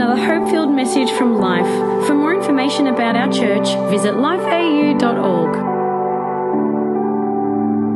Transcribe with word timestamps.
another 0.00 0.24
hope 0.24 0.48
filled 0.48 0.70
message 0.70 1.10
from 1.10 1.34
Life. 1.38 1.66
For 2.06 2.14
more 2.14 2.34
information 2.34 2.86
about 2.86 3.16
our 3.16 3.30
church, 3.30 3.68
visit 3.90 4.14
lifeau.org. 4.14 5.52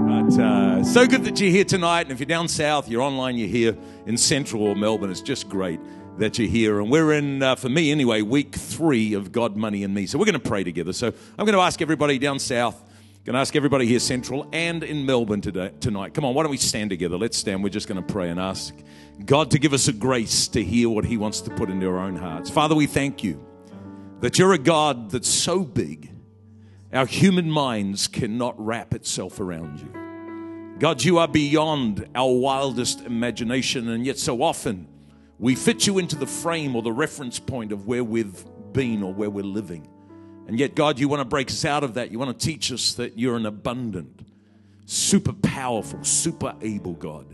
But, 0.07 0.39
uh, 0.39 0.85
so 0.85 1.07
good 1.07 1.25
that 1.25 1.41
you're 1.41 1.51
here 1.51 1.65
tonight. 1.65 2.03
And 2.03 2.13
if 2.13 2.19
you're 2.19 2.27
down 2.27 2.49
south, 2.49 2.91
you're 2.91 3.01
online, 3.01 3.39
you're 3.39 3.49
here 3.49 3.75
in 4.05 4.19
central 4.19 4.65
or 4.65 4.77
Melbourne. 4.77 5.11
It's 5.11 5.23
just 5.23 5.49
great 5.49 5.81
that 6.19 6.39
you're 6.39 6.47
here. 6.47 6.79
And 6.79 6.91
we're 6.91 7.15
in, 7.15 7.43
uh, 7.43 7.55
for 7.55 7.71
me 7.71 7.91
anyway, 7.91 8.21
week 8.21 8.55
three 8.55 9.15
of 9.15 9.33
God, 9.33 9.57
Money, 9.57 9.83
and 9.83 9.95
Me. 9.95 10.05
So 10.05 10.19
we're 10.19 10.27
going 10.27 10.35
to 10.35 10.47
pray 10.47 10.63
together. 10.63 10.93
So 10.93 11.07
I'm 11.07 11.47
going 11.47 11.57
to 11.57 11.63
ask 11.63 11.81
everybody 11.81 12.19
down 12.19 12.39
south, 12.39 12.83
going 13.25 13.33
to 13.33 13.41
ask 13.41 13.57
everybody 13.57 13.87
here 13.87 14.01
central 14.01 14.47
and 14.53 14.85
in 14.85 15.07
Melbourne 15.07 15.41
today, 15.41 15.71
tonight. 15.81 16.13
Come 16.13 16.27
on, 16.27 16.35
why 16.35 16.43
don't 16.43 16.51
we 16.51 16.59
stand 16.59 16.91
together? 16.91 17.17
Let's 17.17 17.39
stand. 17.39 17.65
We're 17.65 17.71
just 17.71 17.89
going 17.89 18.05
to 18.05 18.13
pray 18.13 18.29
and 18.29 18.39
ask 18.39 18.75
God 19.25 19.51
to 19.53 19.59
give 19.59 19.73
us 19.73 19.89
a 19.89 19.95
grace 19.95 20.47
to 20.49 20.63
hear 20.63 20.91
what 20.91 21.07
He 21.07 21.17
wants 21.17 21.41
to 21.43 21.51
put 21.51 21.71
into 21.71 21.89
our 21.89 21.99
own 21.99 22.17
hearts. 22.17 22.51
Father, 22.51 22.75
we 22.75 22.87
thank 22.87 23.25
you 23.25 23.43
that 24.21 24.39
you're 24.39 24.53
a 24.53 24.59
God 24.59 25.11
that's 25.11 25.29
so 25.29 25.65
big, 25.65 26.11
our 26.93 27.07
human 27.07 27.51
minds 27.51 28.09
cannot 28.09 28.63
wrap 28.63 28.93
itself 28.93 29.41
around 29.41 29.81
you. 29.81 30.79
God, 30.79 31.03
you 31.03 31.17
are 31.17 31.29
beyond 31.29 32.07
our 32.15 32.31
wildest 32.31 33.07
imagination, 33.07 33.89
and 33.89 34.05
yet 34.05 34.19
so 34.19 34.43
often 34.43 34.87
we 35.39 35.55
fit 35.55 35.87
you 35.87 35.99
into 35.99 36.17
the 36.17 36.27
frame 36.27 36.77
or 36.77 36.83
the 36.83 36.93
reference 36.93 37.39
point 37.39 37.73
of 37.73 37.87
where 37.87 38.05
we've 38.05 38.45
been 38.75 39.03
or 39.03 39.15
where 39.15 39.31
we're 39.31 39.45
living. 39.45 39.89
And 40.47 40.59
yet, 40.59 40.75
God, 40.75 40.99
you 40.99 41.09
want 41.09 41.21
to 41.21 41.25
break 41.25 41.49
us 41.49 41.65
out 41.65 41.85
of 41.85 41.95
that. 41.95 42.11
You 42.11 42.19
want 42.19 42.39
to 42.39 42.47
teach 42.47 42.71
us 42.71 42.95
that 42.95 43.19
you're 43.19 43.37
an 43.37 43.47
abundant, 43.47 44.27
super 44.87 45.33
powerful, 45.33 46.03
super 46.05 46.55
able 46.61 46.93
God. 46.95 47.27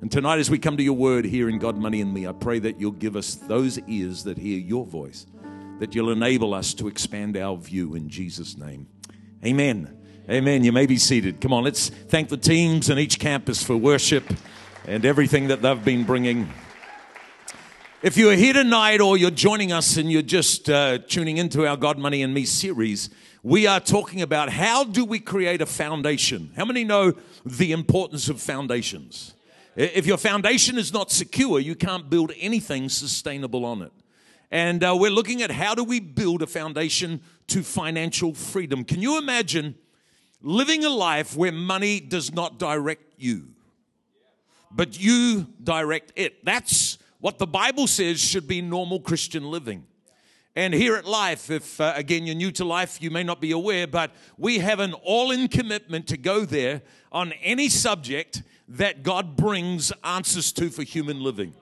And 0.00 0.10
tonight, 0.10 0.38
as 0.38 0.50
we 0.50 0.58
come 0.58 0.76
to 0.76 0.82
your 0.82 0.94
word 0.94 1.24
here 1.24 1.48
in 1.48 1.58
God, 1.58 1.76
Money, 1.76 2.00
and 2.00 2.12
Me, 2.12 2.26
I 2.26 2.32
pray 2.32 2.58
that 2.58 2.80
you'll 2.80 2.92
give 2.92 3.16
us 3.16 3.34
those 3.34 3.78
ears 3.80 4.24
that 4.24 4.38
hear 4.38 4.58
your 4.58 4.84
voice, 4.84 5.26
that 5.78 5.94
you'll 5.94 6.10
enable 6.10 6.54
us 6.54 6.74
to 6.74 6.88
expand 6.88 7.36
our 7.36 7.56
view 7.56 7.94
in 7.94 8.08
Jesus' 8.08 8.56
name. 8.56 8.86
Amen. 9.44 9.96
Amen. 10.28 10.64
You 10.64 10.72
may 10.72 10.86
be 10.86 10.96
seated. 10.96 11.40
Come 11.40 11.52
on, 11.52 11.64
let's 11.64 11.90
thank 11.90 12.30
the 12.30 12.36
teams 12.36 12.88
and 12.88 12.98
each 12.98 13.18
campus 13.18 13.62
for 13.62 13.76
worship 13.76 14.24
and 14.86 15.04
everything 15.04 15.48
that 15.48 15.60
they've 15.62 15.84
been 15.84 16.04
bringing. 16.04 16.48
If 18.04 18.18
you're 18.18 18.34
here 18.34 18.52
tonight 18.52 19.00
or 19.00 19.16
you're 19.16 19.30
joining 19.30 19.72
us 19.72 19.96
and 19.96 20.12
you're 20.12 20.20
just 20.20 20.68
uh, 20.68 20.98
tuning 20.98 21.38
into 21.38 21.66
our 21.66 21.78
God, 21.78 21.96
Money, 21.96 22.20
and 22.20 22.34
Me 22.34 22.44
series, 22.44 23.08
we 23.42 23.66
are 23.66 23.80
talking 23.80 24.20
about 24.20 24.50
how 24.50 24.84
do 24.84 25.06
we 25.06 25.18
create 25.18 25.62
a 25.62 25.66
foundation. 25.66 26.52
How 26.54 26.66
many 26.66 26.84
know 26.84 27.14
the 27.46 27.72
importance 27.72 28.28
of 28.28 28.42
foundations? 28.42 29.32
If 29.74 30.04
your 30.04 30.18
foundation 30.18 30.76
is 30.76 30.92
not 30.92 31.10
secure, 31.10 31.58
you 31.60 31.74
can't 31.74 32.10
build 32.10 32.32
anything 32.38 32.90
sustainable 32.90 33.64
on 33.64 33.80
it. 33.80 33.92
And 34.50 34.84
uh, 34.84 34.94
we're 35.00 35.10
looking 35.10 35.40
at 35.40 35.50
how 35.50 35.74
do 35.74 35.82
we 35.82 35.98
build 35.98 36.42
a 36.42 36.46
foundation 36.46 37.22
to 37.46 37.62
financial 37.62 38.34
freedom. 38.34 38.84
Can 38.84 39.00
you 39.00 39.16
imagine 39.16 39.76
living 40.42 40.84
a 40.84 40.90
life 40.90 41.34
where 41.34 41.52
money 41.52 42.00
does 42.00 42.34
not 42.34 42.58
direct 42.58 43.14
you, 43.16 43.46
but 44.70 45.00
you 45.00 45.46
direct 45.62 46.12
it? 46.16 46.44
That's 46.44 46.98
what 47.24 47.38
the 47.38 47.46
Bible 47.46 47.86
says 47.86 48.20
should 48.20 48.46
be 48.46 48.60
normal 48.60 49.00
Christian 49.00 49.50
living. 49.50 49.86
And 50.54 50.74
here 50.74 50.94
at 50.94 51.06
Life, 51.06 51.50
if 51.50 51.80
uh, 51.80 51.94
again 51.96 52.26
you're 52.26 52.34
new 52.34 52.52
to 52.52 52.66
life, 52.66 53.00
you 53.00 53.10
may 53.10 53.22
not 53.22 53.40
be 53.40 53.52
aware, 53.52 53.86
but 53.86 54.10
we 54.36 54.58
have 54.58 54.78
an 54.78 54.92
all 54.92 55.30
in 55.30 55.48
commitment 55.48 56.06
to 56.08 56.18
go 56.18 56.44
there 56.44 56.82
on 57.10 57.32
any 57.42 57.70
subject 57.70 58.42
that 58.68 59.02
God 59.02 59.36
brings 59.36 59.90
answers 60.04 60.52
to 60.52 60.68
for 60.68 60.82
human 60.82 61.22
living. 61.22 61.54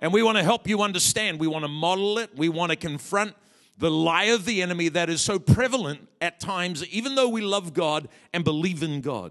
And 0.00 0.12
we 0.12 0.20
want 0.24 0.36
to 0.38 0.42
help 0.42 0.66
you 0.66 0.82
understand. 0.82 1.38
We 1.38 1.46
want 1.46 1.62
to 1.62 1.68
model 1.68 2.18
it. 2.18 2.36
We 2.36 2.48
want 2.48 2.70
to 2.70 2.76
confront 2.76 3.36
the 3.78 3.92
lie 3.92 4.24
of 4.24 4.44
the 4.44 4.62
enemy 4.62 4.88
that 4.88 5.08
is 5.08 5.20
so 5.20 5.38
prevalent 5.38 6.08
at 6.20 6.40
times, 6.40 6.84
even 6.88 7.14
though 7.14 7.28
we 7.28 7.40
love 7.40 7.72
God 7.72 8.08
and 8.32 8.42
believe 8.42 8.82
in 8.82 9.00
God. 9.00 9.30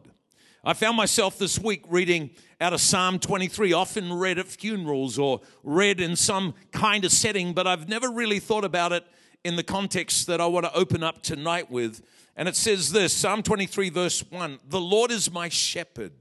I 0.66 0.72
found 0.72 0.96
myself 0.96 1.38
this 1.38 1.59
week 1.59 1.84
reading 1.90 2.29
out 2.62 2.72
of 2.72 2.79
Psalm 2.79 3.19
23, 3.19 3.74
often 3.74 4.13
read 4.13 4.40
at 4.40 4.47
funerals 4.47 5.19
or 5.19 5.41
read 5.62 6.00
in 6.00 6.16
some 6.16 6.53
kind 6.72 7.03
of 7.03 7.12
setting, 7.12 7.51
but 7.51 7.68
I've 7.68 7.90
never 7.90 8.09
really 8.09 8.40
thought 8.40 8.63
about 8.63 8.94
it 8.94 9.06
in 9.44 9.57
the 9.57 9.63
context 9.63 10.25
that 10.28 10.40
I 10.40 10.46
want 10.46 10.66
to 10.66 10.74
open 10.74 11.03
up 11.03 11.22
tonight 11.22 11.69
with. 11.69 12.01
And 12.38 12.47
it 12.47 12.56
says 12.56 12.94
this 12.94 13.12
Psalm 13.12 13.44
23, 13.44 13.90
verse 13.90 14.24
1 14.29 14.59
The 14.69 14.79
Lord 14.79 15.12
is 15.12 15.29
my 15.29 15.50
shepherd. 15.50 16.13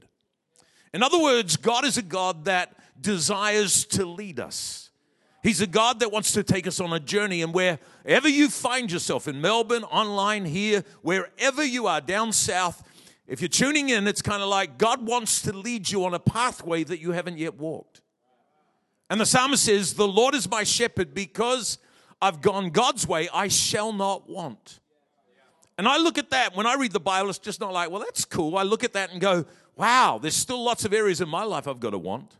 In 0.93 1.03
other 1.03 1.21
words, 1.21 1.55
God 1.55 1.85
is 1.85 1.97
a 1.97 2.01
God 2.01 2.43
that 2.43 2.75
desires 2.99 3.85
to 3.85 4.05
lead 4.05 4.41
us. 4.41 4.89
He's 5.41 5.61
a 5.61 5.67
God 5.67 6.01
that 6.01 6.11
wants 6.11 6.33
to 6.33 6.43
take 6.43 6.67
us 6.67 6.81
on 6.81 6.91
a 6.91 6.99
journey, 6.99 7.43
and 7.43 7.53
wherever 7.53 8.27
you 8.27 8.49
find 8.49 8.91
yourself 8.91 9.25
in 9.25 9.39
Melbourne, 9.39 9.85
online, 9.85 10.43
here, 10.43 10.83
wherever 11.01 11.63
you 11.63 11.87
are, 11.87 12.01
down 12.01 12.33
south, 12.33 12.83
if 13.27 13.41
you're 13.41 13.47
tuning 13.47 13.89
in, 13.89 14.07
it's 14.07 14.21
kind 14.21 14.43
of 14.43 14.49
like 14.49 14.77
God 14.77 15.05
wants 15.05 15.41
to 15.43 15.53
lead 15.53 15.89
you 15.89 16.05
on 16.05 16.13
a 16.13 16.19
pathway 16.19 16.83
that 16.83 16.99
you 16.99 17.11
haven't 17.11 17.37
yet 17.37 17.57
walked. 17.57 18.01
And 19.09 19.19
the 19.19 19.25
psalmist 19.25 19.63
says, 19.63 19.93
The 19.93 20.07
Lord 20.07 20.35
is 20.35 20.49
my 20.49 20.63
shepherd 20.63 21.13
because 21.13 21.77
I've 22.21 22.41
gone 22.41 22.69
God's 22.69 23.07
way, 23.07 23.29
I 23.33 23.47
shall 23.47 23.93
not 23.93 24.29
want. 24.29 24.79
And 25.77 25.87
I 25.87 25.97
look 25.97 26.17
at 26.17 26.29
that, 26.29 26.55
when 26.55 26.65
I 26.65 26.75
read 26.75 26.91
the 26.91 26.99
Bible, 26.99 27.29
it's 27.29 27.39
just 27.39 27.59
not 27.59 27.73
like, 27.73 27.89
well, 27.89 27.99
that's 27.99 28.25
cool. 28.25 28.57
I 28.57 28.63
look 28.63 28.83
at 28.83 28.93
that 28.93 29.11
and 29.11 29.19
go, 29.19 29.45
wow, 29.75 30.19
there's 30.21 30.35
still 30.35 30.63
lots 30.63 30.85
of 30.85 30.93
areas 30.93 31.19
in 31.19 31.27
my 31.27 31.43
life 31.43 31.67
I've 31.67 31.79
got 31.79 31.91
to 31.91 31.97
want. 31.97 32.37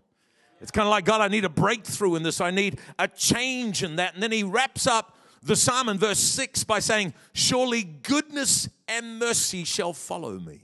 It's 0.62 0.72
kind 0.72 0.88
of 0.88 0.92
like, 0.92 1.04
God, 1.04 1.20
I 1.20 1.28
need 1.30 1.44
a 1.44 1.50
breakthrough 1.50 2.16
in 2.16 2.24
this. 2.24 2.40
I 2.40 2.52
need 2.52 2.80
a 3.00 3.08
change 3.08 3.84
in 3.84 3.96
that. 3.96 4.14
And 4.14 4.22
then 4.22 4.32
he 4.32 4.44
wraps 4.44 4.86
up 4.86 5.18
the 5.42 5.56
psalm 5.56 5.90
in 5.90 5.98
verse 5.98 6.20
6 6.20 6.64
by 6.64 6.80
saying, 6.80 7.14
Surely 7.34 7.84
goodness 7.84 8.70
and 8.88 9.20
mercy 9.20 9.64
shall 9.64 9.94
follow 9.94 10.40
me 10.40 10.63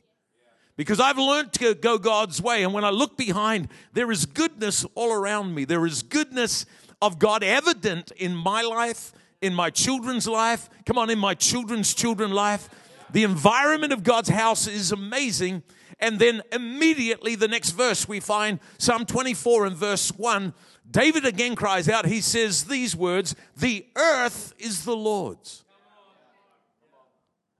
because 0.80 1.02
I've 1.02 1.18
learned 1.18 1.52
to 1.56 1.76
go 1.76 1.98
God's 1.98 2.42
way. 2.42 2.64
And 2.64 2.74
when 2.74 2.86
I 2.86 2.90
look 2.90 3.18
behind, 3.18 3.68
there 3.92 4.10
is 4.14 4.26
goodness 4.26 4.86
all 4.96 5.12
around 5.12 5.54
me. 5.54 5.66
There 5.66 5.86
is 5.86 6.04
goodness 6.04 6.66
of 7.02 7.20
God 7.20 7.44
evident 7.44 8.14
in 8.16 8.34
my 8.34 8.62
life, 8.62 9.12
in 9.42 9.54
my 9.54 9.72
children's 9.72 10.26
life. 10.26 10.70
Come 10.86 10.98
on, 10.98 11.10
in 11.10 11.20
my 11.20 11.34
children's 11.34 11.94
children's 11.94 12.32
life. 12.32 12.70
The 13.12 13.26
environment 13.26 13.92
of 13.92 14.04
God's 14.04 14.30
house 14.30 14.68
is 14.68 14.94
amazing. 14.94 15.64
And 16.00 16.18
then 16.18 16.44
immediately 16.54 17.36
the 17.36 17.50
next 17.50 17.72
verse 17.72 18.08
we 18.08 18.22
find 18.22 18.62
Psalm 18.78 19.06
24 19.06 19.66
and 19.66 19.76
verse 19.76 20.14
1. 20.14 20.54
David 20.90 21.26
again 21.26 21.56
cries 21.56 21.90
out, 21.90 22.06
he 22.06 22.22
says 22.22 22.64
these 22.64 22.96
words, 22.96 23.36
The 23.58 23.86
earth 23.98 24.54
is 24.58 24.86
the 24.86 24.96
Lord's. 24.96 25.66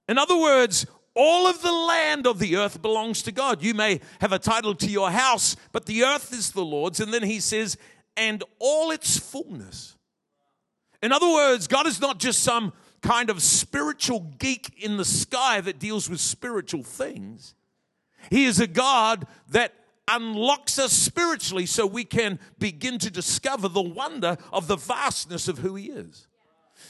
In 0.08 0.16
other 0.16 0.38
words, 0.38 0.86
all 1.22 1.46
of 1.46 1.60
the 1.60 1.70
land 1.70 2.26
of 2.26 2.38
the 2.38 2.56
earth 2.56 2.80
belongs 2.80 3.22
to 3.24 3.30
God. 3.30 3.62
You 3.62 3.74
may 3.74 4.00
have 4.22 4.32
a 4.32 4.38
title 4.38 4.74
to 4.76 4.86
your 4.86 5.10
house, 5.10 5.54
but 5.70 5.84
the 5.84 6.02
earth 6.02 6.32
is 6.32 6.52
the 6.52 6.64
Lord's. 6.64 6.98
And 6.98 7.12
then 7.12 7.24
he 7.24 7.40
says, 7.40 7.76
and 8.16 8.42
all 8.58 8.90
its 8.90 9.18
fullness. 9.18 9.98
In 11.02 11.12
other 11.12 11.28
words, 11.28 11.66
God 11.66 11.86
is 11.86 12.00
not 12.00 12.18
just 12.18 12.42
some 12.42 12.72
kind 13.02 13.28
of 13.28 13.42
spiritual 13.42 14.32
geek 14.38 14.82
in 14.82 14.96
the 14.96 15.04
sky 15.04 15.60
that 15.60 15.78
deals 15.78 16.08
with 16.08 16.20
spiritual 16.20 16.84
things. 16.84 17.54
He 18.30 18.46
is 18.46 18.58
a 18.58 18.66
God 18.66 19.26
that 19.50 19.74
unlocks 20.08 20.78
us 20.78 20.90
spiritually 20.90 21.66
so 21.66 21.84
we 21.84 22.04
can 22.04 22.38
begin 22.58 22.98
to 22.98 23.10
discover 23.10 23.68
the 23.68 23.82
wonder 23.82 24.38
of 24.54 24.68
the 24.68 24.76
vastness 24.76 25.48
of 25.48 25.58
who 25.58 25.74
He 25.74 25.90
is. 25.90 26.28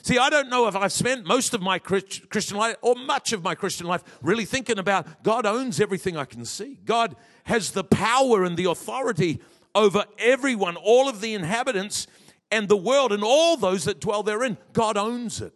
See, 0.02 0.18
I 0.18 0.30
don't 0.30 0.48
know 0.48 0.66
if 0.66 0.76
I've 0.76 0.92
spent 0.92 1.26
most 1.26 1.52
of 1.54 1.60
my 1.60 1.78
Christian 1.78 2.56
life 2.56 2.76
or 2.80 2.94
much 2.94 3.32
of 3.32 3.42
my 3.42 3.54
Christian 3.54 3.86
life 3.86 4.02
really 4.22 4.44
thinking 4.44 4.78
about 4.78 5.22
God 5.22 5.46
owns 5.46 5.80
everything 5.80 6.16
I 6.16 6.24
can 6.24 6.44
see. 6.44 6.78
God 6.84 7.16
has 7.44 7.72
the 7.72 7.84
power 7.84 8.44
and 8.44 8.56
the 8.56 8.64
authority 8.66 9.40
over 9.74 10.04
everyone, 10.18 10.76
all 10.76 11.08
of 11.08 11.20
the 11.20 11.34
inhabitants 11.34 12.06
and 12.50 12.68
the 12.68 12.76
world 12.76 13.12
and 13.12 13.22
all 13.22 13.56
those 13.56 13.84
that 13.84 14.00
dwell 14.00 14.22
therein. 14.22 14.56
God 14.72 14.96
owns 14.96 15.40
it. 15.40 15.52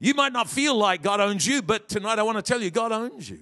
You 0.00 0.14
might 0.14 0.32
not 0.32 0.48
feel 0.48 0.76
like 0.76 1.02
God 1.02 1.20
owns 1.20 1.46
you, 1.46 1.60
but 1.60 1.88
tonight 1.88 2.18
I 2.18 2.22
want 2.22 2.38
to 2.38 2.42
tell 2.42 2.62
you 2.62 2.70
God 2.70 2.92
owns 2.92 3.28
you. 3.28 3.40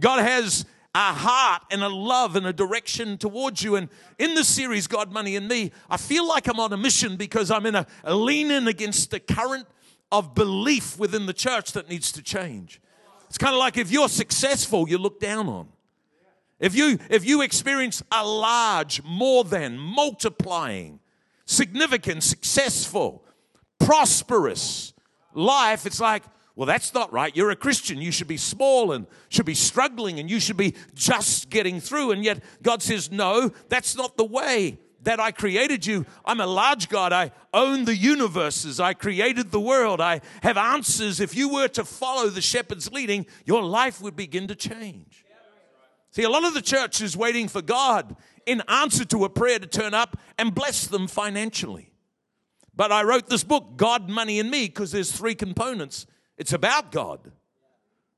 God 0.00 0.20
has 0.20 0.64
a 0.94 1.12
heart 1.12 1.62
and 1.70 1.82
a 1.82 1.88
love 1.88 2.36
and 2.36 2.46
a 2.46 2.52
direction 2.52 3.18
towards 3.18 3.62
you. 3.62 3.76
And 3.76 3.88
in 4.18 4.34
this 4.34 4.48
series, 4.48 4.86
God, 4.86 5.12
Money, 5.12 5.36
and 5.36 5.46
Me, 5.46 5.70
I 5.88 5.96
feel 5.96 6.26
like 6.26 6.48
I'm 6.48 6.58
on 6.58 6.72
a 6.72 6.76
mission 6.76 7.16
because 7.16 7.50
I'm 7.50 7.66
in 7.66 7.74
a, 7.74 7.86
a 8.04 8.14
lean 8.14 8.50
in 8.50 8.66
against 8.66 9.10
the 9.10 9.20
current 9.20 9.66
of 10.10 10.34
belief 10.34 10.98
within 10.98 11.26
the 11.26 11.32
church 11.32 11.72
that 11.72 11.88
needs 11.88 12.10
to 12.12 12.22
change. 12.22 12.80
It's 13.28 13.38
kind 13.38 13.54
of 13.54 13.58
like 13.58 13.76
if 13.76 13.90
you're 13.90 14.08
successful, 14.08 14.88
you 14.88 14.98
look 14.98 15.20
down 15.20 15.48
on. 15.48 15.68
If 16.58 16.74
you 16.74 16.98
if 17.08 17.24
you 17.24 17.42
experience 17.42 18.02
a 18.10 18.26
large, 18.26 19.02
more 19.04 19.44
than 19.44 19.78
multiplying, 19.78 20.98
significant, 21.44 22.24
successful, 22.24 23.24
prosperous 23.78 24.92
life, 25.34 25.86
it's 25.86 26.00
like 26.00 26.24
well, 26.58 26.66
that's 26.66 26.92
not 26.92 27.12
right. 27.12 27.36
You're 27.36 27.52
a 27.52 27.56
Christian. 27.56 27.98
You 27.98 28.10
should 28.10 28.26
be 28.26 28.36
small 28.36 28.90
and 28.90 29.06
should 29.28 29.46
be 29.46 29.54
struggling 29.54 30.18
and 30.18 30.28
you 30.28 30.40
should 30.40 30.56
be 30.56 30.74
just 30.92 31.50
getting 31.50 31.80
through. 31.80 32.10
And 32.10 32.24
yet 32.24 32.42
God 32.62 32.82
says, 32.82 33.12
no, 33.12 33.52
that's 33.68 33.94
not 33.94 34.16
the 34.16 34.24
way 34.24 34.80
that 35.02 35.20
I 35.20 35.30
created 35.30 35.86
you. 35.86 36.04
I'm 36.24 36.40
a 36.40 36.48
large 36.48 36.88
God. 36.88 37.12
I 37.12 37.30
own 37.54 37.84
the 37.84 37.94
universes. 37.94 38.80
I 38.80 38.94
created 38.94 39.52
the 39.52 39.60
world. 39.60 40.00
I 40.00 40.20
have 40.42 40.56
answers. 40.56 41.20
If 41.20 41.36
you 41.36 41.48
were 41.48 41.68
to 41.68 41.84
follow 41.84 42.28
the 42.28 42.40
shepherd's 42.40 42.90
leading, 42.90 43.26
your 43.44 43.62
life 43.62 44.00
would 44.00 44.16
begin 44.16 44.48
to 44.48 44.56
change. 44.56 45.24
See, 46.10 46.24
a 46.24 46.28
lot 46.28 46.42
of 46.42 46.54
the 46.54 46.60
church 46.60 47.00
is 47.00 47.16
waiting 47.16 47.46
for 47.46 47.62
God 47.62 48.16
in 48.46 48.64
answer 48.66 49.04
to 49.04 49.24
a 49.24 49.28
prayer 49.28 49.60
to 49.60 49.66
turn 49.68 49.94
up 49.94 50.16
and 50.36 50.56
bless 50.56 50.88
them 50.88 51.06
financially. 51.06 51.92
But 52.74 52.90
I 52.90 53.04
wrote 53.04 53.28
this 53.28 53.44
book, 53.44 53.76
God, 53.76 54.10
Money, 54.10 54.40
and 54.40 54.50
Me, 54.50 54.66
because 54.66 54.90
there's 54.90 55.12
three 55.12 55.36
components 55.36 56.04
it's 56.38 56.52
about 56.52 56.92
God, 56.92 57.32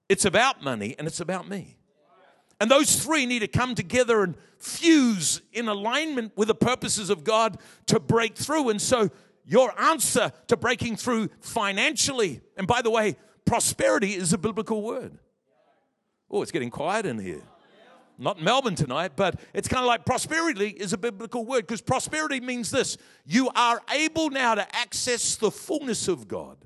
it's 0.08 0.24
about 0.24 0.62
money, 0.62 0.94
and 0.98 1.08
it's 1.08 1.20
about 1.20 1.48
me. 1.48 1.76
And 2.60 2.70
those 2.70 3.02
three 3.02 3.24
need 3.24 3.38
to 3.38 3.48
come 3.48 3.74
together 3.74 4.22
and 4.22 4.36
fuse 4.58 5.40
in 5.52 5.66
alignment 5.66 6.32
with 6.36 6.48
the 6.48 6.54
purposes 6.54 7.08
of 7.08 7.24
God 7.24 7.56
to 7.86 7.98
break 7.98 8.36
through. 8.36 8.68
And 8.68 8.80
so, 8.80 9.08
your 9.46 9.78
answer 9.80 10.30
to 10.48 10.56
breaking 10.56 10.96
through 10.96 11.30
financially, 11.40 12.42
and 12.58 12.66
by 12.66 12.82
the 12.82 12.90
way, 12.90 13.16
prosperity 13.46 14.14
is 14.14 14.34
a 14.34 14.38
biblical 14.38 14.82
word. 14.82 15.18
Oh, 16.30 16.42
it's 16.42 16.52
getting 16.52 16.70
quiet 16.70 17.06
in 17.06 17.18
here. 17.18 17.42
Not 18.18 18.42
Melbourne 18.42 18.74
tonight, 18.74 19.12
but 19.16 19.40
it's 19.54 19.66
kind 19.66 19.80
of 19.80 19.86
like 19.86 20.04
prosperity 20.04 20.68
is 20.68 20.92
a 20.92 20.98
biblical 20.98 21.46
word 21.46 21.62
because 21.62 21.80
prosperity 21.80 22.38
means 22.38 22.70
this 22.70 22.98
you 23.24 23.48
are 23.56 23.80
able 23.90 24.28
now 24.28 24.54
to 24.54 24.76
access 24.76 25.36
the 25.36 25.50
fullness 25.50 26.06
of 26.06 26.28
God 26.28 26.58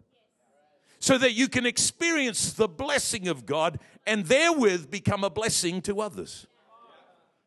so 1.04 1.18
that 1.18 1.32
you 1.32 1.48
can 1.48 1.66
experience 1.66 2.54
the 2.54 2.66
blessing 2.66 3.28
of 3.28 3.44
God 3.44 3.78
and 4.06 4.24
therewith 4.24 4.90
become 4.90 5.22
a 5.22 5.28
blessing 5.28 5.82
to 5.82 6.00
others. 6.00 6.46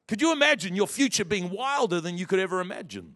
Could 0.08 0.22
you 0.22 0.32
imagine 0.32 0.76
your 0.76 0.86
future 0.86 1.26
being 1.26 1.50
wilder 1.50 2.00
than 2.00 2.20
you 2.20 2.28
could 2.28 2.38
ever 2.38 2.62
imagine? 2.62 3.16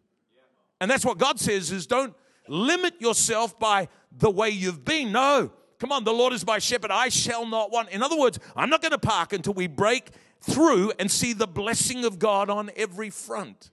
And 0.79 0.89
that's 0.89 1.05
what 1.05 1.19
God 1.19 1.39
says 1.39 1.71
is 1.71 1.85
don't 1.85 2.15
limit 2.47 2.99
yourself 2.99 3.59
by 3.59 3.87
the 4.17 4.31
way 4.31 4.49
you've 4.49 4.83
been. 4.83 5.11
No. 5.11 5.51
Come 5.77 5.91
on, 5.91 6.05
the 6.05 6.11
Lord 6.11 6.33
is 6.33 6.43
my 6.43 6.57
shepherd. 6.57 6.89
I 6.89 7.09
shall 7.09 7.45
not 7.45 7.71
want. 7.71 7.89
In 7.89 8.01
other 8.01 8.17
words, 8.17 8.39
I'm 8.55 8.71
not 8.71 8.81
going 8.81 8.93
to 8.93 8.97
park 8.97 9.33
until 9.33 9.53
we 9.53 9.67
break 9.67 10.09
through 10.41 10.91
and 10.97 11.11
see 11.11 11.33
the 11.33 11.47
blessing 11.47 12.03
of 12.03 12.17
God 12.17 12.49
on 12.49 12.71
every 12.75 13.11
front. 13.11 13.69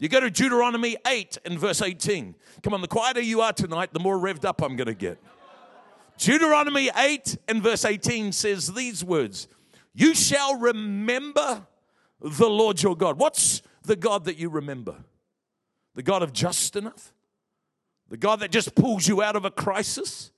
You 0.00 0.08
go 0.08 0.18
to 0.18 0.28
Deuteronomy 0.28 0.96
8 1.06 1.38
and 1.44 1.56
verse 1.56 1.80
18. 1.80 2.34
Come 2.64 2.74
on, 2.74 2.80
the 2.80 2.88
quieter 2.88 3.20
you 3.20 3.42
are 3.42 3.52
tonight, 3.52 3.92
the 3.92 4.00
more 4.00 4.18
revved 4.18 4.44
up 4.44 4.60
I'm 4.60 4.74
going 4.74 4.88
to 4.88 4.94
get. 4.94 5.20
Deuteronomy 6.18 6.90
8 6.96 7.38
and 7.48 7.62
verse 7.62 7.84
18 7.84 8.32
says 8.32 8.72
these 8.72 9.04
words 9.04 9.48
You 9.94 10.14
shall 10.14 10.56
remember 10.56 11.66
the 12.20 12.48
Lord 12.48 12.82
your 12.82 12.96
God. 12.96 13.18
What's 13.18 13.62
the 13.82 13.96
God 13.96 14.24
that 14.24 14.38
you 14.38 14.48
remember? 14.48 14.96
The 15.94 16.02
God 16.02 16.22
of 16.22 16.32
just 16.32 16.76
enough? 16.76 17.12
The 18.08 18.16
God 18.16 18.40
that 18.40 18.50
just 18.50 18.74
pulls 18.74 19.06
you 19.06 19.22
out 19.22 19.36
of 19.36 19.44
a 19.44 19.50
crisis? 19.50 20.30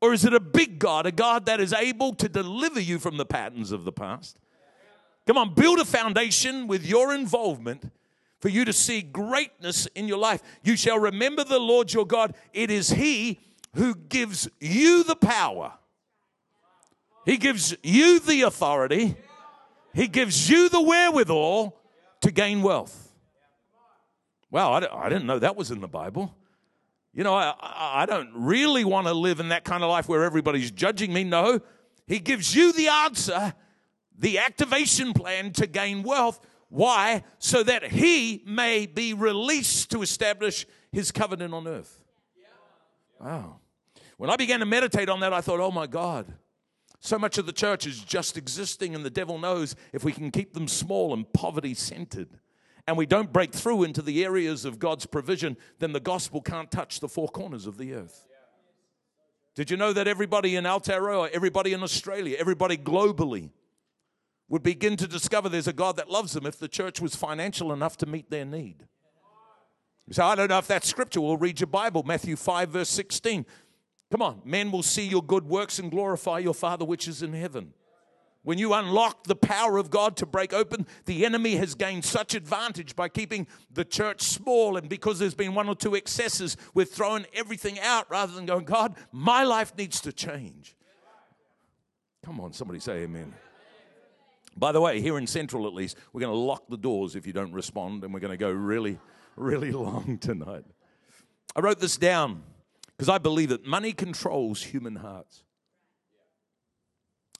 Or 0.00 0.14
is 0.14 0.24
it 0.24 0.32
a 0.32 0.40
big 0.40 0.78
God, 0.78 1.04
a 1.06 1.12
God 1.12 1.46
that 1.46 1.60
is 1.60 1.72
able 1.72 2.14
to 2.14 2.28
deliver 2.28 2.80
you 2.80 2.98
from 2.98 3.18
the 3.18 3.26
patterns 3.26 3.70
of 3.70 3.84
the 3.84 3.92
past? 3.92 4.38
Come 5.26 5.36
on, 5.36 5.54
build 5.54 5.78
a 5.78 5.84
foundation 5.84 6.66
with 6.66 6.86
your 6.86 7.14
involvement 7.14 7.92
for 8.40 8.48
you 8.48 8.64
to 8.64 8.72
see 8.72 9.02
greatness 9.02 9.86
in 9.94 10.08
your 10.08 10.18
life. 10.18 10.42
You 10.62 10.76
shall 10.76 10.98
remember 10.98 11.44
the 11.44 11.58
Lord 11.58 11.92
your 11.92 12.06
God. 12.06 12.34
It 12.54 12.70
is 12.70 12.90
He 12.90 13.38
who 13.74 13.94
gives 13.94 14.48
you 14.60 15.04
the 15.04 15.16
power. 15.16 15.74
He 17.24 17.36
gives 17.36 17.76
you 17.82 18.18
the 18.20 18.42
authority. 18.42 19.16
He 19.94 20.08
gives 20.08 20.48
you 20.48 20.68
the 20.68 20.80
wherewithal 20.80 21.78
to 22.22 22.30
gain 22.30 22.62
wealth. 22.62 23.12
Wow, 24.50 24.72
I 24.72 25.08
didn't 25.08 25.26
know 25.26 25.38
that 25.38 25.56
was 25.56 25.70
in 25.70 25.80
the 25.80 25.88
Bible. 25.88 26.34
You 27.12 27.24
know, 27.24 27.34
I, 27.34 27.54
I 27.60 28.06
don't 28.06 28.30
really 28.34 28.84
want 28.84 29.06
to 29.06 29.14
live 29.14 29.40
in 29.40 29.48
that 29.48 29.64
kind 29.64 29.82
of 29.82 29.90
life 29.90 30.08
where 30.08 30.24
everybody's 30.24 30.70
judging 30.70 31.12
me. 31.12 31.24
No, 31.24 31.60
He 32.06 32.18
gives 32.18 32.54
you 32.54 32.72
the 32.72 32.88
answer, 32.88 33.54
the 34.18 34.38
activation 34.38 35.12
plan 35.12 35.52
to 35.52 35.66
gain 35.66 36.02
wealth. 36.02 36.40
Why? 36.68 37.24
So 37.38 37.62
that 37.62 37.84
He 37.84 38.42
may 38.46 38.86
be 38.86 39.12
released 39.12 39.90
to 39.90 40.02
establish 40.02 40.66
His 40.92 41.12
covenant 41.12 41.54
on 41.54 41.66
earth. 41.66 42.02
Wow. 43.20 43.59
When 44.20 44.28
I 44.28 44.36
began 44.36 44.60
to 44.60 44.66
meditate 44.66 45.08
on 45.08 45.20
that, 45.20 45.32
I 45.32 45.40
thought, 45.40 45.60
oh 45.60 45.70
my 45.70 45.86
God, 45.86 46.34
so 46.98 47.18
much 47.18 47.38
of 47.38 47.46
the 47.46 47.54
church 47.54 47.86
is 47.86 48.00
just 48.00 48.36
existing, 48.36 48.94
and 48.94 49.02
the 49.02 49.08
devil 49.08 49.38
knows 49.38 49.74
if 49.94 50.04
we 50.04 50.12
can 50.12 50.30
keep 50.30 50.52
them 50.52 50.68
small 50.68 51.14
and 51.14 51.32
poverty 51.32 51.72
centered 51.72 52.28
and 52.86 52.98
we 52.98 53.06
don't 53.06 53.32
break 53.32 53.54
through 53.54 53.82
into 53.82 54.02
the 54.02 54.22
areas 54.22 54.66
of 54.66 54.78
God's 54.78 55.06
provision, 55.06 55.56
then 55.78 55.94
the 55.94 56.00
gospel 56.00 56.42
can't 56.42 56.70
touch 56.70 57.00
the 57.00 57.08
four 57.08 57.28
corners 57.28 57.66
of 57.66 57.78
the 57.78 57.94
earth. 57.94 58.26
Did 59.54 59.70
you 59.70 59.78
know 59.78 59.94
that 59.94 60.06
everybody 60.06 60.54
in 60.54 60.64
Aotearoa, 60.64 61.30
everybody 61.30 61.72
in 61.72 61.82
Australia, 61.82 62.36
everybody 62.38 62.76
globally 62.76 63.48
would 64.50 64.62
begin 64.62 64.98
to 64.98 65.06
discover 65.06 65.48
there's 65.48 65.66
a 65.66 65.72
God 65.72 65.96
that 65.96 66.10
loves 66.10 66.34
them 66.34 66.44
if 66.44 66.58
the 66.58 66.68
church 66.68 67.00
was 67.00 67.16
financial 67.16 67.72
enough 67.72 67.96
to 67.96 68.04
meet 68.04 68.28
their 68.28 68.44
need? 68.44 68.86
So 70.10 70.26
I 70.26 70.34
don't 70.34 70.50
know 70.50 70.58
if 70.58 70.66
that's 70.66 70.88
scripture. 70.88 71.22
We'll 71.22 71.38
read 71.38 71.60
your 71.60 71.68
Bible, 71.68 72.02
Matthew 72.02 72.36
5, 72.36 72.68
verse 72.68 72.90
16. 72.90 73.46
Come 74.10 74.22
on, 74.22 74.42
men 74.44 74.72
will 74.72 74.82
see 74.82 75.06
your 75.06 75.22
good 75.22 75.46
works 75.46 75.78
and 75.78 75.90
glorify 75.90 76.38
your 76.38 76.54
Father 76.54 76.84
which 76.84 77.06
is 77.06 77.22
in 77.22 77.32
heaven. 77.32 77.72
When 78.42 78.58
you 78.58 78.72
unlock 78.72 79.24
the 79.24 79.36
power 79.36 79.76
of 79.76 79.90
God 79.90 80.16
to 80.16 80.26
break 80.26 80.54
open, 80.54 80.86
the 81.04 81.26
enemy 81.26 81.56
has 81.56 81.74
gained 81.74 82.04
such 82.06 82.34
advantage 82.34 82.96
by 82.96 83.10
keeping 83.10 83.46
the 83.70 83.84
church 83.84 84.22
small. 84.22 84.78
And 84.78 84.88
because 84.88 85.18
there's 85.18 85.34
been 85.34 85.54
one 85.54 85.68
or 85.68 85.74
two 85.74 85.94
excesses, 85.94 86.56
we're 86.72 86.86
throwing 86.86 87.26
everything 87.34 87.78
out 87.80 88.10
rather 88.10 88.32
than 88.32 88.46
going, 88.46 88.64
God, 88.64 88.96
my 89.12 89.44
life 89.44 89.76
needs 89.76 90.00
to 90.00 90.12
change. 90.12 90.74
Come 92.24 92.40
on, 92.40 92.54
somebody 92.54 92.80
say 92.80 93.02
amen. 93.02 93.34
By 94.56 94.72
the 94.72 94.80
way, 94.80 95.00
here 95.02 95.18
in 95.18 95.26
Central 95.26 95.66
at 95.66 95.74
least, 95.74 95.96
we're 96.12 96.20
going 96.20 96.32
to 96.32 96.38
lock 96.38 96.64
the 96.68 96.76
doors 96.78 97.16
if 97.16 97.26
you 97.26 97.32
don't 97.34 97.52
respond, 97.52 98.04
and 98.04 98.12
we're 98.12 98.20
going 98.20 98.32
to 98.32 98.38
go 98.38 98.50
really, 98.50 98.98
really 99.36 99.70
long 99.72 100.18
tonight. 100.18 100.64
I 101.54 101.60
wrote 101.60 101.78
this 101.78 101.98
down 101.98 102.42
because 103.00 103.08
I 103.08 103.16
believe 103.16 103.48
that 103.48 103.64
money 103.64 103.94
controls 103.94 104.62
human 104.62 104.94
hearts. 104.94 105.42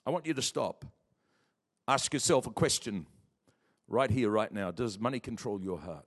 I 0.07 0.11
want 0.11 0.25
you 0.25 0.33
to 0.33 0.41
stop. 0.41 0.87
Ask 1.87 2.15
yourself 2.15 2.47
a 2.47 2.51
question 2.51 3.05
right 3.87 4.11
here, 4.11 4.31
right 4.31 4.51
now. 4.51 4.71
Does 4.71 4.99
money 4.99 5.21
control 5.21 5.61
your 5.61 5.79
heart? 5.79 6.07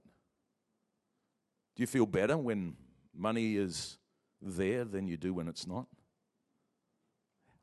Do 1.75 1.83
you 1.83 1.85
feel 1.85 2.07
better 2.07 2.35
when 2.35 2.77
money 3.15 3.55
is 3.55 3.99
there 4.41 4.85
than 4.85 5.07
you 5.07 5.17
do 5.17 5.35
when 5.35 5.47
it's 5.47 5.67
not? 5.67 5.85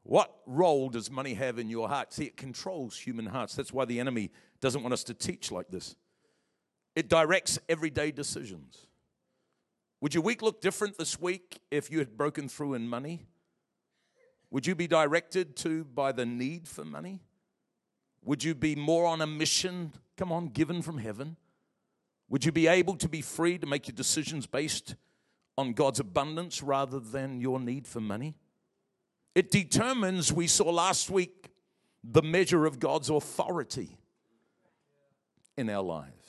What 0.04 0.32
role 0.46 0.90
does 0.90 1.10
money 1.10 1.34
have 1.34 1.58
in 1.58 1.68
your 1.68 1.88
heart? 1.88 2.12
See, 2.12 2.26
it 2.26 2.36
controls 2.36 2.96
human 2.96 3.26
hearts. 3.26 3.56
That's 3.56 3.72
why 3.72 3.84
the 3.84 3.98
enemy 3.98 4.30
doesn't 4.60 4.84
want 4.84 4.92
us 4.92 5.02
to 5.02 5.14
teach 5.14 5.50
like 5.50 5.70
this. 5.70 5.96
It 6.94 7.08
directs 7.08 7.58
everyday 7.68 8.12
decisions. 8.12 8.86
Would 10.00 10.14
your 10.14 10.22
week 10.22 10.40
look 10.40 10.60
different 10.60 10.96
this 10.96 11.20
week 11.20 11.60
if 11.70 11.90
you 11.90 11.98
had 11.98 12.16
broken 12.16 12.48
through 12.48 12.74
in 12.74 12.88
money? 12.88 13.26
Would 14.50 14.66
you 14.66 14.74
be 14.74 14.86
directed 14.86 15.56
to 15.58 15.84
by 15.84 16.12
the 16.12 16.24
need 16.24 16.66
for 16.66 16.84
money? 16.84 17.20
Would 18.22 18.42
you 18.42 18.54
be 18.54 18.74
more 18.74 19.06
on 19.06 19.20
a 19.20 19.26
mission, 19.26 19.92
come 20.16 20.32
on, 20.32 20.48
given 20.48 20.82
from 20.82 20.98
heaven? 20.98 21.36
Would 22.28 22.44
you 22.44 22.52
be 22.52 22.66
able 22.66 22.96
to 22.96 23.08
be 23.08 23.22
free 23.22 23.58
to 23.58 23.66
make 23.66 23.88
your 23.88 23.94
decisions 23.94 24.46
based 24.46 24.94
on 25.58 25.72
God's 25.72 26.00
abundance 26.00 26.62
rather 26.62 26.98
than 26.98 27.40
your 27.40 27.60
need 27.60 27.86
for 27.86 28.00
money? 28.00 28.36
It 29.34 29.50
determines, 29.50 30.32
we 30.32 30.46
saw 30.46 30.70
last 30.70 31.10
week, 31.10 31.50
the 32.02 32.22
measure 32.22 32.66
of 32.66 32.78
God's 32.78 33.10
authority 33.10 33.98
in 35.56 35.68
our 35.68 35.82
lives. 35.82 36.19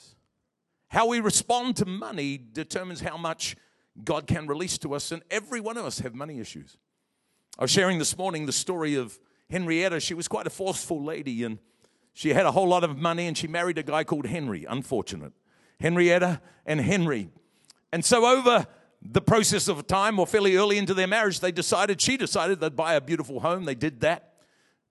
How 0.92 1.06
we 1.06 1.20
respond 1.20 1.76
to 1.76 1.86
money 1.86 2.38
determines 2.52 3.00
how 3.00 3.16
much 3.16 3.56
God 4.04 4.26
can 4.26 4.46
release 4.46 4.76
to 4.78 4.92
us, 4.92 5.10
and 5.10 5.22
every 5.30 5.58
one 5.58 5.78
of 5.78 5.86
us 5.86 6.00
have 6.00 6.14
money 6.14 6.38
issues. 6.38 6.76
I 7.58 7.62
was 7.62 7.70
sharing 7.70 7.98
this 7.98 8.18
morning 8.18 8.44
the 8.44 8.52
story 8.52 8.96
of 8.96 9.18
Henrietta. 9.48 10.00
She 10.00 10.12
was 10.12 10.28
quite 10.28 10.46
a 10.46 10.50
forceful 10.50 11.02
lady 11.02 11.44
and 11.44 11.58
she 12.12 12.34
had 12.34 12.44
a 12.44 12.52
whole 12.52 12.68
lot 12.68 12.84
of 12.84 12.98
money 12.98 13.26
and 13.26 13.38
she 13.38 13.48
married 13.48 13.78
a 13.78 13.82
guy 13.82 14.04
called 14.04 14.26
Henry. 14.26 14.66
Unfortunate. 14.68 15.32
Henrietta 15.80 16.42
and 16.66 16.78
Henry. 16.78 17.30
And 17.90 18.04
so, 18.04 18.26
over 18.26 18.66
the 19.00 19.22
process 19.22 19.68
of 19.68 19.86
time, 19.86 20.18
or 20.18 20.26
fairly 20.26 20.56
early 20.56 20.76
into 20.76 20.92
their 20.92 21.06
marriage, 21.06 21.40
they 21.40 21.52
decided, 21.52 22.02
she 22.02 22.18
decided 22.18 22.60
they'd 22.60 22.76
buy 22.76 22.94
a 22.94 23.00
beautiful 23.00 23.40
home. 23.40 23.64
They 23.64 23.74
did 23.74 24.00
that. 24.00 24.34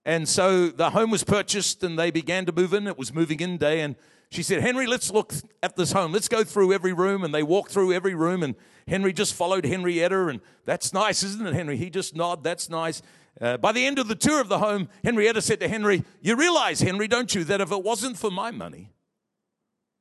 And 0.04 0.28
so 0.28 0.70
the 0.70 0.90
home 0.90 1.12
was 1.12 1.24
purchased 1.24 1.84
and 1.84 2.00
they 2.00 2.10
began 2.10 2.48
to 2.48 2.52
move 2.52 2.74
in. 2.74 2.88
It 2.88 2.98
was 2.98 3.14
moving 3.14 3.40
in 3.40 3.58
day. 3.58 3.82
And 3.82 3.96
she 4.32 4.44
said, 4.44 4.62
Henry, 4.62 4.88
let's 4.88 5.12
look 5.12 5.34
at 5.62 5.76
this 5.76 5.92
home. 5.92 6.14
Let's 6.14 6.30
go 6.30 6.46
through 6.46 6.72
every 6.72 6.94
room. 6.94 7.26
And 7.26 7.36
they 7.36 7.44
walked 7.44 7.72
through 7.72 7.92
every 7.92 8.16
room. 8.16 8.44
And 8.44 8.56
Henry 8.88 9.12
just 9.12 9.34
followed 9.34 9.66
Henrietta. 9.66 10.28
And 10.28 10.40
that's 10.64 10.94
nice, 10.94 11.22
isn't 11.22 11.46
it, 11.46 11.54
Henry? 11.54 11.76
He 11.76 11.90
just 11.90 12.16
nodded. 12.16 12.46
That's 12.46 12.70
nice. 12.70 13.02
Uh, 13.42 13.58
by 13.58 13.74
the 13.74 13.86
end 13.86 14.00
of 14.00 14.08
the 14.08 14.16
tour 14.16 14.40
of 14.40 14.48
the 14.48 14.60
home, 14.60 14.88
Henrietta 15.04 15.42
said 15.42 15.60
to 15.60 15.68
Henry, 15.68 16.06
You 16.22 16.38
realize, 16.38 16.80
Henry, 16.80 17.10
don't 17.10 17.36
you, 17.36 17.44
that 17.44 17.60
if 17.60 17.74
it 17.74 17.84
wasn't 17.84 18.18
for 18.18 18.32
my 18.32 18.52
money, 18.52 18.94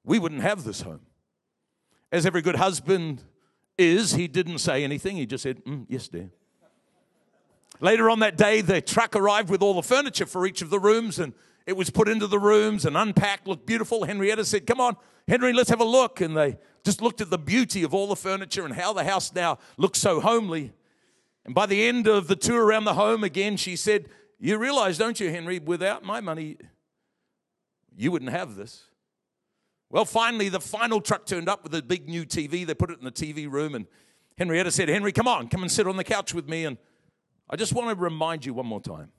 we 0.04 0.20
wouldn't 0.20 0.42
have 0.42 0.62
this 0.62 0.82
home. 0.82 1.00
As 2.12 2.24
every 2.24 2.40
good 2.40 2.56
husband 2.56 3.24
is, 3.76 4.12
he 4.12 4.28
didn't 4.28 4.58
say 4.58 4.84
anything. 4.84 5.16
He 5.16 5.26
just 5.26 5.42
said, 5.42 5.64
mm, 5.64 5.86
Yes, 5.88 6.06
dear. 6.06 6.30
Later 7.80 8.10
on 8.10 8.20
that 8.20 8.36
day, 8.36 8.60
the 8.60 8.80
truck 8.80 9.16
arrived 9.16 9.48
with 9.48 9.62
all 9.62 9.74
the 9.74 9.82
furniture 9.82 10.26
for 10.26 10.46
each 10.46 10.62
of 10.62 10.70
the 10.70 10.78
rooms, 10.78 11.18
and 11.18 11.32
it 11.70 11.76
was 11.76 11.88
put 11.88 12.08
into 12.08 12.26
the 12.26 12.40
rooms 12.40 12.84
and 12.84 12.96
unpacked, 12.96 13.46
looked 13.46 13.64
beautiful. 13.64 14.02
Henrietta 14.02 14.44
said, 14.44 14.66
Come 14.66 14.80
on, 14.80 14.96
Henry, 15.28 15.52
let's 15.52 15.70
have 15.70 15.80
a 15.80 15.84
look. 15.84 16.20
And 16.20 16.36
they 16.36 16.58
just 16.82 17.00
looked 17.00 17.20
at 17.20 17.30
the 17.30 17.38
beauty 17.38 17.84
of 17.84 17.94
all 17.94 18.08
the 18.08 18.16
furniture 18.16 18.64
and 18.64 18.74
how 18.74 18.92
the 18.92 19.04
house 19.04 19.32
now 19.32 19.56
looks 19.76 20.00
so 20.00 20.18
homely. 20.18 20.72
And 21.44 21.54
by 21.54 21.66
the 21.66 21.86
end 21.86 22.08
of 22.08 22.26
the 22.26 22.34
tour 22.34 22.66
around 22.66 22.86
the 22.86 22.94
home 22.94 23.22
again, 23.22 23.56
she 23.56 23.76
said, 23.76 24.08
You 24.40 24.58
realize, 24.58 24.98
don't 24.98 25.20
you, 25.20 25.30
Henry, 25.30 25.60
without 25.60 26.02
my 26.02 26.20
money, 26.20 26.56
you 27.96 28.10
wouldn't 28.10 28.32
have 28.32 28.56
this. 28.56 28.86
Well, 29.90 30.04
finally, 30.04 30.48
the 30.48 30.58
final 30.58 31.00
truck 31.00 31.24
turned 31.24 31.48
up 31.48 31.62
with 31.62 31.72
a 31.76 31.82
big 31.82 32.08
new 32.08 32.24
TV. 32.24 32.66
They 32.66 32.74
put 32.74 32.90
it 32.90 32.98
in 32.98 33.04
the 33.04 33.12
TV 33.12 33.48
room, 33.48 33.76
and 33.76 33.86
Henrietta 34.38 34.72
said, 34.72 34.88
Henry, 34.88 35.12
come 35.12 35.28
on, 35.28 35.46
come 35.46 35.62
and 35.62 35.70
sit 35.70 35.86
on 35.86 35.96
the 35.96 36.02
couch 36.02 36.34
with 36.34 36.48
me. 36.48 36.64
And 36.64 36.78
I 37.48 37.54
just 37.54 37.72
want 37.72 37.90
to 37.90 37.94
remind 37.94 38.44
you 38.44 38.54
one 38.54 38.66
more 38.66 38.80
time 38.80 39.12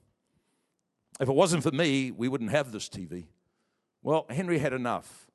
if 1.20 1.28
it 1.28 1.34
wasn't 1.34 1.62
for 1.62 1.70
me, 1.70 2.10
we 2.10 2.28
wouldn't 2.28 2.50
have 2.50 2.72
this 2.72 2.88
TV. 2.88 3.26
Well, 4.02 4.26
Henry 4.28 4.58
had 4.58 4.72
enough. 4.72 5.26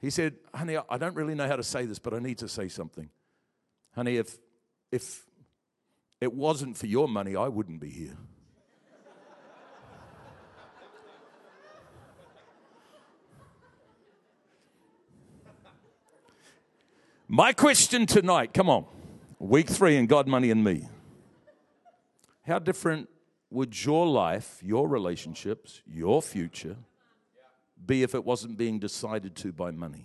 He 0.00 0.10
said, 0.10 0.34
Honey, 0.54 0.76
I 0.88 0.98
don't 0.98 1.14
really 1.14 1.34
know 1.34 1.48
how 1.48 1.56
to 1.56 1.62
say 1.62 1.86
this, 1.86 1.98
but 1.98 2.12
I 2.12 2.18
need 2.18 2.38
to 2.38 2.48
say 2.48 2.68
something. 2.68 3.08
Honey, 3.94 4.16
if, 4.16 4.36
if 4.92 5.24
it 6.20 6.32
wasn't 6.32 6.76
for 6.76 6.86
your 6.86 7.08
money, 7.08 7.34
I 7.34 7.48
wouldn't 7.48 7.80
be 7.80 7.90
here. 7.90 8.16
My 17.28 17.52
question 17.52 18.06
tonight, 18.06 18.54
come 18.54 18.70
on, 18.70 18.86
week 19.40 19.68
three 19.68 19.96
in 19.96 20.06
God, 20.06 20.28
Money, 20.28 20.52
and 20.52 20.62
Me. 20.62 20.86
How 22.46 22.60
different 22.60 23.08
would 23.56 23.84
your 23.86 24.06
life, 24.06 24.60
your 24.62 24.86
relationships, 24.86 25.80
your 25.86 26.20
future 26.20 26.76
be 27.86 28.02
if 28.02 28.14
it 28.14 28.22
wasn't 28.22 28.58
being 28.58 28.78
decided 28.78 29.34
to 29.34 29.50
by 29.50 29.70
money? 29.70 30.04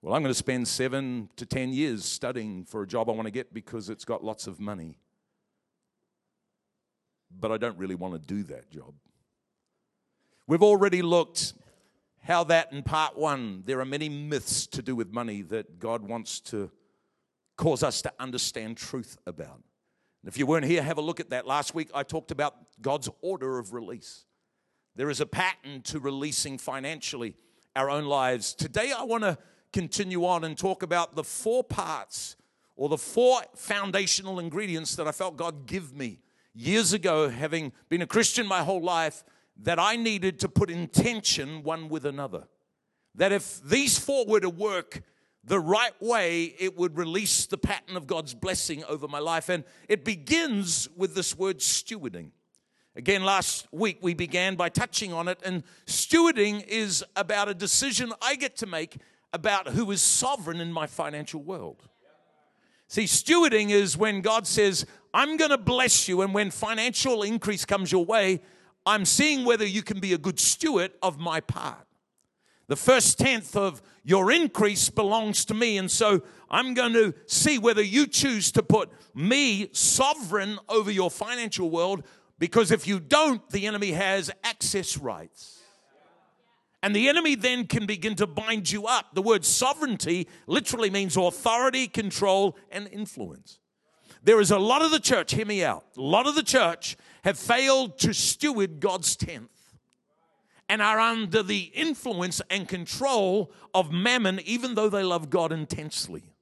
Well, 0.00 0.14
I'm 0.14 0.22
going 0.22 0.30
to 0.30 0.38
spend 0.38 0.66
seven 0.66 1.28
to 1.36 1.44
ten 1.44 1.74
years 1.74 2.06
studying 2.06 2.64
for 2.64 2.82
a 2.82 2.86
job 2.86 3.10
I 3.10 3.12
want 3.12 3.26
to 3.26 3.30
get 3.30 3.52
because 3.52 3.90
it's 3.90 4.06
got 4.06 4.24
lots 4.24 4.46
of 4.46 4.58
money. 4.58 4.96
But 7.30 7.52
I 7.52 7.58
don't 7.58 7.76
really 7.76 7.94
want 7.94 8.14
to 8.14 8.18
do 8.18 8.42
that 8.44 8.70
job. 8.70 8.94
We've 10.46 10.62
already 10.62 11.02
looked 11.02 11.52
how 12.22 12.44
that 12.44 12.72
in 12.72 12.84
part 12.84 13.18
one, 13.18 13.64
there 13.66 13.80
are 13.80 13.84
many 13.84 14.08
myths 14.08 14.66
to 14.68 14.80
do 14.80 14.96
with 14.96 15.12
money 15.12 15.42
that 15.42 15.78
God 15.78 16.00
wants 16.02 16.40
to 16.40 16.70
cause 17.58 17.82
us 17.82 18.00
to 18.00 18.12
understand 18.18 18.78
truth 18.78 19.18
about. 19.26 19.60
And 20.22 20.30
if 20.30 20.38
you 20.38 20.46
weren't 20.46 20.66
here, 20.66 20.82
have 20.82 20.98
a 20.98 21.02
look 21.02 21.20
at 21.20 21.30
that. 21.30 21.46
Last 21.46 21.74
week 21.74 21.90
I 21.94 22.02
talked 22.02 22.30
about 22.30 22.54
God's 22.80 23.08
order 23.22 23.58
of 23.58 23.72
release. 23.72 24.24
There 24.96 25.08
is 25.08 25.20
a 25.20 25.26
pattern 25.26 25.82
to 25.82 25.98
releasing 25.98 26.58
financially 26.58 27.36
our 27.74 27.88
own 27.88 28.04
lives. 28.04 28.52
Today 28.54 28.92
I 28.96 29.04
want 29.04 29.22
to 29.22 29.38
continue 29.72 30.26
on 30.26 30.44
and 30.44 30.58
talk 30.58 30.82
about 30.82 31.14
the 31.14 31.24
four 31.24 31.64
parts 31.64 32.36
or 32.76 32.88
the 32.88 32.98
four 32.98 33.40
foundational 33.54 34.38
ingredients 34.38 34.96
that 34.96 35.06
I 35.06 35.12
felt 35.12 35.36
God 35.36 35.66
give 35.66 35.94
me 35.94 36.18
years 36.54 36.92
ago, 36.92 37.28
having 37.28 37.72
been 37.88 38.02
a 38.02 38.06
Christian 38.06 38.46
my 38.46 38.62
whole 38.62 38.82
life 38.82 39.24
that 39.62 39.78
I 39.78 39.96
needed 39.96 40.40
to 40.40 40.48
put 40.48 40.70
in 40.70 40.88
tension 40.88 41.62
one 41.62 41.88
with 41.88 42.04
another. 42.04 42.48
That 43.14 43.32
if 43.32 43.62
these 43.62 43.98
four 43.98 44.26
were 44.26 44.40
to 44.40 44.50
work 44.50 45.02
the 45.44 45.58
right 45.58 45.94
way, 46.00 46.54
it 46.58 46.76
would 46.76 46.96
release 46.96 47.46
the 47.46 47.58
pattern 47.58 47.96
of 47.96 48.06
God's 48.06 48.34
blessing 48.34 48.84
over 48.84 49.08
my 49.08 49.18
life. 49.18 49.48
And 49.48 49.64
it 49.88 50.04
begins 50.04 50.88
with 50.96 51.14
this 51.14 51.36
word 51.36 51.58
stewarding. 51.58 52.30
Again, 52.96 53.24
last 53.24 53.66
week 53.72 53.98
we 54.02 54.14
began 54.14 54.56
by 54.56 54.68
touching 54.68 55.12
on 55.12 55.28
it, 55.28 55.40
and 55.44 55.62
stewarding 55.86 56.66
is 56.66 57.04
about 57.16 57.48
a 57.48 57.54
decision 57.54 58.12
I 58.20 58.34
get 58.34 58.56
to 58.58 58.66
make 58.66 58.96
about 59.32 59.68
who 59.68 59.90
is 59.92 60.02
sovereign 60.02 60.60
in 60.60 60.72
my 60.72 60.86
financial 60.86 61.40
world. 61.40 61.88
See, 62.88 63.04
stewarding 63.04 63.70
is 63.70 63.96
when 63.96 64.20
God 64.20 64.46
says, 64.46 64.84
I'm 65.14 65.36
going 65.36 65.52
to 65.52 65.58
bless 65.58 66.08
you, 66.08 66.22
and 66.22 66.34
when 66.34 66.50
financial 66.50 67.22
increase 67.22 67.64
comes 67.64 67.92
your 67.92 68.04
way, 68.04 68.42
I'm 68.84 69.04
seeing 69.04 69.44
whether 69.44 69.64
you 69.64 69.82
can 69.82 70.00
be 70.00 70.12
a 70.12 70.18
good 70.18 70.40
steward 70.40 70.90
of 71.00 71.18
my 71.18 71.40
part. 71.40 71.86
The 72.66 72.76
first 72.76 73.18
tenth 73.18 73.54
of 73.56 73.82
your 74.02 74.30
increase 74.30 74.90
belongs 74.90 75.44
to 75.46 75.54
me. 75.54 75.78
And 75.78 75.90
so 75.90 76.22
I'm 76.50 76.74
going 76.74 76.92
to 76.94 77.14
see 77.26 77.58
whether 77.58 77.82
you 77.82 78.06
choose 78.06 78.50
to 78.52 78.62
put 78.62 78.90
me 79.14 79.68
sovereign 79.72 80.58
over 80.68 80.90
your 80.90 81.10
financial 81.10 81.70
world, 81.70 82.04
because 82.38 82.70
if 82.70 82.86
you 82.86 83.00
don't, 83.00 83.46
the 83.50 83.66
enemy 83.66 83.92
has 83.92 84.30
access 84.42 84.96
rights. 84.96 85.60
And 86.82 86.96
the 86.96 87.10
enemy 87.10 87.34
then 87.34 87.66
can 87.66 87.84
begin 87.84 88.14
to 88.16 88.26
bind 88.26 88.70
you 88.70 88.86
up. 88.86 89.14
The 89.14 89.20
word 89.20 89.44
sovereignty 89.44 90.28
literally 90.46 90.88
means 90.88 91.16
authority, 91.16 91.86
control, 91.86 92.56
and 92.70 92.88
influence. 92.88 93.58
There 94.22 94.40
is 94.40 94.50
a 94.50 94.58
lot 94.58 94.82
of 94.82 94.90
the 94.90 95.00
church, 95.00 95.34
hear 95.34 95.46
me 95.46 95.62
out, 95.62 95.84
a 95.96 96.00
lot 96.00 96.26
of 96.26 96.34
the 96.34 96.42
church 96.42 96.96
have 97.24 97.38
failed 97.38 97.98
to 97.98 98.14
steward 98.14 98.80
God's 98.80 99.14
tenth 99.16 99.59
and 100.70 100.80
are 100.80 101.00
under 101.00 101.42
the 101.42 101.72
influence 101.74 102.40
and 102.48 102.68
control 102.68 103.50
of 103.74 103.90
mammon, 103.90 104.38
even 104.44 104.76
though 104.76 104.88
they 104.88 105.02
love 105.02 105.28
God 105.28 105.50
intensely. 105.50 106.32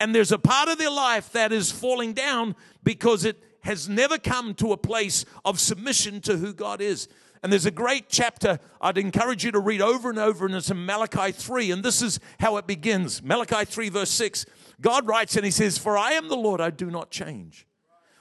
And 0.00 0.14
there's 0.14 0.32
a 0.32 0.38
part 0.38 0.70
of 0.70 0.78
their 0.78 0.90
life 0.90 1.30
that 1.32 1.52
is 1.52 1.70
falling 1.70 2.14
down 2.14 2.56
because 2.82 3.26
it 3.26 3.36
has 3.64 3.90
never 3.90 4.16
come 4.16 4.54
to 4.54 4.72
a 4.72 4.78
place 4.78 5.26
of 5.44 5.60
submission 5.60 6.22
to 6.22 6.38
who 6.38 6.54
God 6.54 6.80
is. 6.80 7.08
And 7.42 7.52
there's 7.52 7.66
a 7.66 7.70
great 7.70 8.08
chapter 8.08 8.58
I'd 8.80 8.96
encourage 8.96 9.44
you 9.44 9.52
to 9.52 9.60
read 9.60 9.82
over 9.82 10.08
and 10.08 10.18
over, 10.18 10.46
and 10.46 10.54
it's 10.54 10.70
in 10.70 10.86
Malachi 10.86 11.30
3. 11.30 11.72
And 11.72 11.82
this 11.82 12.00
is 12.00 12.20
how 12.38 12.56
it 12.56 12.66
begins 12.66 13.22
Malachi 13.22 13.66
3, 13.66 13.90
verse 13.90 14.10
6. 14.12 14.46
God 14.80 15.06
writes 15.06 15.36
and 15.36 15.44
he 15.44 15.50
says, 15.50 15.76
For 15.76 15.98
I 15.98 16.12
am 16.12 16.28
the 16.28 16.36
Lord, 16.36 16.62
I 16.62 16.70
do 16.70 16.90
not 16.90 17.10
change. 17.10 17.66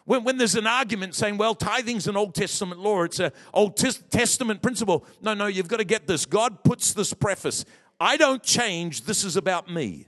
When, 0.10 0.24
when 0.24 0.38
there's 0.38 0.56
an 0.56 0.66
argument 0.66 1.14
saying, 1.14 1.38
well, 1.38 1.54
tithing's 1.54 2.08
an 2.08 2.18
Old 2.18 2.34
Testament 2.34 2.82
law, 2.82 3.04
it's 3.04 3.20
an 3.20 3.32
Old 3.54 3.78
Testament 3.78 4.60
principle. 4.60 5.06
No, 5.22 5.36
no, 5.36 5.46
you've 5.46 5.68
got 5.68 5.78
to 5.78 5.84
get 5.84 6.08
this. 6.08 6.26
God 6.26 6.64
puts 6.64 6.94
this 6.94 7.14
preface 7.14 7.64
I 8.00 8.18
don't 8.18 8.42
change, 8.42 9.04
this 9.04 9.24
is 9.24 9.36
about 9.36 9.70
me. 9.70 10.08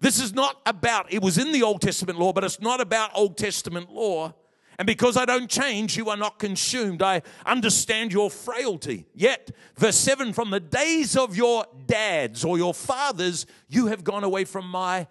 This 0.00 0.18
is 0.18 0.32
not 0.32 0.58
about, 0.64 1.12
it 1.12 1.20
was 1.20 1.36
in 1.36 1.52
the 1.52 1.62
Old 1.62 1.82
Testament 1.82 2.18
law, 2.18 2.32
but 2.32 2.44
it's 2.44 2.62
not 2.62 2.80
about 2.80 3.10
Old 3.14 3.36
Testament 3.36 3.92
law. 3.92 4.32
And 4.78 4.86
because 4.86 5.18
I 5.18 5.26
don't 5.26 5.50
change, 5.50 5.98
you 5.98 6.08
are 6.08 6.16
not 6.16 6.38
consumed. 6.38 7.02
I 7.02 7.20
understand 7.44 8.10
your 8.10 8.30
frailty. 8.30 9.04
Yet, 9.14 9.50
verse 9.76 9.96
7 9.96 10.32
from 10.32 10.48
the 10.48 10.60
days 10.60 11.14
of 11.14 11.36
your 11.36 11.66
dads 11.86 12.42
or 12.42 12.56
your 12.56 12.72
fathers, 12.72 13.44
you 13.68 13.88
have 13.88 14.02
gone 14.02 14.24
away 14.24 14.46
from 14.46 14.66
my 14.66 15.08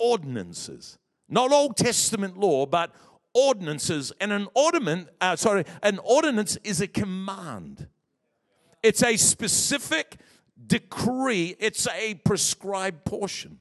ordinances. 0.00 0.98
Not 1.28 1.52
Old 1.52 1.76
Testament 1.76 2.36
law, 2.36 2.66
but 2.66 2.92
ordinances. 3.36 4.12
And 4.18 4.32
an 4.32 4.48
ordinance, 4.54 5.10
uh, 5.20 5.36
sorry, 5.36 5.64
an 5.82 6.00
ordinance 6.02 6.56
is 6.64 6.80
a 6.80 6.88
command. 6.88 7.86
It's 8.82 9.02
a 9.02 9.16
specific 9.16 10.16
decree. 10.66 11.54
It's 11.60 11.86
a 11.86 12.14
prescribed 12.14 13.04
portion. 13.04 13.58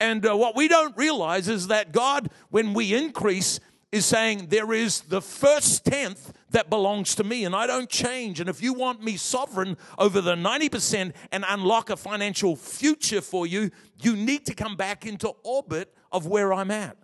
And 0.00 0.26
uh, 0.26 0.36
what 0.36 0.56
we 0.56 0.66
don't 0.66 0.96
realize 0.96 1.48
is 1.48 1.68
that 1.68 1.92
God, 1.92 2.28
when 2.50 2.74
we 2.74 2.92
increase, 2.92 3.60
is 3.92 4.04
saying 4.04 4.46
there 4.48 4.72
is 4.72 5.02
the 5.02 5.20
first 5.20 5.84
tenth 5.84 6.32
that 6.50 6.68
belongs 6.68 7.14
to 7.14 7.24
me 7.24 7.44
and 7.44 7.54
I 7.54 7.66
don't 7.66 7.88
change. 7.88 8.40
And 8.40 8.48
if 8.48 8.62
you 8.62 8.72
want 8.72 9.02
me 9.02 9.16
sovereign 9.16 9.76
over 9.98 10.20
the 10.20 10.34
90% 10.34 11.12
and 11.30 11.44
unlock 11.48 11.90
a 11.90 11.96
financial 11.96 12.56
future 12.56 13.20
for 13.20 13.46
you, 13.46 13.70
you 14.00 14.16
need 14.16 14.46
to 14.46 14.54
come 14.54 14.76
back 14.76 15.06
into 15.06 15.28
orbit 15.44 15.94
of 16.10 16.26
where 16.26 16.52
I'm 16.52 16.70
at. 16.70 16.96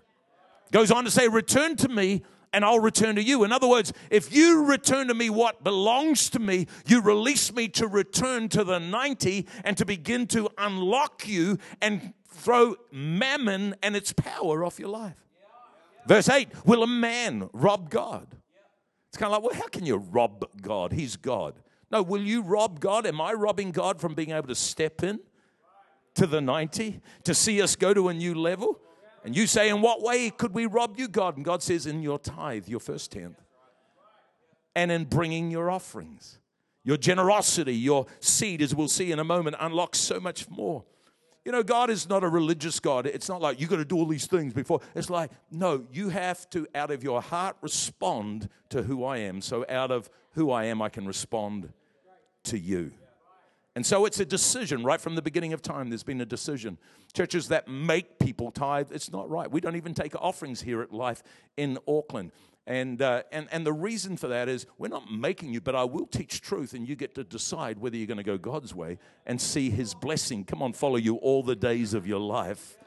Goes 0.72 0.90
on 0.90 1.04
to 1.04 1.10
say, 1.10 1.28
Return 1.28 1.76
to 1.76 1.88
me 1.88 2.22
and 2.52 2.64
I'll 2.64 2.80
return 2.80 3.16
to 3.16 3.22
you. 3.22 3.44
In 3.44 3.52
other 3.52 3.68
words, 3.68 3.92
if 4.10 4.34
you 4.34 4.64
return 4.64 5.08
to 5.08 5.14
me 5.14 5.30
what 5.30 5.62
belongs 5.62 6.30
to 6.30 6.38
me, 6.38 6.66
you 6.86 7.00
release 7.00 7.52
me 7.52 7.68
to 7.68 7.86
return 7.86 8.48
to 8.50 8.64
the 8.64 8.78
90 8.78 9.46
and 9.64 9.76
to 9.76 9.84
begin 9.84 10.26
to 10.28 10.48
unlock 10.56 11.28
you 11.28 11.58
and 11.80 12.14
throw 12.28 12.76
mammon 12.90 13.74
and 13.82 13.96
its 13.96 14.12
power 14.12 14.64
off 14.64 14.78
your 14.78 14.88
life. 14.88 15.24
Verse 16.06 16.28
8 16.28 16.48
Will 16.64 16.82
a 16.82 16.86
man 16.86 17.50
rob 17.52 17.90
God? 17.90 18.26
It's 19.08 19.16
kind 19.16 19.32
of 19.32 19.42
like, 19.42 19.50
well, 19.50 19.60
how 19.60 19.68
can 19.68 19.86
you 19.86 19.96
rob 19.96 20.44
God? 20.60 20.92
He's 20.92 21.16
God. 21.16 21.54
No, 21.90 22.02
will 22.02 22.22
you 22.22 22.42
rob 22.42 22.80
God? 22.80 23.06
Am 23.06 23.20
I 23.20 23.32
robbing 23.32 23.70
God 23.70 24.00
from 24.00 24.14
being 24.14 24.30
able 24.30 24.48
to 24.48 24.54
step 24.54 25.02
in 25.02 25.20
to 26.14 26.26
the 26.26 26.40
90 26.40 27.00
to 27.24 27.34
see 27.34 27.62
us 27.62 27.76
go 27.76 27.94
to 27.94 28.08
a 28.08 28.14
new 28.14 28.34
level? 28.34 28.80
And 29.28 29.36
you 29.36 29.46
say, 29.46 29.68
In 29.68 29.82
what 29.82 30.00
way 30.00 30.30
could 30.30 30.54
we 30.54 30.64
rob 30.64 30.98
you, 30.98 31.06
God? 31.06 31.36
And 31.36 31.44
God 31.44 31.62
says, 31.62 31.84
In 31.84 32.00
your 32.00 32.18
tithe, 32.18 32.66
your 32.66 32.80
first 32.80 33.12
tenth, 33.12 33.38
and 34.74 34.90
in 34.90 35.04
bringing 35.04 35.50
your 35.50 35.70
offerings. 35.70 36.38
Your 36.82 36.96
generosity, 36.96 37.74
your 37.74 38.06
seed, 38.20 38.62
as 38.62 38.74
we'll 38.74 38.88
see 38.88 39.12
in 39.12 39.18
a 39.18 39.24
moment, 39.24 39.56
unlocks 39.60 39.98
so 39.98 40.18
much 40.18 40.48
more. 40.48 40.82
You 41.44 41.52
know, 41.52 41.62
God 41.62 41.90
is 41.90 42.08
not 42.08 42.24
a 42.24 42.28
religious 42.28 42.80
God. 42.80 43.04
It's 43.04 43.28
not 43.28 43.42
like 43.42 43.60
you 43.60 43.66
got 43.66 43.76
to 43.76 43.84
do 43.84 43.96
all 43.96 44.06
these 44.06 44.24
things 44.24 44.54
before. 44.54 44.80
It's 44.94 45.10
like, 45.10 45.30
no, 45.50 45.84
you 45.92 46.08
have 46.08 46.48
to, 46.48 46.66
out 46.74 46.90
of 46.90 47.04
your 47.04 47.20
heart, 47.20 47.58
respond 47.60 48.48
to 48.70 48.82
who 48.82 49.04
I 49.04 49.18
am. 49.18 49.42
So, 49.42 49.66
out 49.68 49.90
of 49.90 50.08
who 50.32 50.50
I 50.50 50.64
am, 50.64 50.80
I 50.80 50.88
can 50.88 51.06
respond 51.06 51.70
to 52.44 52.58
you. 52.58 52.92
And 53.78 53.86
so 53.86 54.06
it's 54.06 54.18
a 54.18 54.24
decision 54.24 54.82
right 54.82 55.00
from 55.00 55.14
the 55.14 55.22
beginning 55.22 55.52
of 55.52 55.62
time. 55.62 55.88
There's 55.88 56.02
been 56.02 56.20
a 56.20 56.26
decision. 56.26 56.78
Churches 57.12 57.46
that 57.46 57.68
make 57.68 58.18
people 58.18 58.50
tithe, 58.50 58.90
it's 58.90 59.12
not 59.12 59.30
right. 59.30 59.48
We 59.48 59.60
don't 59.60 59.76
even 59.76 59.94
take 59.94 60.20
offerings 60.20 60.62
here 60.62 60.82
at 60.82 60.92
Life 60.92 61.22
in 61.56 61.78
Auckland. 61.86 62.32
And, 62.66 63.00
uh, 63.00 63.22
and, 63.30 63.46
and 63.52 63.64
the 63.64 63.72
reason 63.72 64.16
for 64.16 64.26
that 64.26 64.48
is 64.48 64.66
we're 64.78 64.88
not 64.88 65.12
making 65.12 65.52
you, 65.52 65.60
but 65.60 65.76
I 65.76 65.84
will 65.84 66.08
teach 66.08 66.40
truth, 66.40 66.72
and 66.74 66.88
you 66.88 66.96
get 66.96 67.14
to 67.14 67.22
decide 67.22 67.78
whether 67.78 67.96
you're 67.96 68.08
going 68.08 68.16
to 68.16 68.24
go 68.24 68.36
God's 68.36 68.74
way 68.74 68.98
and 69.26 69.40
see 69.40 69.70
His 69.70 69.94
blessing. 69.94 70.42
Come 70.42 70.60
on, 70.60 70.72
follow 70.72 70.96
you 70.96 71.14
all 71.14 71.44
the 71.44 71.54
days 71.54 71.94
of 71.94 72.04
your 72.04 72.18
life. 72.18 72.78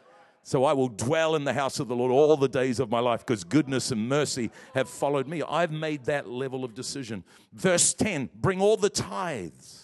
So 0.43 0.65
I 0.65 0.73
will 0.73 0.89
dwell 0.89 1.37
in 1.37 1.45
the 1.45 1.53
house 1.53 1.79
of 1.79 1.87
the 1.87 1.95
Lord 1.95 2.11
all 2.11 2.35
the 2.35 2.49
days 2.49 2.81
of 2.81 2.89
my 2.89 2.99
life 2.99 3.21
because 3.21 3.45
goodness 3.45 3.91
and 3.91 4.09
mercy 4.09 4.51
have 4.75 4.89
followed 4.89 5.29
me. 5.29 5.41
I've 5.41 5.71
made 5.71 6.03
that 6.07 6.27
level 6.27 6.65
of 6.65 6.73
decision. 6.73 7.23
Verse 7.53 7.93
10 7.93 8.29
bring 8.35 8.59
all 8.59 8.75
the 8.75 8.89
tithes 8.89 9.80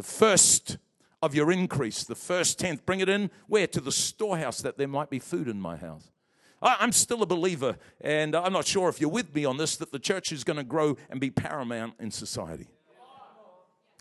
the 0.00 0.06
first 0.06 0.78
of 1.20 1.34
your 1.34 1.52
increase, 1.52 2.04
the 2.04 2.14
first 2.14 2.58
tenth, 2.58 2.86
bring 2.86 3.00
it 3.00 3.08
in 3.10 3.30
where? 3.48 3.66
To 3.66 3.82
the 3.82 3.92
storehouse 3.92 4.62
that 4.62 4.78
there 4.78 4.88
might 4.88 5.10
be 5.10 5.18
food 5.18 5.46
in 5.46 5.60
my 5.60 5.76
house. 5.76 6.10
I'm 6.62 6.92
still 6.92 7.22
a 7.22 7.26
believer, 7.26 7.76
and 8.00 8.34
I'm 8.34 8.54
not 8.54 8.66
sure 8.66 8.88
if 8.88 8.98
you're 8.98 9.10
with 9.10 9.34
me 9.34 9.44
on 9.44 9.58
this, 9.58 9.76
that 9.76 9.92
the 9.92 9.98
church 9.98 10.32
is 10.32 10.42
going 10.42 10.56
to 10.56 10.64
grow 10.64 10.96
and 11.10 11.20
be 11.20 11.30
paramount 11.30 11.96
in 12.00 12.10
society. 12.10 12.68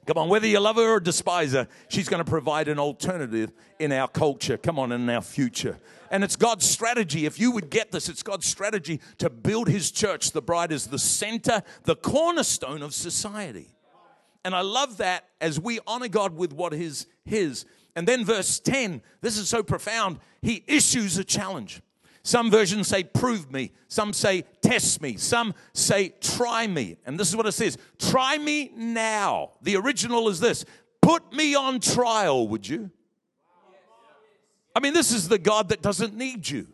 Come 0.06 0.18
on, 0.18 0.30
whether 0.30 0.48
you 0.48 0.62
love 0.62 0.78
her 0.78 0.90
or 0.96 1.00
despise 1.02 1.52
her, 1.52 1.68
she's 1.90 2.08
going 2.08 2.24
to 2.24 2.30
provide 2.30 2.70
an 2.70 2.80
alternative 2.80 3.52
in 3.78 3.92
our 3.92 4.08
culture. 4.08 4.56
Come 4.56 4.80
on, 4.80 4.94
in 4.94 5.10
our 5.10 5.22
future. 5.22 5.78
And 6.12 6.24
it's 6.24 6.38
God's 6.38 6.66
strategy. 6.66 7.26
If 7.26 7.42
you 7.42 7.52
would 7.52 7.70
get 7.70 7.92
this, 7.92 8.08
it's 8.08 8.24
God's 8.24 8.46
strategy 8.46 9.02
to 9.18 9.30
build 9.30 9.68
his 9.68 9.92
church. 9.92 10.32
The 10.32 10.42
bride 10.42 10.72
is 10.72 10.88
the 10.88 10.98
center, 10.98 11.62
the 11.84 11.98
cornerstone 11.98 12.84
of 12.84 12.94
society. 12.94 13.68
And 14.46 14.56
I 14.56 14.62
love 14.62 14.98
that 14.98 15.26
as 15.42 15.60
we 15.60 15.80
honor 15.86 16.08
God 16.08 16.36
with 16.36 16.54
what 16.54 16.74
is 16.74 17.08
His. 17.26 17.66
And 17.96 18.08
then 18.08 18.24
verse 18.24 18.60
10, 18.60 19.02
this 19.22 19.38
is 19.38 19.50
so 19.50 19.64
profound. 19.64 20.20
He 20.42 20.64
issues 20.68 21.18
a 21.18 21.24
challenge. 21.24 21.82
Some 22.24 22.52
versions 22.52 22.88
say, 22.88 23.04
prove 23.04 23.52
me. 23.52 23.72
Some 23.88 24.14
say, 24.14 24.44
test 24.62 25.02
me. 25.02 25.18
Some 25.18 25.54
say, 25.74 26.14
try 26.22 26.68
me. 26.68 26.98
And 27.06 27.20
this 27.20 27.30
is 27.30 27.36
what 27.36 27.46
it 27.46 27.54
says 27.54 27.78
try 27.98 28.38
me 28.38 28.72
now. 28.76 29.52
The 29.62 29.76
original 29.78 30.30
is 30.30 30.40
this 30.40 30.66
put 31.02 31.34
me 31.34 31.56
on 31.56 31.80
trial, 31.80 32.48
would 32.48 32.68
you? 32.68 32.92
I 34.76 34.80
mean, 34.80 34.94
this 34.94 35.12
is 35.12 35.28
the 35.28 35.40
God 35.40 35.70
that 35.70 35.82
doesn't 35.82 36.16
need 36.16 36.48
you. 36.48 36.68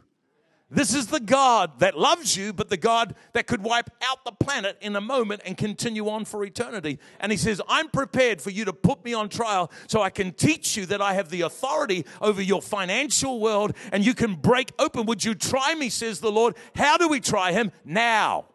This 0.75 0.93
is 0.93 1.07
the 1.07 1.21
God 1.21 1.79
that 1.79 1.97
loves 1.97 2.35
you, 2.35 2.51
but 2.51 2.69
the 2.69 2.75
God 2.75 3.15
that 3.31 3.47
could 3.47 3.63
wipe 3.63 3.89
out 4.03 4.25
the 4.25 4.33
planet 4.33 4.77
in 4.81 4.95
a 4.97 5.01
moment 5.01 5.41
and 5.45 5.55
continue 5.55 6.09
on 6.09 6.25
for 6.25 6.43
eternity. 6.43 6.99
And 7.21 7.31
He 7.31 7.37
says, 7.37 7.61
I'm 7.69 7.87
prepared 7.87 8.41
for 8.41 8.49
you 8.49 8.65
to 8.65 8.73
put 8.73 9.03
me 9.05 9.13
on 9.13 9.29
trial 9.29 9.71
so 9.87 10.01
I 10.01 10.09
can 10.09 10.33
teach 10.33 10.75
you 10.75 10.85
that 10.87 11.01
I 11.01 11.13
have 11.13 11.29
the 11.29 11.41
authority 11.41 12.05
over 12.21 12.41
your 12.41 12.61
financial 12.61 13.39
world 13.39 13.73
and 13.93 14.05
you 14.05 14.13
can 14.13 14.35
break 14.35 14.73
open. 14.77 15.05
Would 15.05 15.23
you 15.23 15.33
try 15.33 15.75
me, 15.75 15.87
says 15.87 16.19
the 16.19 16.31
Lord? 16.31 16.57
How 16.75 16.97
do 16.97 17.07
we 17.07 17.21
try 17.21 17.53
Him? 17.53 17.71
Now. 17.85 18.45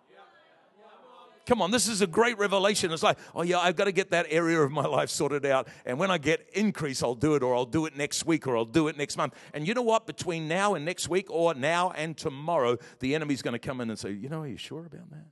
Come 1.46 1.62
on, 1.62 1.70
this 1.70 1.88
is 1.88 2.00
a 2.00 2.06
great 2.06 2.38
revelation. 2.38 2.92
It's 2.92 3.02
like, 3.02 3.18
oh, 3.34 3.42
yeah, 3.42 3.58
I've 3.58 3.74
got 3.74 3.84
to 3.84 3.92
get 3.92 4.10
that 4.10 4.26
area 4.28 4.60
of 4.60 4.70
my 4.70 4.84
life 4.84 5.10
sorted 5.10 5.44
out. 5.46 5.68
And 5.84 5.98
when 5.98 6.10
I 6.10 6.18
get 6.18 6.48
increase, 6.52 7.02
I'll 7.02 7.14
do 7.14 7.34
it, 7.34 7.42
or 7.42 7.54
I'll 7.54 7.64
do 7.64 7.86
it 7.86 7.96
next 7.96 8.26
week, 8.26 8.46
or 8.46 8.56
I'll 8.56 8.64
do 8.64 8.88
it 8.88 8.96
next 8.96 9.16
month. 9.16 9.34
And 9.52 9.66
you 9.66 9.74
know 9.74 9.82
what? 9.82 10.06
Between 10.06 10.46
now 10.46 10.74
and 10.74 10.84
next 10.84 11.08
week, 11.08 11.30
or 11.30 11.54
now 11.54 11.90
and 11.90 12.16
tomorrow, 12.16 12.76
the 13.00 13.14
enemy's 13.14 13.42
going 13.42 13.52
to 13.52 13.58
come 13.58 13.80
in 13.80 13.90
and 13.90 13.98
say, 13.98 14.12
you 14.12 14.28
know, 14.28 14.42
are 14.42 14.46
you 14.46 14.58
sure 14.58 14.86
about 14.86 15.10
that? 15.10 15.26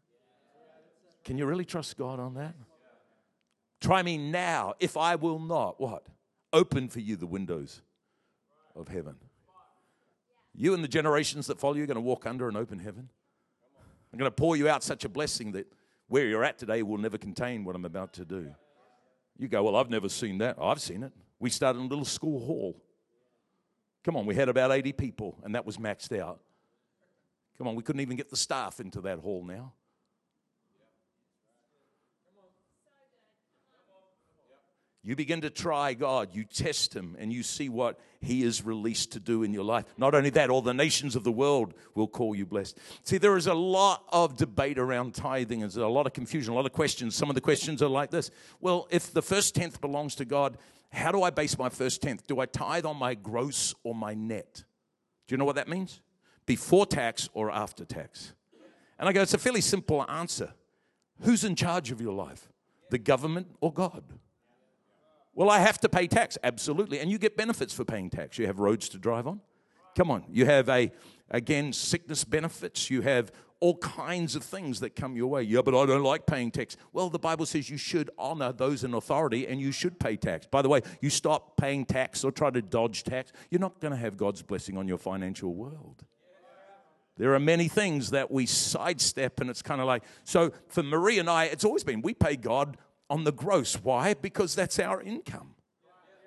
Can 1.24 1.37
you 1.37 1.46
really 1.46 1.64
trust 1.64 1.96
God 1.96 2.18
on 2.18 2.35
that? 2.35 2.54
Try 3.80 4.02
me 4.02 4.18
now 4.18 4.74
if 4.80 4.96
I 4.96 5.14
will 5.14 5.38
not, 5.38 5.80
what? 5.80 6.06
Open 6.52 6.88
for 6.88 7.00
you 7.00 7.16
the 7.16 7.26
windows 7.26 7.82
of 8.74 8.88
heaven. 8.88 9.16
You 10.54 10.74
and 10.74 10.82
the 10.82 10.88
generations 10.88 11.46
that 11.46 11.61
follow 11.61 11.74
you 11.74 11.85
are 11.85 11.87
going 11.87 11.96
to 11.96 12.00
walk 12.00 12.26
under 12.26 12.48
an 12.48 12.56
open 12.56 12.78
heaven. 12.78 13.11
I'm 14.12 14.18
going 14.18 14.30
to 14.30 14.35
pour 14.35 14.56
you 14.56 14.68
out 14.68 14.82
such 14.82 15.04
a 15.04 15.09
blessing 15.09 15.52
that 15.52 15.70
where 16.08 16.26
you're 16.26 16.44
at 16.44 16.58
today 16.58 16.82
will 16.82 16.98
never 16.98 17.18
contain 17.18 17.64
what 17.64 17.76
I'm 17.76 17.84
about 17.84 18.12
to 18.14 18.24
do. 18.24 18.54
You 19.38 19.48
go, 19.48 19.62
Well, 19.62 19.76
I've 19.76 19.90
never 19.90 20.08
seen 20.08 20.38
that. 20.38 20.56
I've 20.60 20.80
seen 20.80 21.02
it. 21.02 21.12
We 21.38 21.50
started 21.50 21.78
in 21.78 21.86
a 21.86 21.88
little 21.88 22.04
school 22.04 22.40
hall. 22.40 22.82
Come 24.04 24.16
on, 24.16 24.26
we 24.26 24.34
had 24.34 24.48
about 24.48 24.72
80 24.72 24.92
people, 24.92 25.38
and 25.44 25.54
that 25.54 25.66
was 25.66 25.76
maxed 25.76 26.18
out. 26.18 26.40
Come 27.56 27.68
on, 27.68 27.74
we 27.74 27.82
couldn't 27.82 28.00
even 28.00 28.16
get 28.16 28.30
the 28.30 28.36
staff 28.36 28.80
into 28.80 29.00
that 29.02 29.18
hall 29.18 29.44
now. 29.44 29.72
You 35.04 35.14
begin 35.14 35.40
to 35.42 35.50
try 35.50 35.94
God, 35.94 36.30
you 36.34 36.44
test 36.44 36.94
Him, 36.94 37.16
and 37.18 37.32
you 37.32 37.42
see 37.42 37.68
what 37.68 38.00
He 38.20 38.42
is 38.42 38.64
released 38.64 39.12
to 39.12 39.20
do 39.20 39.42
in 39.42 39.52
your 39.52 39.64
life. 39.64 39.84
Not 39.96 40.14
only 40.14 40.30
that, 40.30 40.50
all 40.50 40.61
the 40.61 40.74
nations 40.74 41.14
of 41.14 41.24
the 41.24 41.32
world 41.32 41.72
will 41.94 42.08
call 42.08 42.34
you 42.34 42.44
blessed. 42.44 42.78
See, 43.04 43.16
there 43.16 43.37
is 43.37 43.46
a 43.46 43.54
lot 43.54 44.04
of 44.08 44.37
debate 44.37 44.78
around 44.78 45.14
tithing, 45.14 45.61
there's 45.61 45.76
a 45.76 45.87
lot 45.87 46.06
of 46.06 46.12
confusion, 46.12 46.52
a 46.52 46.56
lot 46.56 46.66
of 46.66 46.72
questions. 46.72 47.14
Some 47.14 47.28
of 47.28 47.37
the 47.37 47.40
questions 47.40 47.80
are 47.80 47.88
like 47.88 48.11
this 48.11 48.30
Well, 48.61 48.88
if 48.90 49.12
the 49.12 49.22
first 49.22 49.54
tenth 49.54 49.80
belongs 49.80 50.14
to 50.16 50.24
God, 50.24 50.58
how 50.90 51.12
do 51.12 51.22
I 51.22 51.30
base 51.30 51.56
my 51.58 51.68
first 51.68 52.02
tenth? 52.02 52.26
Do 52.26 52.40
I 52.40 52.46
tithe 52.46 52.84
on 52.84 52.96
my 52.96 53.14
gross 53.14 53.74
or 53.84 53.94
my 53.94 54.14
net? 54.14 54.64
Do 55.26 55.34
you 55.34 55.37
know 55.37 55.44
what 55.44 55.56
that 55.56 55.68
means? 55.68 56.00
Before 56.46 56.87
tax 56.87 57.28
or 57.34 57.50
after 57.50 57.84
tax? 57.84 58.32
And 58.98 59.08
I 59.08 59.12
go, 59.12 59.22
it's 59.22 59.34
a 59.34 59.38
fairly 59.38 59.61
simple 59.61 60.04
answer. 60.11 60.54
Who's 61.20 61.44
in 61.44 61.54
charge 61.54 61.90
of 61.90 62.00
your 62.00 62.14
life? 62.14 62.48
The 62.90 62.98
government 62.98 63.48
or 63.61 63.72
God? 63.72 64.02
Well, 65.38 65.51
I 65.51 65.61
have 65.61 65.79
to 65.83 65.88
pay 65.88 66.09
tax. 66.09 66.37
Absolutely. 66.42 66.98
And 66.98 67.12
you 67.12 67.16
get 67.16 67.37
benefits 67.37 67.72
for 67.72 67.85
paying 67.85 68.11
tax. 68.11 68.38
You 68.38 68.48
have 68.48 68.59
roads 68.59 68.88
to 68.88 68.98
drive 68.98 69.29
on. 69.29 69.40
Come 69.96 70.11
on. 70.11 70.24
You 70.29 70.46
have 70.46 70.68
a, 70.68 70.90
again, 71.31 71.72
sickness 71.72 72.24
benefits. 72.24 72.90
You 72.90 73.03
have 73.03 73.31
all 73.61 73.77
kinds 73.77 74.35
of 74.35 74.42
things 74.42 74.81
that 74.81 74.96
come 74.96 75.14
your 75.14 75.29
way. 75.29 75.42
Yeah, 75.42 75.61
but 75.64 75.81
I 75.81 75.87
don't 75.87 76.03
like 76.03 76.27
paying 76.27 76.51
tax. 76.51 76.77
Well, 76.92 77.09
the 77.09 77.20
Bible 77.20 77.46
says 77.46 77.70
you 77.70 77.77
should 77.77 78.11
honor 78.18 78.51
those 78.51 78.83
in 78.83 78.94
authority 78.94 79.46
and 79.46 79.61
you 79.61 79.70
should 79.70 80.01
pay 80.01 80.16
tax. 80.16 80.48
By 80.51 80.61
the 80.61 80.68
way, 80.68 80.81
you 81.01 81.09
stop 81.09 81.57
paying 81.57 81.85
tax 81.85 82.24
or 82.24 82.33
try 82.33 82.51
to 82.51 82.61
dodge 82.61 83.05
tax, 83.05 83.31
you're 83.48 83.61
not 83.61 83.79
going 83.79 83.92
to 83.92 83.96
have 83.96 84.16
God's 84.16 84.42
blessing 84.42 84.77
on 84.77 84.88
your 84.88 84.98
financial 84.98 85.55
world. 85.55 86.03
There 87.16 87.33
are 87.35 87.40
many 87.40 87.68
things 87.68 88.11
that 88.11 88.29
we 88.33 88.46
sidestep, 88.46 89.40
and 89.40 89.51
it's 89.51 89.62
kind 89.62 89.81
of 89.81 89.87
like 89.88 90.05
so. 90.22 90.53
For 90.68 90.85
Marie 90.85 91.18
and 91.18 91.29
I, 91.29 91.46
it's 91.46 91.64
always 91.64 91.83
been 91.83 92.01
we 92.01 92.14
pay 92.14 92.37
God 92.37 92.77
on 93.10 93.24
the 93.24 93.32
gross. 93.32 93.74
Why? 93.76 94.14
Because 94.14 94.54
that's 94.54 94.78
our 94.78 95.02
income. 95.02 95.54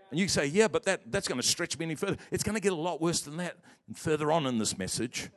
And 0.09 0.19
you 0.19 0.27
say, 0.27 0.45
yeah, 0.45 0.67
but 0.67 0.83
that, 0.83 1.09
that's 1.09 1.27
going 1.27 1.39
to 1.39 1.47
stretch 1.47 1.77
me 1.79 1.85
any 1.85 1.95
further. 1.95 2.17
It's 2.31 2.43
going 2.43 2.55
to 2.55 2.61
get 2.61 2.73
a 2.73 2.75
lot 2.75 3.01
worse 3.01 3.21
than 3.21 3.37
that 3.37 3.57
further 3.93 4.31
on 4.31 4.45
in 4.45 4.57
this 4.57 4.77
message. 4.77 5.29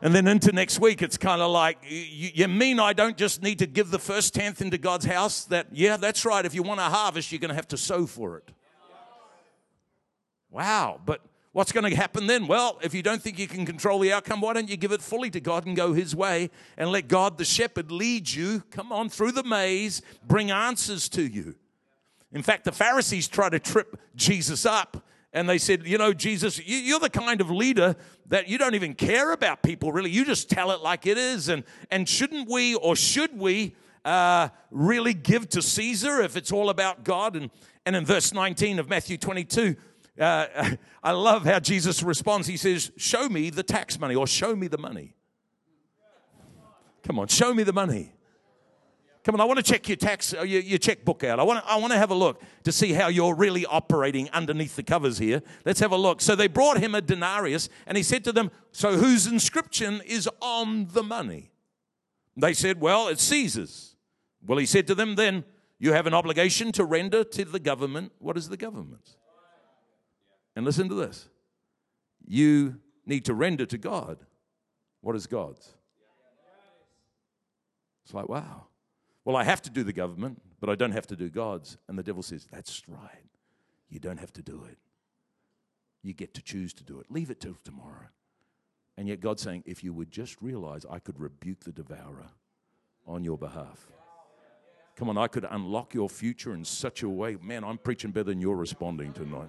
And 0.00 0.14
then 0.14 0.26
into 0.26 0.50
next 0.50 0.80
week, 0.80 1.00
it's 1.00 1.16
kind 1.16 1.40
of 1.40 1.50
like, 1.52 1.78
you, 1.88 2.30
you, 2.34 2.48
mean 2.48 2.80
I 2.80 2.92
don't 2.92 3.16
just 3.16 3.40
need 3.40 3.60
to 3.60 3.66
give 3.66 3.92
the 3.92 4.00
first 4.00 4.34
tenth 4.34 4.60
into 4.60 4.76
God's 4.76 5.04
house? 5.04 5.44
That, 5.44 5.68
yeah, 5.72 5.96
that's 5.96 6.24
right. 6.24 6.44
If 6.44 6.54
you 6.54 6.64
want 6.64 6.80
a 6.80 6.84
harvest, 6.84 7.30
you're 7.30 7.38
going 7.38 7.50
to 7.50 7.54
have 7.54 7.68
to 7.68 7.76
sow 7.76 8.06
for 8.06 8.36
it. 8.38 8.50
Wow. 10.50 11.00
But 11.04 11.20
What's 11.52 11.70
going 11.70 11.88
to 11.88 11.94
happen 11.94 12.26
then? 12.26 12.46
Well, 12.46 12.78
if 12.82 12.94
you 12.94 13.02
don't 13.02 13.20
think 13.20 13.38
you 13.38 13.46
can 13.46 13.66
control 13.66 13.98
the 13.98 14.10
outcome, 14.12 14.40
why 14.40 14.54
don't 14.54 14.70
you 14.70 14.78
give 14.78 14.90
it 14.90 15.02
fully 15.02 15.28
to 15.30 15.40
God 15.40 15.66
and 15.66 15.76
go 15.76 15.92
His 15.92 16.16
way 16.16 16.50
and 16.78 16.90
let 16.90 17.08
God, 17.08 17.36
the 17.36 17.44
shepherd, 17.44 17.92
lead 17.92 18.30
you? 18.30 18.62
Come 18.70 18.90
on 18.90 19.10
through 19.10 19.32
the 19.32 19.44
maze, 19.44 20.00
bring 20.26 20.50
answers 20.50 21.10
to 21.10 21.22
you. 21.22 21.54
In 22.32 22.42
fact, 22.42 22.64
the 22.64 22.72
Pharisees 22.72 23.28
try 23.28 23.50
to 23.50 23.58
trip 23.58 24.00
Jesus 24.16 24.64
up 24.64 25.04
and 25.34 25.48
they 25.48 25.58
said, 25.58 25.86
You 25.86 25.98
know, 25.98 26.12
Jesus, 26.12 26.60
you're 26.64 27.00
the 27.00 27.10
kind 27.10 27.40
of 27.40 27.50
leader 27.50 27.96
that 28.28 28.48
you 28.48 28.58
don't 28.58 28.74
even 28.74 28.94
care 28.94 29.32
about 29.32 29.62
people, 29.62 29.92
really. 29.92 30.10
You 30.10 30.24
just 30.24 30.48
tell 30.48 30.70
it 30.70 30.80
like 30.80 31.06
it 31.06 31.18
is. 31.18 31.48
And, 31.48 31.64
and 31.90 32.08
shouldn't 32.08 32.48
we 32.48 32.74
or 32.74 32.96
should 32.96 33.38
we 33.38 33.74
uh, 34.04 34.48
really 34.70 35.14
give 35.14 35.48
to 35.50 35.62
Caesar 35.62 36.20
if 36.22 36.36
it's 36.36 36.52
all 36.52 36.70
about 36.70 37.04
God? 37.04 37.36
And, 37.36 37.50
and 37.84 37.96
in 37.96 38.04
verse 38.04 38.32
19 38.32 38.78
of 38.78 38.88
Matthew 38.88 39.16
22, 39.18 39.76
uh, 40.22 40.76
I 41.02 41.12
love 41.12 41.44
how 41.44 41.58
Jesus 41.58 42.02
responds. 42.02 42.46
He 42.46 42.56
says, 42.56 42.90
Show 42.96 43.28
me 43.28 43.50
the 43.50 43.62
tax 43.62 43.98
money 43.98 44.14
or 44.14 44.26
show 44.26 44.54
me 44.56 44.68
the 44.68 44.78
money. 44.78 45.14
Come 47.02 47.18
on, 47.18 47.28
show 47.28 47.52
me 47.52 47.62
the 47.62 47.72
money. 47.72 48.12
Come 49.24 49.36
on, 49.36 49.40
I 49.40 49.44
want 49.44 49.58
to 49.58 49.62
check 49.62 49.88
your 49.88 49.96
tax, 49.96 50.34
uh, 50.34 50.42
your, 50.42 50.62
your 50.62 50.78
checkbook 50.78 51.22
out. 51.22 51.38
I 51.38 51.44
want, 51.44 51.64
to, 51.64 51.70
I 51.70 51.76
want 51.76 51.92
to 51.92 51.98
have 51.98 52.10
a 52.10 52.14
look 52.14 52.42
to 52.64 52.72
see 52.72 52.92
how 52.92 53.06
you're 53.06 53.34
really 53.34 53.64
operating 53.66 54.28
underneath 54.30 54.74
the 54.74 54.82
covers 54.82 55.18
here. 55.18 55.42
Let's 55.64 55.78
have 55.78 55.92
a 55.92 55.96
look. 55.96 56.20
So 56.20 56.34
they 56.34 56.48
brought 56.48 56.78
him 56.78 56.94
a 56.94 57.00
denarius, 57.00 57.68
and 57.86 57.96
he 57.96 58.02
said 58.02 58.24
to 58.24 58.32
them, 58.32 58.50
So 58.72 58.96
whose 58.96 59.26
inscription 59.26 60.00
is 60.04 60.28
on 60.40 60.88
the 60.92 61.04
money? 61.04 61.52
They 62.36 62.52
said, 62.52 62.80
Well, 62.80 63.08
it's 63.08 63.22
Caesar's. 63.24 63.92
Well, 64.44 64.58
he 64.58 64.66
said 64.66 64.86
to 64.88 64.94
them, 64.94 65.14
then 65.14 65.44
you 65.78 65.92
have 65.92 66.06
an 66.06 66.14
obligation 66.14 66.72
to 66.72 66.84
render 66.84 67.24
to 67.24 67.44
the 67.44 67.60
government 67.60 68.12
what 68.18 68.36
is 68.36 68.48
the 68.48 68.56
government's. 68.56 69.16
And 70.54 70.64
listen 70.64 70.88
to 70.88 70.94
this 70.94 71.28
you 72.24 72.76
need 73.06 73.24
to 73.24 73.34
render 73.34 73.66
to 73.66 73.78
God 73.78 74.18
what 75.00 75.16
is 75.16 75.26
God's. 75.26 75.68
It's 78.04 78.14
like, 78.14 78.28
wow. 78.28 78.66
Well, 79.24 79.36
I 79.36 79.44
have 79.44 79.62
to 79.62 79.70
do 79.70 79.84
the 79.84 79.92
government, 79.92 80.42
but 80.60 80.68
I 80.68 80.74
don't 80.74 80.92
have 80.92 81.06
to 81.08 81.16
do 81.16 81.28
God's. 81.28 81.76
And 81.88 81.98
the 81.98 82.02
devil 82.02 82.22
says, 82.22 82.46
That's 82.50 82.82
right. 82.88 83.28
You 83.88 84.00
don't 84.00 84.18
have 84.18 84.32
to 84.34 84.42
do 84.42 84.64
it. 84.68 84.78
You 86.02 86.12
get 86.12 86.34
to 86.34 86.42
choose 86.42 86.72
to 86.74 86.84
do 86.84 86.98
it. 86.98 87.06
Leave 87.10 87.30
it 87.30 87.40
till 87.40 87.56
tomorrow. 87.62 88.08
And 88.96 89.08
yet 89.08 89.20
God's 89.20 89.42
saying, 89.42 89.62
if 89.66 89.84
you 89.84 89.92
would 89.92 90.10
just 90.10 90.40
realize 90.42 90.84
I 90.90 90.98
could 90.98 91.18
rebuke 91.18 91.60
the 91.60 91.72
devourer 91.72 92.28
on 93.06 93.24
your 93.24 93.38
behalf. 93.38 93.88
Come 94.96 95.08
on, 95.08 95.16
I 95.16 95.28
could 95.28 95.46
unlock 95.50 95.94
your 95.94 96.08
future 96.08 96.54
in 96.54 96.64
such 96.64 97.02
a 97.02 97.08
way. 97.08 97.36
Man, 97.40 97.64
I'm 97.64 97.78
preaching 97.78 98.10
better 98.10 98.24
than 98.24 98.40
you're 98.40 98.56
responding 98.56 99.12
tonight. 99.12 99.48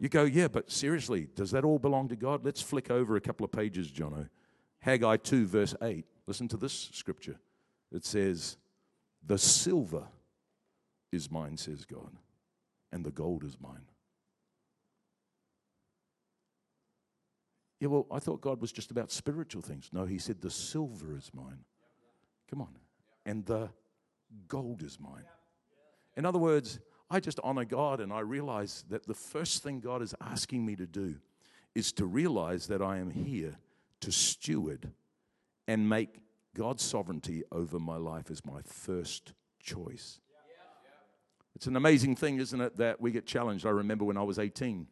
You 0.00 0.08
go, 0.08 0.22
yeah, 0.24 0.48
but 0.48 0.70
seriously, 0.70 1.28
does 1.34 1.50
that 1.50 1.64
all 1.64 1.78
belong 1.78 2.08
to 2.08 2.16
God? 2.16 2.44
Let's 2.44 2.62
flick 2.62 2.90
over 2.90 3.16
a 3.16 3.20
couple 3.20 3.44
of 3.44 3.50
pages, 3.50 3.90
Jono. 3.90 4.28
Haggai 4.80 5.16
2, 5.16 5.46
verse 5.46 5.74
8. 5.82 6.04
Listen 6.26 6.46
to 6.48 6.56
this 6.56 6.90
scripture. 6.92 7.36
It 7.90 8.04
says, 8.04 8.56
The 9.26 9.38
silver 9.38 10.06
is 11.10 11.30
mine, 11.30 11.56
says 11.56 11.84
God, 11.84 12.12
and 12.92 13.04
the 13.04 13.10
gold 13.10 13.42
is 13.42 13.56
mine. 13.60 13.86
Yeah, 17.80 17.88
well, 17.88 18.06
I 18.10 18.18
thought 18.18 18.40
God 18.40 18.60
was 18.60 18.72
just 18.72 18.90
about 18.90 19.10
spiritual 19.10 19.62
things. 19.62 19.90
No, 19.92 20.04
He 20.04 20.18
said, 20.18 20.40
The 20.40 20.50
silver 20.50 21.16
is 21.16 21.30
mine. 21.34 21.64
Come 22.50 22.60
on. 22.60 22.76
And 23.26 23.44
the 23.46 23.70
gold 24.46 24.82
is 24.82 24.98
mine. 25.00 25.24
In 26.16 26.24
other 26.24 26.38
words, 26.38 26.80
I 27.10 27.20
just 27.20 27.40
honor 27.42 27.64
God 27.64 28.00
and 28.00 28.12
I 28.12 28.20
realize 28.20 28.84
that 28.90 29.06
the 29.06 29.14
first 29.14 29.62
thing 29.62 29.80
God 29.80 30.02
is 30.02 30.14
asking 30.20 30.64
me 30.64 30.76
to 30.76 30.86
do 30.86 31.16
is 31.74 31.92
to 31.92 32.04
realize 32.04 32.66
that 32.66 32.82
I 32.82 32.98
am 32.98 33.10
here 33.10 33.56
to 34.00 34.12
steward 34.12 34.90
and 35.66 35.88
make 35.88 36.16
God's 36.54 36.82
sovereignty 36.82 37.44
over 37.50 37.78
my 37.78 37.96
life 37.96 38.30
as 38.30 38.44
my 38.44 38.60
first 38.62 39.32
choice. 39.60 40.20
It's 41.54 41.66
an 41.66 41.76
amazing 41.76 42.14
thing, 42.16 42.38
isn't 42.38 42.60
it, 42.60 42.76
that 42.76 43.00
we 43.00 43.10
get 43.10 43.26
challenged. 43.26 43.66
I 43.66 43.70
remember 43.70 44.04
when 44.04 44.16
I 44.16 44.22
was 44.22 44.38
18. 44.38 44.86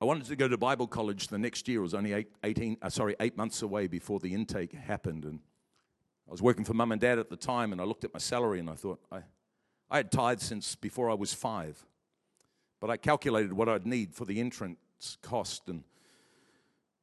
I 0.00 0.04
wanted 0.04 0.24
to 0.24 0.34
go 0.34 0.48
to 0.48 0.58
Bible 0.58 0.88
college 0.88 1.28
the 1.28 1.38
next 1.38 1.68
year. 1.68 1.78
It 1.78 1.82
was 1.82 1.94
only 1.94 2.12
eight, 2.12 2.28
18, 2.42 2.78
uh, 2.82 2.90
sorry, 2.90 3.14
eight 3.20 3.36
months 3.36 3.62
away 3.62 3.86
before 3.86 4.18
the 4.18 4.34
intake 4.34 4.72
happened. 4.72 5.24
And 5.24 5.38
I 6.26 6.32
was 6.32 6.42
working 6.42 6.64
for 6.64 6.74
mum 6.74 6.90
and 6.90 7.00
dad 7.00 7.20
at 7.20 7.30
the 7.30 7.36
time, 7.36 7.70
and 7.70 7.80
I 7.80 7.84
looked 7.84 8.02
at 8.02 8.12
my 8.12 8.18
salary 8.18 8.58
and 8.58 8.68
I 8.68 8.74
thought, 8.74 9.00
I, 9.12 9.20
I 9.92 9.98
had 9.98 10.10
tithed 10.10 10.40
since 10.40 10.74
before 10.74 11.10
I 11.10 11.14
was 11.14 11.34
five. 11.34 11.84
But 12.80 12.88
I 12.88 12.96
calculated 12.96 13.52
what 13.52 13.68
I'd 13.68 13.86
need 13.86 14.14
for 14.14 14.24
the 14.24 14.40
entrance 14.40 15.18
cost, 15.20 15.68
and 15.68 15.84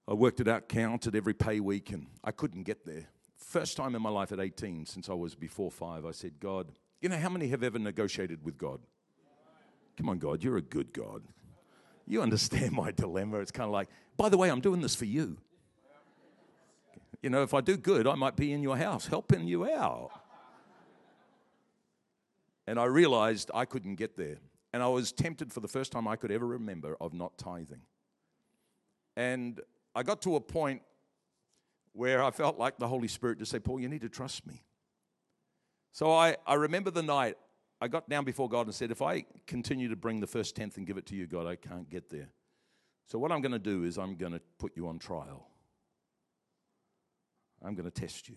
I 0.07 0.13
worked 0.15 0.39
it 0.39 0.47
out, 0.47 0.67
counted 0.67 1.15
every 1.15 1.35
pay 1.35 1.59
week, 1.59 1.91
and 1.91 2.07
I 2.23 2.31
couldn't 2.31 2.63
get 2.63 2.87
there. 2.87 3.05
First 3.37 3.77
time 3.77 3.95
in 3.95 4.01
my 4.01 4.09
life 4.09 4.31
at 4.31 4.39
18, 4.39 4.87
since 4.87 5.07
I 5.07 5.13
was 5.13 5.35
before 5.35 5.69
five, 5.69 6.03
I 6.03 6.11
said, 6.11 6.39
God, 6.39 6.71
you 6.99 7.09
know 7.09 7.17
how 7.17 7.29
many 7.29 7.47
have 7.49 7.61
ever 7.61 7.77
negotiated 7.77 8.43
with 8.43 8.57
God? 8.57 8.79
Come 9.95 10.09
on, 10.09 10.17
God, 10.17 10.43
you're 10.43 10.57
a 10.57 10.61
good 10.61 10.91
God. 10.91 11.21
You 12.07 12.23
understand 12.23 12.71
my 12.71 12.89
dilemma. 12.91 13.37
It's 13.37 13.51
kind 13.51 13.67
of 13.67 13.71
like, 13.71 13.89
by 14.17 14.29
the 14.29 14.37
way, 14.37 14.49
I'm 14.49 14.61
doing 14.61 14.81
this 14.81 14.95
for 14.95 15.05
you. 15.05 15.37
You 17.21 17.29
know, 17.29 17.43
if 17.43 17.53
I 17.53 17.61
do 17.61 17.77
good, 17.77 18.07
I 18.07 18.15
might 18.15 18.35
be 18.35 18.51
in 18.51 18.63
your 18.63 18.77
house 18.77 19.05
helping 19.05 19.47
you 19.47 19.69
out. 19.69 20.09
And 22.69 22.79
I 22.79 22.85
realized 22.85 23.49
I 23.51 23.65
couldn't 23.65 23.95
get 23.95 24.15
there. 24.15 24.37
And 24.73 24.83
I 24.83 24.87
was 24.89 25.11
tempted 25.11 25.51
for 25.51 25.59
the 25.59 25.67
first 25.67 25.91
time 25.91 26.07
I 26.07 26.15
could 26.15 26.31
ever 26.31 26.45
remember 26.45 26.95
of 27.01 27.15
not 27.15 27.35
tithing. 27.35 27.81
And 29.17 29.59
I 29.95 30.03
got 30.03 30.21
to 30.21 30.35
a 30.35 30.39
point 30.39 30.83
where 31.93 32.21
I 32.21 32.29
felt 32.29 32.59
like 32.59 32.77
the 32.77 32.87
Holy 32.87 33.07
Spirit 33.07 33.39
to 33.39 33.45
say, 33.47 33.57
Paul, 33.57 33.79
you 33.79 33.89
need 33.89 34.01
to 34.01 34.09
trust 34.09 34.45
me. 34.45 34.61
So 35.93 36.11
I, 36.11 36.37
I 36.45 36.53
remember 36.53 36.91
the 36.91 37.01
night 37.01 37.37
I 37.81 37.87
got 37.87 38.07
down 38.07 38.23
before 38.23 38.47
God 38.47 38.67
and 38.67 38.75
said, 38.75 38.91
If 38.91 39.01
I 39.01 39.25
continue 39.47 39.89
to 39.89 39.95
bring 39.95 40.19
the 40.19 40.27
first 40.27 40.55
tenth 40.55 40.77
and 40.77 40.85
give 40.85 40.99
it 40.99 41.07
to 41.07 41.15
you, 41.15 41.25
God, 41.25 41.47
I 41.47 41.55
can't 41.55 41.89
get 41.89 42.11
there. 42.11 42.29
So, 43.07 43.17
what 43.17 43.31
I'm 43.31 43.41
going 43.41 43.53
to 43.53 43.57
do 43.57 43.83
is 43.83 43.97
I'm 43.97 44.15
going 44.15 44.33
to 44.33 44.41
put 44.59 44.77
you 44.77 44.87
on 44.87 44.99
trial. 44.99 45.47
I'm 47.65 47.73
going 47.73 47.89
to 47.89 48.01
test 48.01 48.29
you. 48.29 48.35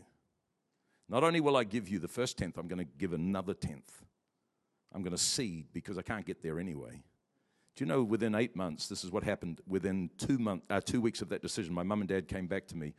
Not 1.11 1.23
only 1.23 1.41
will 1.41 1.59
I 1.59 1.65
give 1.65 1.87
you 1.87 1.99
the 1.99 2.09
first 2.09 2.39
tenth, 2.39 2.57
I'm 2.57 2.67
going 2.67 2.79
to 2.79 2.91
give 2.97 3.13
another 3.13 3.53
tenth. 3.53 4.03
I'm 4.95 5.03
going 5.03 5.17
to 5.17 5.23
seed 5.23 5.67
because 5.73 5.99
I 5.99 6.03
can't 6.03 6.27
get 6.27 6.43
there 6.43 6.59
anyway. 6.59 7.03
Do 7.75 7.85
you 7.85 7.87
know 7.87 8.03
within 8.03 8.35
eight 8.35 8.55
months, 8.55 8.89
this 8.89 9.03
is 9.05 9.11
what 9.11 9.23
happened? 9.23 9.61
Within 9.67 10.11
two, 10.19 10.39
month, 10.39 10.63
uh, 10.69 10.81
two 10.81 11.01
weeks 11.01 11.23
of 11.23 11.31
that 11.31 11.41
decision, 11.41 11.73
my 11.73 11.83
mum 11.83 12.01
and 12.01 12.09
dad 12.09 12.29
came 12.29 12.47
back 12.47 12.67
to 12.69 12.77
me 12.77 12.95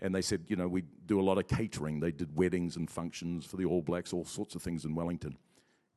and 0.00 0.14
they 0.14 0.22
said, 0.22 0.44
you 0.48 0.56
know, 0.56 0.66
we 0.66 0.82
do 1.06 1.20
a 1.20 1.22
lot 1.22 1.38
of 1.38 1.46
catering. 1.46 2.00
They 2.00 2.10
did 2.10 2.34
weddings 2.36 2.76
and 2.76 2.90
functions 2.90 3.44
for 3.44 3.56
the 3.56 3.64
All 3.64 3.82
Blacks, 3.82 4.12
all 4.12 4.24
sorts 4.24 4.54
of 4.54 4.62
things 4.62 4.84
in 4.84 4.94
Wellington. 4.94 5.36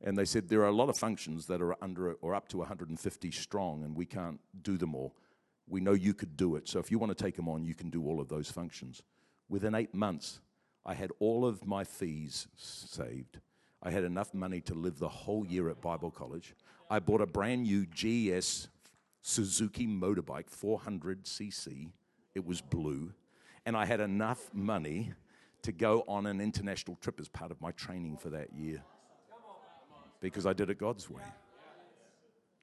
And 0.02 0.16
they 0.16 0.24
said 0.24 0.48
there 0.48 0.60
are 0.60 0.68
a 0.68 0.72
lot 0.72 0.88
of 0.88 0.96
functions 0.96 1.46
that 1.46 1.60
are 1.60 1.74
under 1.82 2.12
or 2.14 2.34
up 2.34 2.48
to 2.50 2.58
150 2.58 3.30
strong, 3.32 3.82
and 3.82 3.96
we 3.96 4.06
can't 4.06 4.40
do 4.62 4.78
them 4.78 4.94
all. 4.94 5.16
We 5.66 5.80
know 5.80 5.92
you 5.92 6.14
could 6.14 6.36
do 6.36 6.54
it. 6.54 6.68
So 6.68 6.78
if 6.78 6.90
you 6.90 6.98
want 6.98 7.16
to 7.16 7.22
take 7.22 7.34
them 7.34 7.48
on, 7.48 7.64
you 7.64 7.74
can 7.74 7.90
do 7.90 8.06
all 8.06 8.20
of 8.20 8.28
those 8.28 8.50
functions. 8.50 9.02
Within 9.48 9.74
eight 9.74 9.94
months, 9.94 10.40
I 10.86 10.94
had 10.94 11.10
all 11.18 11.44
of 11.44 11.66
my 11.66 11.82
fees 11.82 12.46
saved. 12.56 13.40
I 13.82 13.90
had 13.90 14.04
enough 14.04 14.34
money 14.34 14.60
to 14.62 14.74
live 14.74 14.98
the 14.98 15.08
whole 15.08 15.46
year 15.46 15.68
at 15.70 15.80
Bible 15.80 16.10
college. 16.10 16.54
I 16.90 16.98
bought 16.98 17.20
a 17.20 17.26
brand 17.26 17.62
new 17.62 17.86
GS 17.86 18.68
Suzuki 19.22 19.86
motorbike, 19.86 20.46
400cc. 20.50 21.90
It 22.34 22.46
was 22.46 22.60
blue. 22.60 23.12
And 23.66 23.76
I 23.76 23.84
had 23.84 24.00
enough 24.00 24.50
money 24.52 25.12
to 25.62 25.72
go 25.72 26.04
on 26.08 26.26
an 26.26 26.40
international 26.40 26.96
trip 27.00 27.20
as 27.20 27.28
part 27.28 27.50
of 27.50 27.60
my 27.60 27.72
training 27.72 28.16
for 28.16 28.30
that 28.30 28.52
year 28.52 28.82
because 30.20 30.46
I 30.46 30.52
did 30.52 30.70
it 30.70 30.78
God's 30.78 31.10
way. 31.10 31.22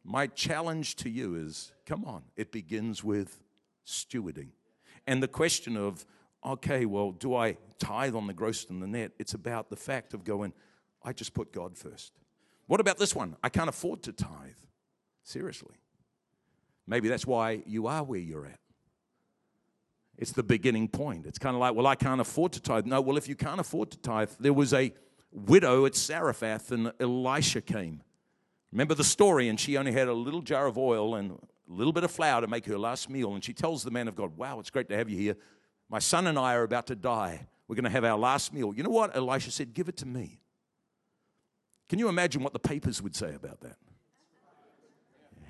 My 0.03 0.27
challenge 0.27 0.95
to 0.97 1.09
you 1.09 1.35
is 1.35 1.71
come 1.85 2.05
on, 2.05 2.23
it 2.35 2.51
begins 2.51 3.03
with 3.03 3.41
stewarding. 3.85 4.49
And 5.07 5.21
the 5.21 5.27
question 5.27 5.77
of, 5.77 6.05
okay, 6.43 6.85
well, 6.85 7.11
do 7.11 7.35
I 7.35 7.57
tithe 7.79 8.15
on 8.15 8.27
the 8.27 8.33
gross 8.33 8.65
and 8.69 8.81
the 8.81 8.87
net? 8.87 9.11
It's 9.19 9.33
about 9.33 9.69
the 9.69 9.75
fact 9.75 10.13
of 10.13 10.23
going, 10.23 10.53
I 11.05 11.13
just 11.13 11.33
put 11.33 11.53
God 11.53 11.77
first. 11.77 12.11
What 12.67 12.79
about 12.79 12.97
this 12.97 13.15
one? 13.15 13.37
I 13.43 13.49
can't 13.49 13.69
afford 13.69 14.01
to 14.03 14.11
tithe. 14.11 14.57
Seriously. 15.23 15.75
Maybe 16.87 17.07
that's 17.07 17.25
why 17.25 17.63
you 17.65 17.87
are 17.87 18.03
where 18.03 18.19
you're 18.19 18.45
at. 18.45 18.59
It's 20.17 20.31
the 20.31 20.43
beginning 20.43 20.87
point. 20.87 21.25
It's 21.25 21.37
kind 21.37 21.55
of 21.55 21.59
like, 21.59 21.75
well, 21.75 21.87
I 21.87 21.95
can't 21.95 22.21
afford 22.21 22.53
to 22.53 22.61
tithe. 22.61 22.85
No, 22.85 23.01
well, 23.01 23.17
if 23.17 23.27
you 23.27 23.35
can't 23.35 23.59
afford 23.59 23.91
to 23.91 23.97
tithe, 23.97 24.31
there 24.39 24.53
was 24.53 24.73
a 24.73 24.93
widow 25.31 25.85
at 25.85 25.95
Zarephath, 25.95 26.71
and 26.71 26.91
Elisha 26.99 27.61
came. 27.61 28.01
Remember 28.71 28.93
the 28.93 29.03
story, 29.03 29.49
and 29.49 29.59
she 29.59 29.77
only 29.77 29.91
had 29.91 30.07
a 30.07 30.13
little 30.13 30.41
jar 30.41 30.67
of 30.67 30.77
oil 30.77 31.15
and 31.15 31.31
a 31.31 31.37
little 31.67 31.93
bit 31.93 32.03
of 32.03 32.11
flour 32.11 32.41
to 32.41 32.47
make 32.47 32.65
her 32.65 32.77
last 32.77 33.09
meal. 33.09 33.33
And 33.33 33.43
she 33.43 33.53
tells 33.53 33.83
the 33.83 33.91
man 33.91 34.07
of 34.07 34.15
God, 34.15 34.37
Wow, 34.37 34.59
it's 34.59 34.69
great 34.69 34.89
to 34.89 34.97
have 34.97 35.09
you 35.09 35.17
here. 35.17 35.35
My 35.89 35.99
son 35.99 36.27
and 36.27 36.39
I 36.39 36.55
are 36.55 36.63
about 36.63 36.87
to 36.87 36.95
die. 36.95 37.47
We're 37.67 37.75
going 37.75 37.85
to 37.85 37.89
have 37.89 38.05
our 38.05 38.17
last 38.17 38.53
meal. 38.53 38.73
You 38.75 38.83
know 38.83 38.89
what? 38.89 39.15
Elisha 39.15 39.51
said, 39.51 39.73
Give 39.73 39.89
it 39.89 39.97
to 39.97 40.05
me. 40.05 40.39
Can 41.87 41.99
you 41.99 42.09
imagine 42.09 42.43
what 42.43 42.53
the 42.53 42.59
papers 42.59 43.01
would 43.01 43.15
say 43.15 43.33
about 43.35 43.61
that? 43.61 43.77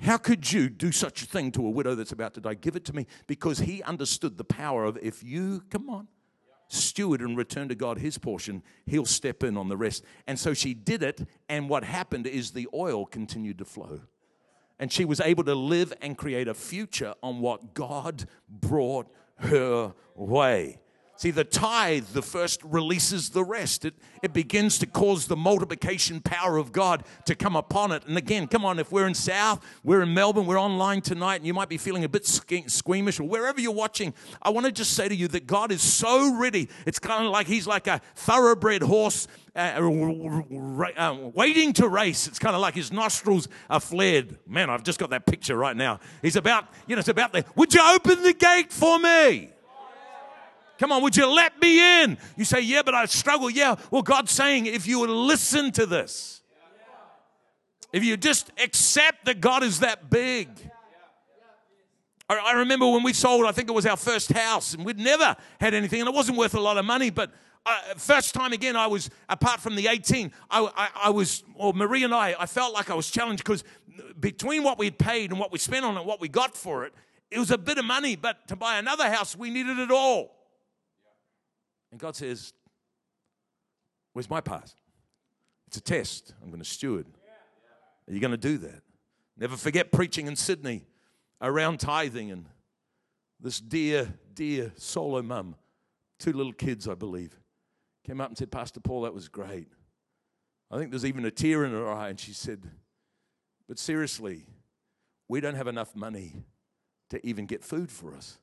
How 0.01 0.17
could 0.17 0.51
you 0.51 0.69
do 0.69 0.91
such 0.91 1.23
a 1.23 1.25
thing 1.25 1.51
to 1.53 1.65
a 1.65 1.69
widow 1.69 1.95
that's 1.95 2.11
about 2.11 2.33
to 2.33 2.41
die? 2.41 2.55
Give 2.55 2.75
it 2.75 2.85
to 2.85 2.95
me. 2.95 3.07
Because 3.27 3.59
he 3.59 3.81
understood 3.83 4.37
the 4.37 4.43
power 4.43 4.83
of 4.83 4.97
if 5.01 5.23
you, 5.23 5.63
come 5.69 5.89
on, 5.89 6.07
steward 6.67 7.21
and 7.21 7.37
return 7.37 7.69
to 7.69 7.75
God 7.75 7.99
his 7.99 8.17
portion, 8.17 8.61
he'll 8.85 9.05
step 9.05 9.43
in 9.43 9.55
on 9.55 9.69
the 9.69 9.77
rest. 9.77 10.03
And 10.27 10.37
so 10.37 10.53
she 10.53 10.73
did 10.73 11.01
it, 11.01 11.27
and 11.47 11.69
what 11.69 11.83
happened 11.83 12.27
is 12.27 12.51
the 12.51 12.67
oil 12.73 13.05
continued 13.05 13.57
to 13.59 13.65
flow. 13.65 14.01
And 14.77 14.91
she 14.91 15.05
was 15.05 15.21
able 15.21 15.45
to 15.45 15.55
live 15.55 15.93
and 16.01 16.17
create 16.17 16.49
a 16.49 16.53
future 16.53 17.13
on 17.23 17.39
what 17.39 17.73
God 17.73 18.25
brought 18.49 19.07
her 19.37 19.93
way. 20.15 20.79
See, 21.17 21.31
the 21.31 21.45
tithe, 21.45 22.07
the 22.07 22.21
first 22.21 22.61
releases 22.63 23.29
the 23.29 23.43
rest. 23.43 23.85
It, 23.85 23.93
it 24.21 24.33
begins 24.33 24.77
to 24.79 24.85
cause 24.85 25.27
the 25.27 25.37
multiplication 25.37 26.19
power 26.19 26.57
of 26.57 26.73
God 26.73 27.05
to 27.25 27.35
come 27.35 27.55
upon 27.55 27.93
it. 27.93 28.05
And 28.05 28.17
again, 28.17 28.47
come 28.47 28.65
on, 28.65 28.79
if 28.79 28.91
we're 28.91 29.07
in 29.07 29.13
South, 29.13 29.65
we're 29.83 30.01
in 30.01 30.13
Melbourne, 30.13 30.45
we're 30.45 30.59
online 30.59 31.01
tonight, 31.01 31.35
and 31.35 31.47
you 31.47 31.53
might 31.53 31.69
be 31.69 31.77
feeling 31.77 32.03
a 32.03 32.09
bit 32.09 32.25
squeamish 32.25 33.19
or 33.19 33.23
wherever 33.23 33.61
you're 33.61 33.71
watching, 33.71 34.13
I 34.41 34.49
want 34.49 34.65
to 34.65 34.73
just 34.73 34.91
say 34.91 35.07
to 35.07 35.15
you 35.15 35.29
that 35.29 35.47
God 35.47 35.71
is 35.71 35.81
so 35.81 36.35
ready. 36.35 36.67
It's 36.85 36.99
kind 36.99 37.25
of 37.25 37.31
like 37.31 37.47
He's 37.47 37.65
like 37.65 37.87
a 37.87 38.01
thoroughbred 38.15 38.81
horse 38.81 39.27
uh, 39.55 39.79
uh, 40.97 41.17
waiting 41.33 41.71
to 41.73 41.87
race. 41.87 42.27
It's 42.27 42.39
kind 42.39 42.55
of 42.55 42.61
like 42.61 42.75
his 42.75 42.91
nostrils 42.91 43.47
are 43.69 43.79
flared. 43.79 44.37
Man, 44.45 44.69
I've 44.69 44.83
just 44.83 44.99
got 44.99 45.11
that 45.11 45.25
picture 45.25 45.55
right 45.55 45.77
now. 45.77 46.01
He's 46.21 46.35
about, 46.35 46.67
you 46.87 46.95
know, 46.95 46.99
it's 46.99 47.07
about 47.07 47.31
there. 47.31 47.45
Would 47.55 47.73
you 47.73 47.81
open 47.81 48.21
the 48.23 48.33
gate 48.33 48.73
for 48.73 48.99
me? 48.99 49.54
Come 50.77 50.91
on, 50.91 51.01
would 51.03 51.15
you 51.15 51.27
let 51.27 51.59
me 51.61 52.03
in? 52.03 52.17
You 52.35 52.45
say, 52.45 52.61
Yeah, 52.61 52.81
but 52.83 52.93
I 52.93 53.05
struggle. 53.05 53.49
Yeah. 53.49 53.75
Well, 53.91 54.01
God's 54.01 54.31
saying, 54.31 54.65
if 54.65 54.87
you 54.87 54.99
would 54.99 55.09
listen 55.09 55.71
to 55.73 55.85
this, 55.85 56.41
if 57.93 58.03
you 58.03 58.17
just 58.17 58.51
accept 58.61 59.25
that 59.25 59.39
God 59.39 59.63
is 59.63 59.79
that 59.79 60.09
big. 60.09 60.49
I 62.27 62.53
remember 62.53 62.89
when 62.89 63.03
we 63.03 63.13
sold, 63.13 63.45
I 63.45 63.51
think 63.51 63.69
it 63.69 63.73
was 63.73 63.85
our 63.85 63.97
first 63.97 64.31
house, 64.31 64.73
and 64.73 64.83
we'd 64.83 64.97
never 64.97 65.35
had 65.59 65.75
anything, 65.75 66.01
and 66.01 66.09
it 66.09 66.15
wasn't 66.15 66.39
worth 66.39 66.55
a 66.55 66.59
lot 66.59 66.77
of 66.77 66.83
money, 66.83 67.11
but 67.11 67.31
uh, 67.67 67.79
first 67.97 68.33
time 68.33 68.51
again, 68.51 68.75
I 68.75 68.87
was, 68.87 69.09
apart 69.29 69.59
from 69.59 69.75
the 69.75 69.87
18, 69.87 70.31
I, 70.49 70.69
I, 70.75 70.89
I 71.05 71.09
was, 71.11 71.43
or 71.55 71.73
Marie 71.73 72.03
and 72.03 72.13
I, 72.13 72.35
I 72.39 72.47
felt 72.47 72.73
like 72.73 72.89
I 72.89 72.95
was 72.95 73.09
challenged 73.09 73.43
because 73.43 73.63
between 74.19 74.63
what 74.63 74.77
we'd 74.77 74.97
paid 74.97 75.31
and 75.31 75.39
what 75.39 75.51
we 75.51 75.59
spent 75.59 75.85
on 75.85 75.97
it, 75.97 76.05
what 76.05 76.19
we 76.19 76.27
got 76.27 76.55
for 76.55 76.85
it, 76.85 76.93
it 77.31 77.39
was 77.39 77.51
a 77.51 77.57
bit 77.57 77.77
of 77.77 77.85
money, 77.85 78.15
but 78.15 78.47
to 78.47 78.55
buy 78.55 78.77
another 78.77 79.09
house, 79.09 79.35
we 79.35 79.49
needed 79.49 79.79
it 79.79 79.91
all. 79.91 80.34
And 81.91 81.99
God 81.99 82.15
says, 82.15 82.53
Where's 84.13 84.29
my 84.29 84.41
part? 84.41 84.73
It's 85.67 85.77
a 85.77 85.81
test. 85.81 86.33
I'm 86.41 86.49
going 86.49 86.61
to 86.61 86.69
steward. 86.69 87.05
Are 88.07 88.13
you 88.13 88.19
going 88.19 88.31
to 88.31 88.37
do 88.37 88.57
that? 88.59 88.81
Never 89.37 89.57
forget 89.57 89.91
preaching 89.91 90.27
in 90.27 90.35
Sydney 90.35 90.85
around 91.41 91.79
tithing 91.79 92.31
and 92.31 92.45
this 93.39 93.59
dear, 93.59 94.13
dear 94.33 94.71
solo 94.77 95.21
mum, 95.21 95.55
two 96.19 96.31
little 96.31 96.53
kids, 96.53 96.87
I 96.87 96.95
believe, 96.95 97.37
came 98.05 98.21
up 98.21 98.29
and 98.29 98.37
said, 98.37 98.51
Pastor 98.51 98.79
Paul, 98.79 99.01
that 99.01 99.13
was 99.13 99.27
great. 99.27 99.67
I 100.71 100.77
think 100.77 100.91
there's 100.91 101.05
even 101.05 101.25
a 101.25 101.31
tear 101.31 101.65
in 101.65 101.71
her 101.71 101.89
eye, 101.91 102.09
and 102.09 102.19
she 102.19 102.33
said, 102.33 102.63
But 103.67 103.77
seriously, 103.77 104.45
we 105.27 105.41
don't 105.41 105.55
have 105.55 105.67
enough 105.67 105.95
money 105.95 106.45
to 107.09 107.25
even 107.25 107.45
get 107.45 107.63
food 107.63 107.91
for 107.91 108.15
us. 108.15 108.39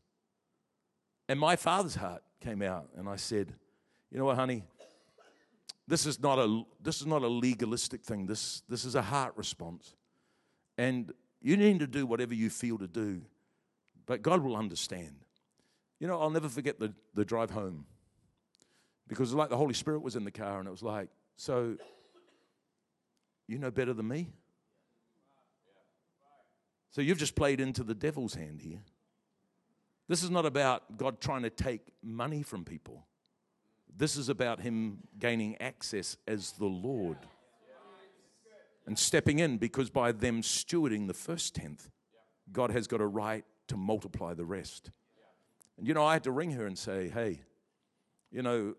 And 1.28 1.40
my 1.40 1.57
father's 1.57 1.96
heart 1.96 2.22
came 2.42 2.62
out, 2.62 2.88
and 2.96 3.09
I 3.09 3.16
said, 3.16 3.55
You 4.11 4.18
know 4.18 4.24
what, 4.26 4.37
honey? 4.37 4.64
This 5.88 6.07
is 6.07 6.20
not 6.20 6.38
a, 6.38 6.62
this 6.81 7.00
is 7.00 7.07
not 7.07 7.22
a 7.22 7.28
legalistic 7.28 8.05
thing. 8.05 8.26
This, 8.26 8.62
this 8.68 8.85
is 8.85 8.94
a 8.94 9.02
heart 9.02 9.35
response. 9.37 9.94
And 10.78 11.12
you 11.40 11.57
need 11.57 11.81
to 11.81 11.87
do 11.87 12.07
whatever 12.07 12.35
you 12.35 12.50
feel 12.50 12.78
to 12.78 12.87
do, 12.87 13.22
but 14.07 14.22
God 14.22 14.42
will 14.42 14.57
understand. 14.57 15.24
You 15.98 16.07
know, 16.07 16.20
I'll 16.20 16.31
never 16.31 16.48
forget 16.48 16.78
the, 16.78 16.94
the 17.14 17.24
drive 17.24 17.50
home 17.50 17.87
because 19.09 19.35
like 19.35 19.50
the 19.50 19.57
Holy 19.57 19.74
Spirit 19.74 20.02
was 20.02 20.16
in 20.16 20.24
the 20.24 20.31
car, 20.31 20.59
and 20.59 20.68
it 20.68 20.70
was 20.70 20.83
like, 20.83 21.09
So, 21.37 21.76
you 23.48 23.59
know 23.59 23.70
better 23.70 23.92
than 23.92 24.09
me? 24.09 24.28
So 26.90 27.00
you've 27.00 27.18
just 27.18 27.35
played 27.35 27.61
into 27.61 27.83
the 27.85 27.94
devil's 27.94 28.35
hand 28.35 28.61
here. 28.61 28.83
This 30.12 30.22
is 30.22 30.29
not 30.29 30.44
about 30.44 30.98
God 30.98 31.22
trying 31.22 31.40
to 31.40 31.48
take 31.48 31.81
money 32.03 32.42
from 32.42 32.66
people. 32.66 33.07
This 33.96 34.18
is 34.18 34.29
about 34.29 34.61
Him 34.61 34.98
gaining 35.18 35.57
access 35.59 36.18
as 36.29 36.53
the 36.53 36.66
Lord 36.66 37.16
and 38.87 38.98
stepping 38.98 39.38
in 39.38 39.57
because 39.57 39.88
by 39.88 40.12
them 40.12 40.42
stewarding 40.42 41.07
the 41.07 41.14
first 41.14 41.55
tenth, 41.55 41.88
God 42.53 42.72
has 42.72 42.87
got 42.87 43.01
a 43.01 43.07
right 43.07 43.42
to 43.68 43.79
multiply 43.79 44.35
the 44.35 44.44
rest. 44.44 44.90
And 45.79 45.88
you 45.88 45.94
know, 45.94 46.05
I 46.05 46.12
had 46.12 46.25
to 46.25 46.31
ring 46.31 46.51
her 46.51 46.66
and 46.66 46.77
say, 46.77 47.09
hey, 47.09 47.40
you 48.31 48.42
know, 48.42 48.75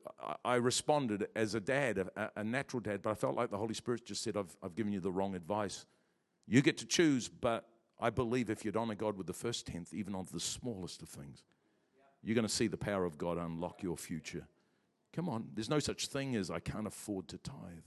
I 0.45 0.57
responded 0.57 1.29
as 1.35 1.55
a 1.55 1.59
dad, 1.59 2.09
a, 2.35 2.43
natural 2.43 2.79
dad, 2.79 3.01
but 3.01 3.09
I 3.09 3.15
felt 3.15 3.35
like 3.35 3.49
the 3.49 3.57
Holy 3.57 3.73
Spirit 3.73 4.05
just 4.05 4.21
said, 4.21 4.37
I've, 4.37 4.55
I've 4.61 4.75
given 4.75 4.93
you 4.93 4.99
the 4.99 5.11
wrong 5.11 5.33
advice. 5.33 5.87
You 6.45 6.61
get 6.61 6.77
to 6.77 6.85
choose, 6.85 7.27
but 7.27 7.67
I 7.99 8.09
believe 8.09 8.49
if 8.49 8.65
you'd 8.65 8.75
honor 8.75 8.95
God 8.95 9.17
with 9.17 9.27
the 9.27 9.33
first 9.33 9.67
tenth, 9.67 9.93
even 9.93 10.15
of 10.15 10.31
the 10.31 10.39
smallest 10.39 11.01
of 11.01 11.09
things, 11.09 11.43
you're 12.21 12.35
going 12.35 12.47
to 12.47 12.53
see 12.53 12.67
the 12.67 12.77
power 12.77 13.05
of 13.05 13.17
God 13.17 13.37
unlock 13.37 13.83
your 13.83 13.97
future. 13.97 14.47
Come 15.13 15.29
on, 15.29 15.47
there's 15.53 15.69
no 15.69 15.79
such 15.79 16.07
thing 16.07 16.35
as 16.35 16.49
I 16.49 16.59
can't 16.59 16.87
afford 16.87 17.27
to 17.29 17.37
tithe. 17.37 17.83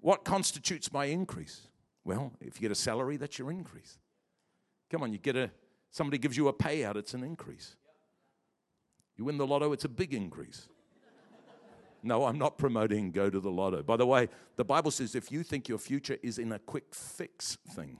What 0.00 0.24
constitutes 0.24 0.92
my 0.92 1.06
increase? 1.06 1.68
Well, 2.04 2.32
if 2.40 2.56
you 2.56 2.62
get 2.62 2.72
a 2.72 2.76
salary, 2.76 3.16
that's 3.16 3.38
your 3.38 3.50
increase. 3.50 3.98
Come 4.90 5.02
on, 5.02 5.12
you 5.12 5.18
get 5.18 5.36
a 5.36 5.50
somebody 5.90 6.18
gives 6.18 6.36
you 6.36 6.48
a 6.48 6.52
payout, 6.52 6.96
it's 6.96 7.14
an 7.14 7.22
increase. 7.22 7.76
You 9.16 9.24
win 9.24 9.36
the 9.36 9.46
lotto, 9.46 9.72
it's 9.72 9.84
a 9.84 9.88
big 9.88 10.14
increase. 10.14 10.68
No, 12.02 12.24
I'm 12.24 12.38
not 12.38 12.56
promoting 12.56 13.10
go 13.10 13.28
to 13.28 13.40
the 13.40 13.50
lotto. 13.50 13.82
By 13.82 13.96
the 13.96 14.06
way, 14.06 14.28
the 14.56 14.64
Bible 14.64 14.90
says 14.90 15.14
if 15.14 15.30
you 15.30 15.42
think 15.42 15.68
your 15.68 15.78
future 15.78 16.16
is 16.22 16.38
in 16.38 16.52
a 16.52 16.58
quick 16.58 16.94
fix 16.94 17.58
thing, 17.68 17.98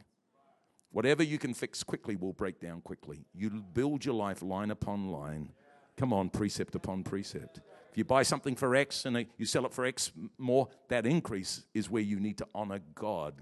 Whatever 0.93 1.23
you 1.23 1.39
can 1.39 1.55
fix 1.55 1.83
quickly 1.83 2.17
will 2.17 2.33
break 2.33 2.61
down 2.61 2.81
quickly. 2.81 3.25
You 3.33 3.51
build 3.51 4.05
your 4.05 4.15
life 4.15 4.43
line 4.43 4.71
upon 4.71 5.09
line. 5.09 5.53
Come 5.97 6.13
on, 6.13 6.31
precept 6.31 6.75
upon 6.75 7.05
precept. 7.05 7.61
If 7.91 7.99
you 7.99 8.05
buy 8.05 8.23
something 8.23 8.57
for 8.57 8.75
X 8.75 9.05
and 9.05 9.27
you 9.37 9.47
sell 9.47 9.67
it 9.67 9.73
for 9.73 9.85
X 9.85 10.13
more, 10.39 10.69
that 10.89 11.07
increase 11.07 11.65
is 11.75 11.91
where 11.91 12.03
you 12.03 12.19
need 12.19 12.39
to 12.39 12.47
honor 12.55 12.81
God 12.95 13.35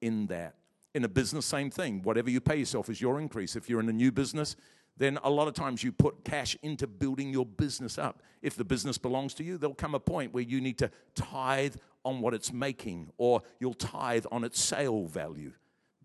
in 0.00 0.26
that. 0.26 0.54
In 0.94 1.04
a 1.04 1.08
business, 1.08 1.46
same 1.46 1.70
thing. 1.70 2.02
Whatever 2.02 2.30
you 2.30 2.40
pay 2.40 2.56
yourself 2.56 2.88
is 2.88 3.00
your 3.00 3.20
increase. 3.20 3.56
If 3.56 3.68
you're 3.68 3.80
in 3.80 3.88
a 3.88 3.92
new 3.92 4.12
business, 4.12 4.56
then 4.96 5.18
a 5.22 5.30
lot 5.30 5.46
of 5.46 5.54
times 5.54 5.84
you 5.84 5.92
put 5.92 6.24
cash 6.24 6.56
into 6.62 6.86
building 6.86 7.30
your 7.30 7.44
business 7.44 7.98
up. 7.98 8.22
If 8.42 8.56
the 8.56 8.64
business 8.64 8.96
belongs 8.96 9.34
to 9.34 9.44
you, 9.44 9.58
there'll 9.58 9.74
come 9.74 9.94
a 9.94 10.00
point 10.00 10.32
where 10.32 10.42
you 10.42 10.60
need 10.60 10.78
to 10.78 10.90
tithe 11.14 11.76
on 12.04 12.20
what 12.20 12.32
it's 12.32 12.52
making 12.52 13.10
or 13.18 13.42
you'll 13.60 13.74
tithe 13.74 14.24
on 14.32 14.42
its 14.42 14.60
sale 14.60 15.06
value. 15.06 15.52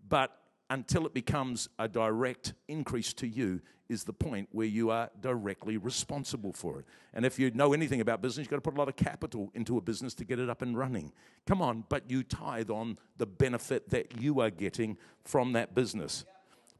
But 0.08 0.36
until 0.72 1.04
it 1.04 1.12
becomes 1.12 1.68
a 1.78 1.86
direct 1.86 2.54
increase 2.66 3.12
to 3.12 3.26
you 3.26 3.60
is 3.90 4.04
the 4.04 4.12
point 4.12 4.48
where 4.52 4.66
you 4.66 4.88
are 4.88 5.10
directly 5.20 5.76
responsible 5.76 6.50
for 6.50 6.78
it. 6.78 6.86
And 7.12 7.26
if 7.26 7.38
you 7.38 7.50
know 7.50 7.74
anything 7.74 8.00
about 8.00 8.22
business, 8.22 8.44
you've 8.44 8.50
got 8.50 8.56
to 8.56 8.62
put 8.62 8.72
a 8.72 8.78
lot 8.78 8.88
of 8.88 8.96
capital 8.96 9.50
into 9.52 9.76
a 9.76 9.82
business 9.82 10.14
to 10.14 10.24
get 10.24 10.38
it 10.38 10.48
up 10.48 10.62
and 10.62 10.76
running. 10.76 11.12
Come 11.46 11.60
on, 11.60 11.84
but 11.90 12.10
you 12.10 12.22
tithe 12.22 12.70
on 12.70 12.96
the 13.18 13.26
benefit 13.26 13.90
that 13.90 14.18
you 14.18 14.40
are 14.40 14.48
getting 14.48 14.96
from 15.24 15.52
that 15.52 15.74
business. 15.74 16.24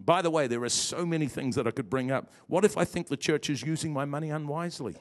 By 0.01 0.23
the 0.23 0.31
way, 0.31 0.47
there 0.47 0.63
are 0.63 0.71
so 0.71 1.05
many 1.05 1.29
things 1.29 1.55
that 1.57 1.67
I 1.67 1.71
could 1.71 1.91
bring 1.91 2.11
up. 2.11 2.33
What 2.47 2.65
if 2.65 2.79
I 2.79 2.87
think 2.87 3.09
the 3.09 3.17
church 3.19 3.51
is 3.51 3.61
using 3.61 3.93
my 3.93 4.07
money 4.07 4.31
unwisely? 4.31 4.97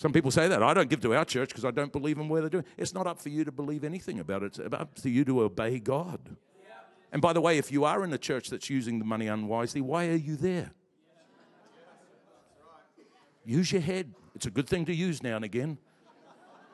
Some 0.00 0.12
people 0.14 0.30
say 0.30 0.48
that. 0.48 0.62
I 0.62 0.72
don't 0.72 0.88
give 0.88 1.00
to 1.02 1.14
our 1.14 1.26
church 1.26 1.50
because 1.50 1.66
I 1.66 1.72
don't 1.72 1.92
believe 1.92 2.16
in 2.16 2.26
where 2.30 2.40
they're 2.40 2.48
doing. 2.48 2.64
It's 2.78 2.94
not 2.94 3.06
up 3.06 3.20
for 3.20 3.28
you 3.28 3.44
to 3.44 3.52
believe 3.52 3.84
anything 3.84 4.18
about 4.18 4.42
it. 4.42 4.58
It's 4.58 4.74
up 4.74 4.94
to 5.02 5.10
you 5.10 5.26
to 5.26 5.42
obey 5.42 5.78
God. 5.78 6.38
And 7.12 7.20
by 7.20 7.34
the 7.34 7.42
way, 7.42 7.58
if 7.58 7.70
you 7.70 7.84
are 7.84 8.02
in 8.02 8.10
a 8.14 8.16
church 8.16 8.48
that's 8.48 8.70
using 8.70 8.98
the 8.98 9.04
money 9.04 9.26
unwisely, 9.26 9.82
why 9.82 10.06
are 10.06 10.14
you 10.14 10.36
there? 10.36 10.70
Use 13.44 13.72
your 13.72 13.82
head. 13.82 14.14
It's 14.34 14.46
a 14.46 14.50
good 14.50 14.66
thing 14.66 14.86
to 14.86 14.94
use 14.94 15.22
now 15.22 15.36
and 15.36 15.44
again. 15.44 15.76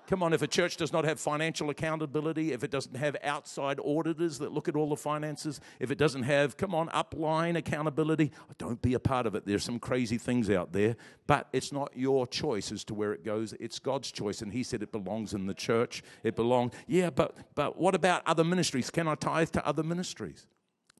Come 0.07 0.23
on, 0.23 0.33
if 0.33 0.43
a 0.43 0.47
church 0.47 0.77
does 0.77 0.93
not 0.93 1.05
have 1.05 1.19
financial 1.19 1.71
accountability, 1.71 2.53
if 2.53 2.63
it 2.63 2.71
doesn't 2.71 2.95
have 2.95 3.17
outside 3.25 3.81
auditors 3.85 4.39
that 4.39 4.53
look 4.53 4.69
at 4.69 4.77
all 4.77 4.89
the 4.89 4.97
finances, 4.97 5.61
if 5.81 5.91
it 5.91 5.99
doesn't 5.99 6.23
have, 6.23 6.57
come 6.57 6.75
on, 6.75 6.89
upline 6.91 7.57
accountability, 7.57 8.31
don't 8.59 8.81
be 8.81 8.95
a 8.95 9.01
part 9.01 9.27
of 9.27 9.35
it. 9.35 9.45
There's 9.47 9.65
some 9.65 9.81
crazy 9.81 10.17
things 10.17 10.49
out 10.49 10.73
there, 10.73 10.97
but 11.27 11.49
it's 11.53 11.73
not 11.73 11.91
your 11.97 12.27
choice 12.27 12.71
as 12.71 12.85
to 12.85 12.95
where 12.95 13.13
it 13.13 13.25
goes. 13.25 13.53
It's 13.59 13.81
God's 13.81 14.13
choice, 14.13 14.43
and 14.43 14.53
He 14.53 14.63
said 14.63 14.83
it 14.83 14.93
belongs 14.93 15.35
in 15.35 15.47
the 15.47 15.55
church. 15.55 16.05
It 16.23 16.37
belongs, 16.37 16.73
yeah, 16.87 17.11
but, 17.11 17.37
but 17.57 17.77
what 17.77 17.95
about 17.97 18.23
other 18.27 18.45
ministries? 18.45 18.91
Can 18.91 19.09
I 19.09 19.17
tithe 19.17 19.51
to 19.51 19.67
other 19.67 19.83
ministries? 19.83 20.47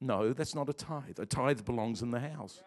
No, 0.01 0.33
that's 0.33 0.53
not 0.53 0.69
a 0.69 0.73
tithe. 0.73 1.19
A 1.19 1.25
tithe 1.25 1.63
belongs 1.65 2.01
in 2.01 2.11
the 2.11 2.19
house. 2.19 2.61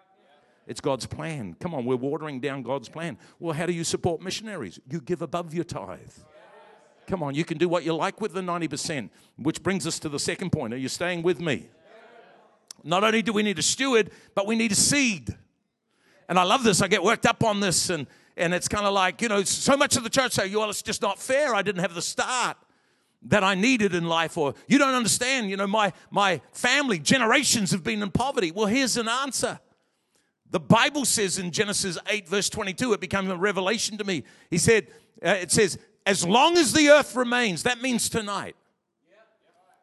It's 0.67 0.81
God's 0.81 1.07
plan. 1.07 1.57
Come 1.59 1.75
on, 1.75 1.85
we're 1.85 1.97
watering 1.97 2.41
down 2.41 2.63
God's 2.63 2.89
plan. 2.89 3.19
Well, 3.39 3.55
how 3.55 3.67
do 3.67 3.73
you 3.73 3.85
support 3.85 4.23
missionaries? 4.23 4.79
You 4.89 5.01
give 5.01 5.23
above 5.23 5.53
your 5.53 5.65
tithe. 5.65 6.13
Come 7.07 7.23
on, 7.23 7.35
you 7.35 7.45
can 7.45 7.59
do 7.59 7.69
what 7.69 7.85
you 7.85 7.95
like 7.95 8.21
with 8.21 8.35
the 8.35 8.41
90%, 8.41 9.11
which 9.37 9.63
brings 9.63 9.87
us 9.87 9.99
to 9.99 10.09
the 10.09 10.19
second 10.19 10.51
point. 10.51 10.73
Are 10.73 10.79
you 10.79 10.89
staying 10.89 11.23
with 11.23 11.41
me? 11.41 11.69
Not 12.85 13.03
only 13.05 13.23
do 13.23 13.33
we 13.33 13.43
need 13.43 13.59
a 13.59 13.63
steward, 13.63 14.11
but 14.35 14.47
we 14.47 14.55
need 14.55 14.73
a 14.73 14.77
seed. 14.77 15.37
And 16.29 16.39
I 16.39 16.45
love 16.45 16.63
this. 16.63 16.81
I 16.81 16.89
get 16.89 17.03
worked 17.03 17.27
up 17.27 17.43
on 17.43 17.59
this, 17.59 17.91
and, 17.91 18.07
and 18.37 18.55
it's 18.55 18.69
kind 18.69 18.87
of 18.87 18.93
like, 18.93 19.21
you 19.21 19.29
know, 19.29 19.43
so 19.43 19.77
much 19.77 19.97
of 19.97 20.05
the 20.05 20.09
church 20.09 20.33
say, 20.33 20.55
well, 20.55 20.71
it's 20.71 20.83
just 20.83 21.03
not 21.03 21.19
fair. 21.19 21.55
I 21.55 21.63
didn't 21.63 21.81
have 21.81 21.95
the 21.95 22.03
start 22.03 22.57
that 23.23 23.45
I 23.45 23.55
needed 23.55 23.95
in 23.95 24.07
life, 24.07 24.39
or 24.39 24.55
you 24.69 24.79
don't 24.79 24.95
understand, 24.95 25.51
you 25.51 25.57
know, 25.57 25.67
my, 25.67 25.93
my 26.11 26.41
family, 26.53 26.99
generations 26.99 27.73
have 27.73 27.83
been 27.83 28.03
in 28.03 28.11
poverty. 28.11 28.51
Well, 28.51 28.67
here's 28.67 28.97
an 28.97 29.09
answer. 29.09 29.59
The 30.51 30.61
Bible 30.61 31.05
says 31.05 31.39
in 31.39 31.53
Genesis 31.53 31.97
8, 32.09 32.29
verse 32.29 32.49
22, 32.49 32.93
it 32.93 33.01
became 33.01 33.31
a 33.31 33.37
revelation 33.37 33.97
to 33.99 34.05
me. 34.05 34.25
He 34.51 34.59
said, 34.59 34.89
uh, 35.25 35.31
it 35.31 35.53
says, 35.53 35.79
as 36.07 36.27
long 36.27 36.57
as 36.57 36.73
the 36.73 36.89
earth 36.89 37.15
remains, 37.15 37.63
that 37.63 37.81
means 37.81 38.09
tonight. 38.09 38.57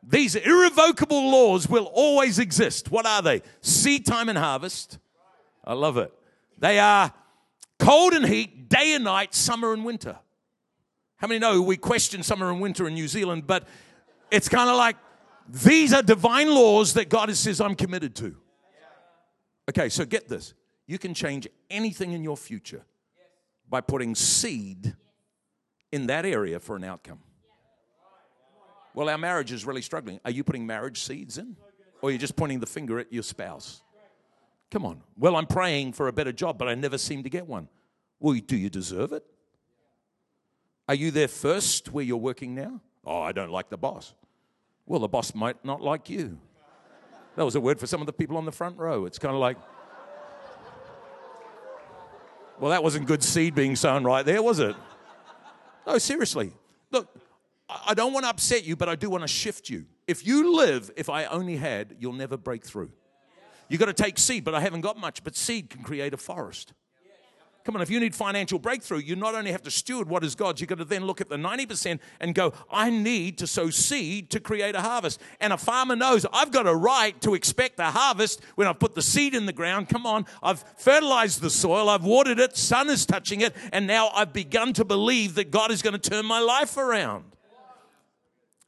These 0.03 0.35
irrevocable 0.35 1.31
laws 1.31 1.67
will 1.67 1.89
always 1.93 2.39
exist. 2.39 2.91
What 2.91 3.05
are 3.05 3.21
they? 3.21 3.41
Seed 3.61 4.05
time 4.05 4.29
and 4.29 4.37
harvest. 4.37 4.99
I 5.63 5.73
love 5.73 5.97
it. 5.97 6.13
They 6.57 6.79
are 6.79 7.13
cold 7.79 8.13
and 8.13 8.25
heat, 8.25 8.69
day 8.69 8.93
and 8.93 9.03
night, 9.03 9.33
summer 9.33 9.73
and 9.73 9.83
winter. 9.83 10.17
How 11.17 11.27
many 11.27 11.39
know 11.39 11.61
we 11.61 11.77
question 11.77 12.23
summer 12.23 12.51
and 12.51 12.61
winter 12.61 12.87
in 12.87 12.93
New 12.93 13.07
Zealand, 13.07 13.47
but 13.47 13.67
it's 14.31 14.47
kind 14.47 14.69
of 14.69 14.77
like 14.77 14.97
these 15.49 15.93
are 15.93 16.03
divine 16.03 16.49
laws 16.49 16.93
that 16.93 17.09
God 17.09 17.33
says 17.35 17.59
I'm 17.59 17.75
committed 17.75 18.15
to. 18.15 18.35
Okay, 19.69 19.89
so 19.89 20.05
get 20.05 20.29
this. 20.29 20.53
You 20.87 20.97
can 20.97 21.13
change 21.13 21.47
anything 21.69 22.13
in 22.13 22.23
your 22.23 22.37
future 22.37 22.83
by 23.69 23.81
putting 23.81 24.15
seed 24.15 24.95
in 25.91 26.07
that 26.07 26.25
area 26.25 26.59
for 26.59 26.75
an 26.75 26.83
outcome. 26.83 27.19
Well, 28.93 29.09
our 29.09 29.17
marriage 29.17 29.51
is 29.51 29.65
really 29.65 29.81
struggling. 29.81 30.19
Are 30.25 30.31
you 30.31 30.43
putting 30.43 30.65
marriage 30.65 31.01
seeds 31.01 31.37
in? 31.37 31.55
Or 32.01 32.09
are 32.09 32.11
you 32.11 32.17
just 32.17 32.35
pointing 32.35 32.59
the 32.59 32.65
finger 32.65 32.99
at 32.99 33.11
your 33.11 33.23
spouse? 33.23 33.83
Come 34.71 34.85
on. 34.85 35.01
Well, 35.17 35.35
I'm 35.35 35.45
praying 35.45 35.93
for 35.93 36.07
a 36.07 36.13
better 36.13 36.31
job, 36.31 36.57
but 36.57 36.67
I 36.67 36.75
never 36.75 36.97
seem 36.97 37.23
to 37.23 37.29
get 37.29 37.47
one. 37.47 37.67
Well, 38.19 38.39
do 38.45 38.57
you 38.57 38.69
deserve 38.69 39.13
it? 39.13 39.23
Are 40.89 40.95
you 40.95 41.11
there 41.11 41.27
first 41.27 41.91
where 41.91 42.03
you're 42.03 42.17
working 42.17 42.55
now? 42.55 42.81
Oh, 43.05 43.21
I 43.21 43.33
don't 43.33 43.51
like 43.51 43.69
the 43.69 43.77
boss. 43.77 44.13
Well, 44.85 44.99
the 44.99 45.07
boss 45.07 45.35
might 45.35 45.63
not 45.65 45.81
like 45.81 46.09
you. 46.09 46.39
That 47.35 47.43
was 47.43 47.55
a 47.55 47.59
word 47.59 47.79
for 47.79 47.87
some 47.87 48.01
of 48.01 48.07
the 48.07 48.13
people 48.13 48.37
on 48.37 48.45
the 48.45 48.51
front 48.51 48.77
row. 48.77 49.05
It's 49.05 49.19
kind 49.19 49.35
of 49.35 49.39
like, 49.39 49.57
well, 52.59 52.71
that 52.71 52.83
wasn't 52.83 53.07
good 53.07 53.23
seed 53.23 53.55
being 53.55 53.75
sown 53.75 54.03
right 54.03 54.25
there, 54.25 54.41
was 54.41 54.59
it? 54.59 54.75
No, 55.85 55.97
seriously. 55.97 56.51
Look, 56.91 57.07
I 57.69 57.93
don't 57.93 58.13
want 58.13 58.25
to 58.25 58.29
upset 58.29 58.65
you, 58.65 58.75
but 58.75 58.89
I 58.89 58.95
do 58.95 59.09
want 59.09 59.23
to 59.23 59.27
shift 59.27 59.69
you. 59.69 59.85
If 60.07 60.25
you 60.25 60.55
live, 60.55 60.91
if 60.95 61.09
I 61.09 61.25
only 61.25 61.57
had, 61.57 61.95
you'll 61.99 62.13
never 62.13 62.37
break 62.37 62.65
through. 62.65 62.91
You've 63.69 63.79
got 63.79 63.87
to 63.87 63.93
take 63.93 64.17
seed, 64.17 64.43
but 64.43 64.55
I 64.55 64.61
haven't 64.61 64.81
got 64.81 64.97
much. 64.97 65.23
But 65.23 65.35
seed 65.35 65.69
can 65.69 65.83
create 65.83 66.13
a 66.13 66.17
forest. 66.17 66.73
Come 67.67 67.75
on, 67.75 67.81
if 67.81 67.89
you 67.89 67.99
need 67.99 68.15
financial 68.15 68.59
breakthrough, 68.59 68.99
you 68.99 69.17
not 69.17 69.35
only 69.35 69.51
have 69.51 69.63
to 69.63 69.71
steward 69.71 70.07
what 70.07 70.23
is 70.23 70.35
God's, 70.35 70.61
you've 70.61 70.69
got 70.69 70.77
to 70.77 70.85
then 70.85 71.05
look 71.05 71.19
at 71.19 71.27
the 71.27 71.35
90% 71.35 71.99
and 72.21 72.33
go, 72.33 72.53
I 72.71 72.89
need 72.89 73.37
to 73.39 73.45
sow 73.45 73.69
seed 73.71 74.29
to 74.29 74.39
create 74.39 74.73
a 74.73 74.79
harvest. 74.79 75.19
And 75.41 75.51
a 75.51 75.57
farmer 75.57 75.97
knows 75.97 76.25
I've 76.31 76.53
got 76.53 76.65
a 76.65 76.73
right 76.73 77.19
to 77.19 77.33
expect 77.33 77.77
a 77.81 77.91
harvest 77.91 78.39
when 78.55 78.69
I've 78.69 78.79
put 78.79 78.95
the 78.95 79.01
seed 79.01 79.35
in 79.35 79.47
the 79.47 79.51
ground. 79.51 79.89
Come 79.89 80.05
on, 80.05 80.25
I've 80.41 80.63
fertilized 80.77 81.41
the 81.41 81.49
soil, 81.49 81.89
I've 81.89 82.05
watered 82.05 82.39
it, 82.39 82.55
sun 82.55 82.89
is 82.89 83.05
touching 83.05 83.41
it, 83.41 83.53
and 83.73 83.85
now 83.85 84.11
I've 84.15 84.31
begun 84.31 84.71
to 84.71 84.85
believe 84.85 85.35
that 85.35 85.51
God 85.51 85.69
is 85.69 85.81
going 85.81 85.99
to 85.99 86.09
turn 86.09 86.25
my 86.25 86.39
life 86.39 86.77
around. 86.77 87.25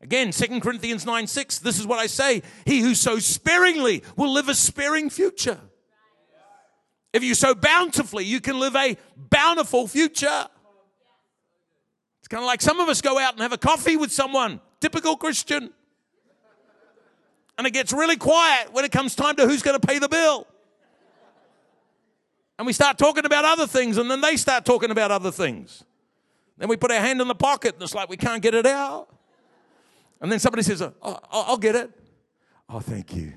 Again, 0.01 0.31
2 0.31 0.59
Corinthians 0.59 1.05
9 1.05 1.25
6, 1.25 1.59
this 1.59 1.79
is 1.79 1.87
what 1.87 1.99
I 1.99 2.07
say 2.07 2.43
He 2.65 2.81
who 2.81 2.93
sows 2.93 3.25
sparingly 3.25 4.03
will 4.17 4.33
live 4.33 4.49
a 4.49 4.55
sparing 4.55 5.09
future. 5.09 5.61
If 7.11 7.23
you 7.23 7.33
sow 7.33 7.55
bountifully, 7.55 8.25
you 8.25 8.39
can 8.39 8.59
live 8.59 8.75
a 8.75 8.97
bountiful 9.15 9.87
future. 9.87 10.47
It's 12.19 12.27
kind 12.27 12.43
of 12.43 12.47
like 12.47 12.61
some 12.61 12.79
of 12.79 12.87
us 12.89 13.01
go 13.01 13.17
out 13.17 13.33
and 13.33 13.41
have 13.41 13.53
a 13.53 13.57
coffee 13.57 13.97
with 13.97 14.11
someone, 14.11 14.61
typical 14.79 15.15
Christian. 15.15 15.71
And 17.57 17.65
it 17.65 17.71
gets 17.71 17.91
really 17.91 18.15
quiet 18.15 18.71
when 18.71 18.85
it 18.85 18.91
comes 18.91 19.15
time 19.15 19.35
to 19.37 19.47
who's 19.47 19.63
going 19.63 19.79
to 19.79 19.85
pay 19.85 19.99
the 19.99 20.07
bill. 20.07 20.47
And 22.57 22.65
we 22.65 22.73
start 22.73 22.97
talking 22.97 23.25
about 23.25 23.45
other 23.45 23.67
things, 23.67 23.97
and 23.97 24.11
then 24.11 24.21
they 24.21 24.37
start 24.37 24.65
talking 24.65 24.91
about 24.91 25.11
other 25.11 25.31
things. 25.31 25.83
Then 26.57 26.69
we 26.69 26.77
put 26.77 26.91
our 26.91 26.99
hand 26.99 27.21
in 27.21 27.27
the 27.27 27.35
pocket, 27.35 27.75
and 27.75 27.83
it's 27.83 27.95
like 27.95 28.09
we 28.09 28.17
can't 28.17 28.41
get 28.41 28.53
it 28.53 28.65
out. 28.65 29.07
And 30.21 30.29
then 30.31 30.39
somebody 30.39 30.63
says, 30.63 30.81
oh, 30.81 31.19
I'll 31.31 31.57
get 31.57 31.75
it. 31.75 31.89
Oh, 32.67 32.81
thank 32.81 33.15
you. 33.15 33.33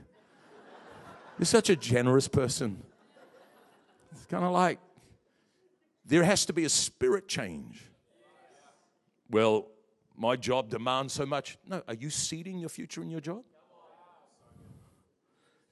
You're 1.39 1.47
such 1.47 1.71
a 1.71 1.77
generous 1.77 2.29
person. 2.29 2.83
Kind 4.33 4.47
of 4.47 4.53
like 4.53 4.79
there 6.07 6.25
has 6.25 6.47
to 6.47 6.55
be 6.55 6.64
a 6.64 6.68
spirit 6.71 7.29
change. 7.29 7.85
Well, 9.29 9.68
my 10.16 10.37
job 10.37 10.71
demands 10.71 11.12
so 11.12 11.27
much. 11.27 11.59
No, 11.68 11.83
are 11.87 11.92
you 11.92 12.09
seeding 12.09 12.59
your 12.59 12.71
future 12.71 13.03
in 13.03 13.11
your 13.11 13.21
job? 13.21 13.42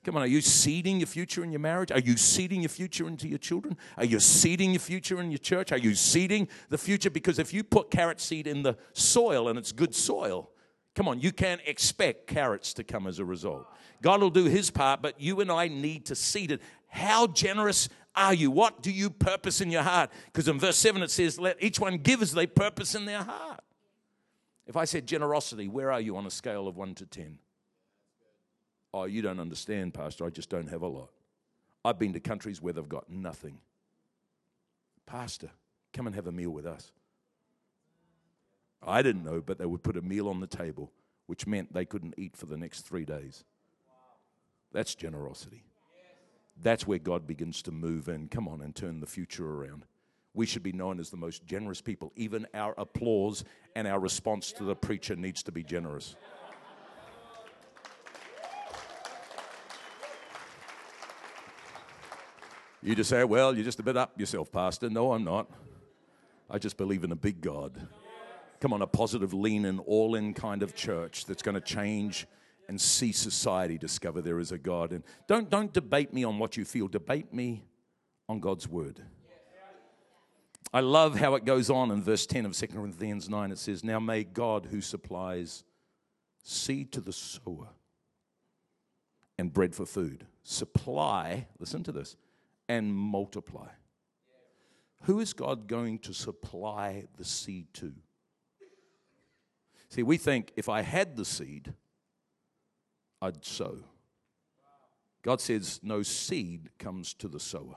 Come 0.04 0.16
on, 0.16 0.22
are 0.24 0.26
you 0.26 0.42
seeding 0.42 1.00
your 1.00 1.06
future 1.06 1.42
in 1.42 1.52
your 1.52 1.60
marriage? 1.60 1.90
Are 1.90 2.00
you 2.00 2.18
seeding 2.18 2.60
your 2.60 2.68
future 2.68 3.08
into 3.08 3.28
your 3.28 3.38
children? 3.38 3.78
Are 3.96 4.04
you 4.04 4.20
seeding 4.20 4.72
your 4.72 4.80
future 4.80 5.22
in 5.22 5.30
your 5.30 5.38
church? 5.38 5.72
Are 5.72 5.78
you 5.78 5.94
seeding 5.94 6.46
the 6.68 6.76
future? 6.76 7.08
Because 7.08 7.38
if 7.38 7.54
you 7.54 7.64
put 7.64 7.90
carrot 7.90 8.20
seed 8.20 8.46
in 8.46 8.62
the 8.62 8.76
soil 8.92 9.48
and 9.48 9.58
it's 9.58 9.72
good 9.72 9.94
soil, 9.94 10.50
come 10.94 11.08
on, 11.08 11.18
you 11.18 11.32
can't 11.32 11.62
expect 11.64 12.26
carrots 12.26 12.74
to 12.74 12.84
come 12.84 13.06
as 13.06 13.20
a 13.20 13.24
result. 13.24 13.66
God 14.02 14.20
will 14.20 14.28
do 14.28 14.44
his 14.44 14.70
part, 14.70 15.00
but 15.00 15.18
you 15.18 15.40
and 15.40 15.50
I 15.50 15.68
need 15.68 16.04
to 16.06 16.14
seed 16.14 16.52
it. 16.52 16.60
How 16.88 17.26
generous 17.28 17.88
are 18.14 18.34
you? 18.34 18.50
What 18.50 18.82
do 18.82 18.90
you 18.90 19.10
purpose 19.10 19.60
in 19.60 19.70
your 19.70 19.82
heart? 19.82 20.10
Because 20.26 20.48
in 20.48 20.58
verse 20.58 20.76
7 20.76 21.02
it 21.02 21.10
says, 21.10 21.38
Let 21.38 21.62
each 21.62 21.78
one 21.78 21.98
give 21.98 22.22
as 22.22 22.32
they 22.32 22.46
purpose 22.46 22.94
in 22.94 23.04
their 23.04 23.22
heart. 23.22 23.60
If 24.66 24.76
I 24.76 24.84
said 24.84 25.06
generosity, 25.06 25.68
where 25.68 25.90
are 25.90 26.00
you 26.00 26.16
on 26.16 26.26
a 26.26 26.30
scale 26.30 26.68
of 26.68 26.76
1 26.76 26.94
to 26.96 27.06
10? 27.06 27.38
Oh, 28.92 29.04
you 29.04 29.22
don't 29.22 29.40
understand, 29.40 29.94
Pastor. 29.94 30.24
I 30.24 30.30
just 30.30 30.50
don't 30.50 30.68
have 30.68 30.82
a 30.82 30.86
lot. 30.86 31.10
I've 31.84 31.98
been 31.98 32.12
to 32.12 32.20
countries 32.20 32.60
where 32.60 32.72
they've 32.72 32.88
got 32.88 33.08
nothing. 33.08 33.58
Pastor, 35.06 35.50
come 35.92 36.06
and 36.06 36.14
have 36.14 36.26
a 36.26 36.32
meal 36.32 36.50
with 36.50 36.66
us. 36.66 36.92
I 38.82 39.02
didn't 39.02 39.24
know, 39.24 39.40
but 39.40 39.58
they 39.58 39.66
would 39.66 39.82
put 39.82 39.96
a 39.96 40.02
meal 40.02 40.28
on 40.28 40.40
the 40.40 40.46
table, 40.46 40.90
which 41.26 41.46
meant 41.46 41.72
they 41.72 41.84
couldn't 41.84 42.14
eat 42.16 42.36
for 42.36 42.46
the 42.46 42.56
next 42.56 42.82
three 42.82 43.04
days. 43.04 43.44
That's 44.72 44.94
generosity. 44.94 45.64
That's 46.62 46.86
where 46.86 46.98
God 46.98 47.26
begins 47.26 47.62
to 47.62 47.70
move 47.70 48.08
in. 48.08 48.28
Come 48.28 48.46
on 48.46 48.60
and 48.60 48.74
turn 48.74 49.00
the 49.00 49.06
future 49.06 49.48
around. 49.48 49.86
We 50.34 50.46
should 50.46 50.62
be 50.62 50.72
known 50.72 51.00
as 51.00 51.10
the 51.10 51.16
most 51.16 51.44
generous 51.46 51.80
people. 51.80 52.12
Even 52.16 52.46
our 52.54 52.74
applause 52.78 53.44
and 53.74 53.88
our 53.88 53.98
response 53.98 54.52
to 54.52 54.64
the 54.64 54.76
preacher 54.76 55.16
needs 55.16 55.42
to 55.44 55.52
be 55.52 55.64
generous. 55.64 56.16
You 62.82 62.94
just 62.94 63.10
say, 63.10 63.24
well, 63.24 63.54
you're 63.54 63.64
just 63.64 63.80
a 63.80 63.82
bit 63.82 63.96
up 63.96 64.18
yourself, 64.18 64.50
Pastor. 64.50 64.88
No, 64.88 65.12
I'm 65.12 65.24
not. 65.24 65.50
I 66.48 66.58
just 66.58 66.76
believe 66.76 67.04
in 67.04 67.12
a 67.12 67.16
big 67.16 67.40
God. 67.40 67.88
Come 68.60 68.72
on, 68.72 68.82
a 68.82 68.86
positive, 68.86 69.34
lean 69.34 69.64
in, 69.64 69.78
all 69.80 70.14
in 70.14 70.32
kind 70.34 70.62
of 70.62 70.74
church 70.74 71.26
that's 71.26 71.42
going 71.42 71.56
to 71.56 71.60
change 71.60 72.26
and 72.70 72.80
see 72.80 73.10
society 73.10 73.76
discover 73.76 74.22
there 74.22 74.38
is 74.38 74.52
a 74.52 74.56
God. 74.56 74.92
And 74.92 75.02
don't, 75.26 75.50
don't 75.50 75.72
debate 75.72 76.14
me 76.14 76.22
on 76.22 76.38
what 76.38 76.56
you 76.56 76.64
feel, 76.64 76.86
debate 76.86 77.34
me 77.34 77.64
on 78.28 78.38
God's 78.38 78.68
word. 78.68 79.02
I 80.72 80.78
love 80.78 81.18
how 81.18 81.34
it 81.34 81.44
goes 81.44 81.68
on 81.68 81.90
in 81.90 82.00
verse 82.00 82.26
10 82.26 82.46
of 82.46 82.52
2 82.56 82.68
Corinthians 82.68 83.28
9. 83.28 83.50
It 83.50 83.58
says, 83.58 83.82
Now 83.82 83.98
may 83.98 84.22
God, 84.22 84.68
who 84.70 84.80
supplies 84.80 85.64
seed 86.44 86.92
to 86.92 87.00
the 87.00 87.12
sower 87.12 87.70
and 89.36 89.52
bread 89.52 89.74
for 89.74 89.84
food, 89.84 90.24
supply, 90.44 91.48
listen 91.58 91.82
to 91.82 91.90
this, 91.90 92.14
and 92.68 92.94
multiply. 92.94 93.66
Who 95.02 95.18
is 95.18 95.32
God 95.32 95.66
going 95.66 95.98
to 96.00 96.14
supply 96.14 97.06
the 97.16 97.24
seed 97.24 97.66
to? 97.74 97.92
See, 99.88 100.04
we 100.04 100.18
think 100.18 100.52
if 100.54 100.68
I 100.68 100.82
had 100.82 101.16
the 101.16 101.24
seed, 101.24 101.74
I'd 103.22 103.44
sow. 103.44 103.78
God 105.22 105.40
says, 105.40 105.80
No 105.82 106.02
seed 106.02 106.70
comes 106.78 107.14
to 107.14 107.28
the 107.28 107.40
sower. 107.40 107.76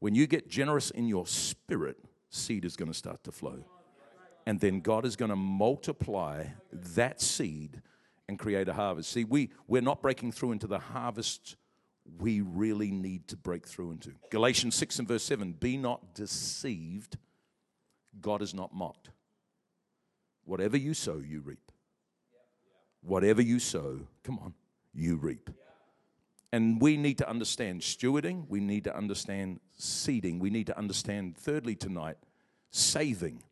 When 0.00 0.14
you 0.14 0.26
get 0.26 0.48
generous 0.48 0.90
in 0.90 1.08
your 1.08 1.26
spirit, 1.26 1.98
seed 2.30 2.64
is 2.64 2.76
going 2.76 2.90
to 2.90 2.96
start 2.96 3.24
to 3.24 3.32
flow. 3.32 3.64
And 4.46 4.60
then 4.60 4.80
God 4.80 5.04
is 5.04 5.16
going 5.16 5.30
to 5.30 5.36
multiply 5.36 6.44
that 6.72 7.20
seed 7.20 7.82
and 8.28 8.38
create 8.38 8.68
a 8.68 8.72
harvest. 8.72 9.10
See, 9.10 9.24
we, 9.24 9.50
we're 9.66 9.82
not 9.82 10.00
breaking 10.00 10.32
through 10.32 10.52
into 10.52 10.66
the 10.66 10.78
harvest 10.78 11.56
we 12.18 12.40
really 12.40 12.90
need 12.90 13.28
to 13.28 13.36
break 13.36 13.66
through 13.66 13.90
into. 13.90 14.14
Galatians 14.30 14.74
6 14.76 15.00
and 15.00 15.08
verse 15.08 15.22
7 15.24 15.52
Be 15.52 15.76
not 15.76 16.14
deceived, 16.14 17.18
God 18.20 18.40
is 18.40 18.54
not 18.54 18.74
mocked. 18.74 19.10
Whatever 20.44 20.76
you 20.76 20.94
sow, 20.94 21.18
you 21.18 21.40
reap. 21.40 21.67
Whatever 23.02 23.42
you 23.42 23.58
sow, 23.58 24.00
come 24.24 24.38
on, 24.38 24.54
you 24.92 25.16
reap. 25.16 25.50
And 26.52 26.80
we 26.80 26.96
need 26.96 27.18
to 27.18 27.28
understand 27.28 27.82
stewarding, 27.82 28.48
we 28.48 28.60
need 28.60 28.84
to 28.84 28.96
understand 28.96 29.60
seeding, 29.76 30.38
we 30.38 30.50
need 30.50 30.66
to 30.66 30.78
understand, 30.78 31.36
thirdly, 31.36 31.74
tonight, 31.74 32.16
saving. 32.70 33.42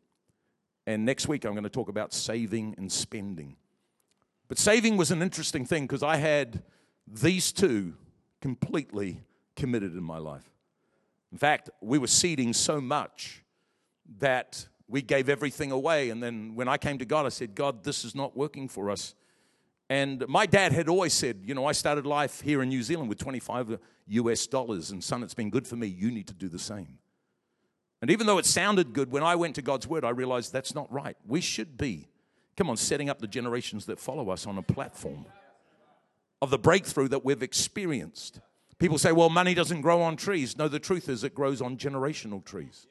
And 0.85 1.05
next 1.05 1.27
week, 1.27 1.45
I'm 1.45 1.51
going 1.51 1.63
to 1.63 1.69
talk 1.69 1.89
about 1.89 2.13
saving 2.13 2.75
and 2.77 2.91
spending. 2.91 3.57
But 4.47 4.57
saving 4.57 4.97
was 4.97 5.11
an 5.11 5.21
interesting 5.21 5.65
thing 5.65 5.83
because 5.83 6.03
I 6.03 6.15
had 6.15 6.63
these 7.05 7.51
two 7.51 7.95
completely 8.41 9.21
committed 9.55 9.93
in 9.93 10.03
my 10.03 10.17
life. 10.17 10.49
In 11.31 11.37
fact, 11.37 11.69
we 11.81 11.97
were 11.97 12.07
seeding 12.07 12.53
so 12.53 12.79
much 12.79 13.43
that 14.19 14.67
we 14.87 15.01
gave 15.01 15.27
everything 15.27 15.71
away. 15.71 16.09
And 16.09 16.23
then 16.23 16.55
when 16.55 16.67
I 16.67 16.77
came 16.77 16.97
to 16.99 17.05
God, 17.05 17.25
I 17.25 17.29
said, 17.29 17.55
God, 17.55 17.83
this 17.83 18.05
is 18.05 18.15
not 18.15 18.37
working 18.37 18.69
for 18.69 18.89
us. 18.89 19.13
And 19.89 20.27
my 20.27 20.45
dad 20.45 20.73
had 20.73 20.89
always 20.89 21.13
said, 21.13 21.41
you 21.45 21.53
know, 21.53 21.65
I 21.65 21.71
started 21.71 22.05
life 22.05 22.41
here 22.41 22.61
in 22.61 22.69
New 22.69 22.83
Zealand 22.83 23.07
with 23.07 23.19
25 23.19 23.79
US 24.07 24.47
dollars, 24.47 24.91
and 24.91 25.03
son, 25.03 25.23
it's 25.23 25.33
been 25.33 25.49
good 25.49 25.67
for 25.67 25.75
me. 25.75 25.87
You 25.87 26.11
need 26.11 26.27
to 26.27 26.33
do 26.33 26.49
the 26.49 26.59
same. 26.59 26.99
And 28.01 28.11
even 28.11 28.27
though 28.27 28.37
it 28.37 28.45
sounded 28.45 28.93
good, 28.93 29.11
when 29.11 29.23
I 29.23 29.35
went 29.35 29.55
to 29.55 29.61
God's 29.61 29.87
word, 29.87 30.03
I 30.03 30.09
realized 30.09 30.53
that's 30.53 30.75
not 30.75 30.91
right. 30.91 31.17
We 31.25 31.41
should 31.41 31.77
be, 31.77 32.07
come 32.55 32.69
on, 32.69 32.77
setting 32.77 33.09
up 33.09 33.19
the 33.19 33.27
generations 33.27 33.85
that 33.85 33.99
follow 33.99 34.29
us 34.29 34.45
on 34.45 34.57
a 34.57 34.61
platform 34.61 35.25
of 36.41 36.49
the 36.49 36.59
breakthrough 36.59 37.07
that 37.07 37.25
we've 37.25 37.41
experienced. 37.41 38.39
People 38.77 38.99
say, 38.99 39.11
well, 39.11 39.29
money 39.29 39.55
doesn't 39.55 39.81
grow 39.81 40.01
on 40.01 40.17
trees. 40.17 40.57
No, 40.57 40.67
the 40.67 40.79
truth 40.79 41.09
is 41.09 41.23
it 41.23 41.33
grows 41.33 41.61
on 41.61 41.77
generational 41.77 42.43
trees. 42.45 42.85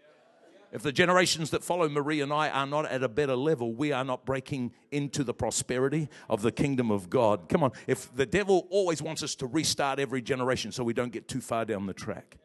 If 0.76 0.82
the 0.82 0.92
generations 0.92 1.48
that 1.52 1.64
follow 1.64 1.88
Maree 1.88 2.22
and 2.22 2.30
I 2.30 2.50
are 2.50 2.66
not 2.66 2.84
at 2.84 3.02
a 3.02 3.08
better 3.08 3.34
level, 3.34 3.72
we 3.72 3.92
are 3.92 4.04
not 4.04 4.26
breaking 4.26 4.74
into 4.90 5.24
the 5.24 5.32
prosperity 5.32 6.10
of 6.28 6.42
the 6.42 6.52
kingdom 6.52 6.90
of 6.90 7.08
God. 7.08 7.48
Come 7.48 7.62
on, 7.62 7.72
if 7.86 8.14
the 8.14 8.26
devil 8.26 8.68
always 8.68 9.00
wants 9.00 9.22
us 9.22 9.34
to 9.36 9.46
restart 9.46 9.98
every 9.98 10.20
generation 10.20 10.72
so 10.72 10.84
we 10.84 10.92
don't 10.92 11.12
get 11.12 11.28
too 11.28 11.40
far 11.40 11.64
down 11.64 11.86
the 11.86 11.94
track. 11.94 12.36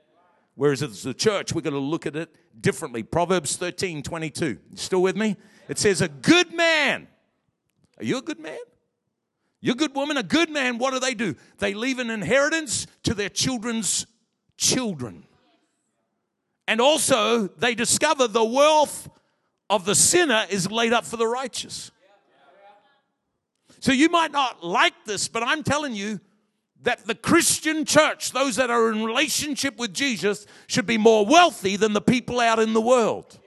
Whereas 0.56 0.82
as 0.82 1.04
the 1.04 1.14
church, 1.14 1.52
we're 1.52 1.60
going 1.60 1.74
to 1.74 1.80
look 1.80 2.06
at 2.06 2.16
it 2.16 2.34
differently. 2.58 3.04
Proverbs 3.04 3.58
13 3.58 4.02
22. 4.02 4.60
Still 4.76 5.02
with 5.02 5.18
me? 5.18 5.36
It 5.68 5.78
says, 5.78 6.00
A 6.00 6.08
good 6.08 6.54
man. 6.54 7.10
Are 7.98 8.06
you 8.06 8.20
a 8.20 8.22
good 8.22 8.40
man? 8.40 8.60
You're 9.60 9.76
a 9.76 9.78
good 9.78 9.94
woman, 9.94 10.16
a 10.16 10.24
good 10.24 10.50
man. 10.50 10.78
What 10.78 10.94
do 10.94 11.02
they 11.02 11.16
do? 11.16 11.36
They 11.58 11.74
leave 11.74 12.00
an 12.00 12.10
inheritance 12.10 12.88
to 13.04 13.14
their 13.14 13.28
children's 13.28 14.08
children. 14.56 15.26
And 16.68 16.80
also, 16.80 17.48
they 17.48 17.76
discover 17.76 18.28
the 18.28 18.44
wealth 18.44 19.10
of 19.70 19.86
the 19.86 19.96
sinner 19.96 20.46
is 20.50 20.70
laid 20.70 20.94
up 20.94 21.06
for 21.06 21.18
the 21.18 21.28
righteous. 21.28 21.92
So 23.80 23.92
you 23.92 24.10
might 24.10 24.32
not 24.32 24.64
like 24.64 24.94
this, 25.06 25.28
but 25.28 25.42
I'm 25.42 25.64
telling 25.64 25.96
you 25.96 26.20
that 26.84 27.08
the 27.08 27.16
Christian 27.16 27.84
church, 27.84 28.32
those 28.32 28.56
that 28.58 28.70
are 28.70 28.92
in 28.92 29.04
relationship 29.04 29.78
with 29.78 29.94
Jesus, 29.94 30.46
should 30.68 30.86
be 30.86 30.98
more 30.98 31.26
wealthy 31.26 31.78
than 31.78 31.94
the 31.94 32.02
people 32.02 32.40
out 32.40 32.60
in 32.60 32.74
the 32.74 32.82
world. 32.82 33.40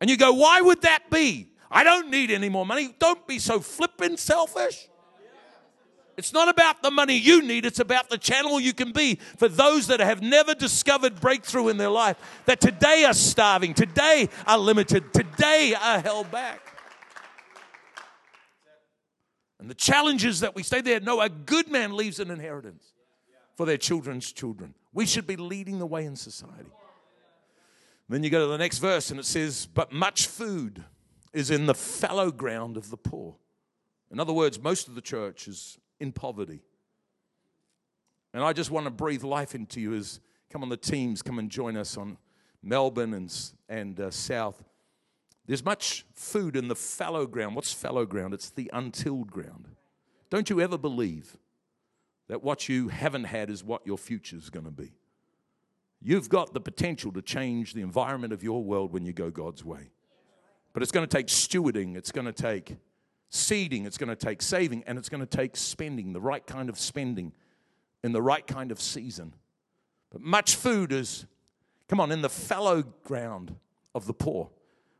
And 0.00 0.10
you 0.10 0.16
go, 0.16 0.32
why 0.32 0.60
would 0.60 0.82
that 0.82 1.10
be? 1.10 1.48
I 1.70 1.82
don't 1.82 2.10
need 2.10 2.30
any 2.30 2.48
more 2.48 2.66
money. 2.66 2.94
Don't 2.98 3.26
be 3.26 3.38
so 3.38 3.60
flippin' 3.60 4.16
selfish. 4.16 4.88
It's 6.20 6.34
not 6.34 6.50
about 6.50 6.82
the 6.82 6.90
money 6.90 7.14
you 7.14 7.40
need, 7.40 7.64
it's 7.64 7.80
about 7.80 8.10
the 8.10 8.18
channel 8.18 8.60
you 8.60 8.74
can 8.74 8.92
be 8.92 9.14
for 9.38 9.48
those 9.48 9.86
that 9.86 10.00
have 10.00 10.20
never 10.20 10.54
discovered 10.54 11.18
breakthrough 11.18 11.68
in 11.68 11.78
their 11.78 11.88
life, 11.88 12.18
that 12.44 12.60
today 12.60 13.04
are 13.06 13.14
starving, 13.14 13.72
today 13.72 14.28
are 14.46 14.58
limited, 14.58 15.14
today 15.14 15.74
are 15.80 15.98
held 15.98 16.30
back. 16.30 16.60
And 19.58 19.70
the 19.70 19.74
challenges 19.74 20.40
that 20.40 20.54
we 20.54 20.62
stay 20.62 20.82
there 20.82 21.00
no, 21.00 21.22
a 21.22 21.30
good 21.30 21.68
man 21.70 21.96
leaves 21.96 22.20
an 22.20 22.30
inheritance 22.30 22.84
for 23.56 23.64
their 23.64 23.78
children's 23.78 24.30
children. 24.30 24.74
We 24.92 25.06
should 25.06 25.26
be 25.26 25.36
leading 25.36 25.78
the 25.78 25.86
way 25.86 26.04
in 26.04 26.16
society. 26.16 26.70
Then 28.10 28.22
you 28.22 28.28
go 28.28 28.44
to 28.44 28.46
the 28.46 28.58
next 28.58 28.76
verse 28.76 29.10
and 29.10 29.18
it 29.18 29.24
says, 29.24 29.64
But 29.72 29.90
much 29.90 30.26
food 30.26 30.84
is 31.32 31.50
in 31.50 31.64
the 31.64 31.74
fallow 31.74 32.30
ground 32.30 32.76
of 32.76 32.90
the 32.90 32.98
poor. 32.98 33.36
In 34.10 34.20
other 34.20 34.34
words, 34.34 34.60
most 34.60 34.86
of 34.86 34.94
the 34.94 35.00
church 35.00 35.48
is 35.48 35.78
in 36.00 36.12
poverty. 36.12 36.62
And 38.32 38.42
I 38.42 38.52
just 38.52 38.70
want 38.70 38.86
to 38.86 38.90
breathe 38.90 39.22
life 39.22 39.54
into 39.54 39.80
you 39.80 39.94
as 39.94 40.20
come 40.50 40.62
on 40.62 40.68
the 40.68 40.76
teams, 40.76 41.22
come 41.22 41.38
and 41.38 41.50
join 41.50 41.76
us 41.76 41.96
on 41.96 42.16
Melbourne 42.62 43.14
and, 43.14 43.34
and 43.68 44.00
uh, 44.00 44.10
South. 44.10 44.62
There's 45.46 45.64
much 45.64 46.04
food 46.14 46.56
in 46.56 46.68
the 46.68 46.76
fallow 46.76 47.26
ground. 47.26 47.56
What's 47.56 47.72
fallow 47.72 48.06
ground? 48.06 48.34
It's 48.34 48.50
the 48.50 48.70
untilled 48.72 49.30
ground. 49.30 49.68
Don't 50.28 50.48
you 50.48 50.60
ever 50.60 50.78
believe 50.78 51.36
that 52.28 52.44
what 52.44 52.68
you 52.68 52.88
haven't 52.88 53.24
had 53.24 53.50
is 53.50 53.64
what 53.64 53.84
your 53.84 53.98
future 53.98 54.36
is 54.36 54.50
going 54.50 54.64
to 54.64 54.70
be. 54.70 54.92
You've 56.00 56.28
got 56.28 56.54
the 56.54 56.60
potential 56.60 57.10
to 57.12 57.22
change 57.22 57.74
the 57.74 57.82
environment 57.82 58.32
of 58.32 58.42
your 58.42 58.62
world 58.62 58.92
when 58.92 59.04
you 59.04 59.12
go 59.12 59.30
God's 59.30 59.64
way. 59.64 59.90
But 60.72 60.82
it's 60.82 60.92
going 60.92 61.06
to 61.06 61.16
take 61.16 61.26
stewarding, 61.26 61.96
it's 61.96 62.12
going 62.12 62.26
to 62.26 62.32
take 62.32 62.76
seeding, 63.30 63.86
it's 63.86 63.96
going 63.96 64.08
to 64.08 64.16
take 64.16 64.42
saving, 64.42 64.84
and 64.86 64.98
it's 64.98 65.08
going 65.08 65.20
to 65.20 65.26
take 65.26 65.56
spending, 65.56 66.12
the 66.12 66.20
right 66.20 66.46
kind 66.46 66.68
of 66.68 66.78
spending 66.78 67.32
in 68.02 68.12
the 68.12 68.20
right 68.20 68.46
kind 68.46 68.70
of 68.70 68.80
season. 68.80 69.34
But 70.10 70.20
much 70.20 70.56
food 70.56 70.92
is, 70.92 71.26
come 71.88 72.00
on, 72.00 72.10
in 72.10 72.22
the 72.22 72.28
fallow 72.28 72.82
ground 72.82 73.54
of 73.94 74.06
the 74.06 74.12
poor. 74.12 74.50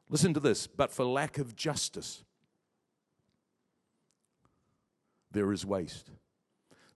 Listen 0.08 0.32
to 0.34 0.40
this, 0.40 0.66
but 0.66 0.92
for 0.92 1.04
lack 1.04 1.38
of 1.38 1.56
justice, 1.56 2.24
there 5.32 5.52
is 5.52 5.66
waste. 5.66 6.10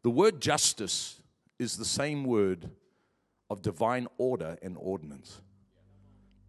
The 0.02 0.10
word 0.10 0.40
justice 0.40 1.22
is 1.58 1.76
the 1.76 1.84
same 1.84 2.24
word 2.24 2.70
of 3.50 3.62
divine 3.62 4.06
order 4.18 4.58
and 4.62 4.76
ordinance 4.78 5.40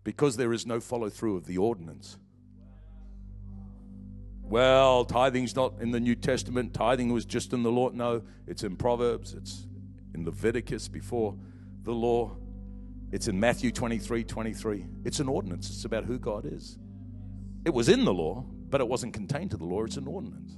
because 0.04 0.38
there 0.38 0.54
is 0.54 0.66
no 0.66 0.80
follow 0.80 1.10
through 1.10 1.38
of 1.38 1.46
the 1.46 1.58
ordinance 1.58 2.18
well, 4.48 5.06
tithing's 5.06 5.56
not 5.56 5.74
in 5.82 5.92
the 5.92 6.00
New 6.00 6.16
Testament. 6.16 6.74
Tithing 6.74 7.12
was 7.12 7.26
just 7.26 7.54
in 7.54 7.64
the 7.64 7.72
law. 7.72 7.90
No, 7.90 8.22
it's 8.48 8.64
in 8.64 8.76
Proverbs, 8.76 9.34
it's 9.34 9.68
in 10.14 10.26
Leviticus 10.26 10.88
before 10.88 11.36
the 11.84 11.92
law. 11.94 12.36
It's 13.12 13.28
in 13.28 13.40
Matthew 13.40 13.72
23 13.72 14.24
23. 14.24 14.86
It's 15.04 15.20
an 15.20 15.28
ordinance, 15.28 15.70
it's 15.70 15.86
about 15.86 16.06
who 16.06 16.20
God 16.20 16.46
is. 16.46 16.78
It 17.66 17.74
was 17.74 17.90
in 17.90 18.06
the 18.06 18.14
law, 18.14 18.46
but 18.70 18.82
it 18.82 18.88
wasn't 18.88 19.14
contained 19.14 19.52
to 19.52 19.58
the 19.58 19.66
law. 19.66 19.84
It's 19.84 19.98
an 19.98 20.08
ordinance. 20.08 20.58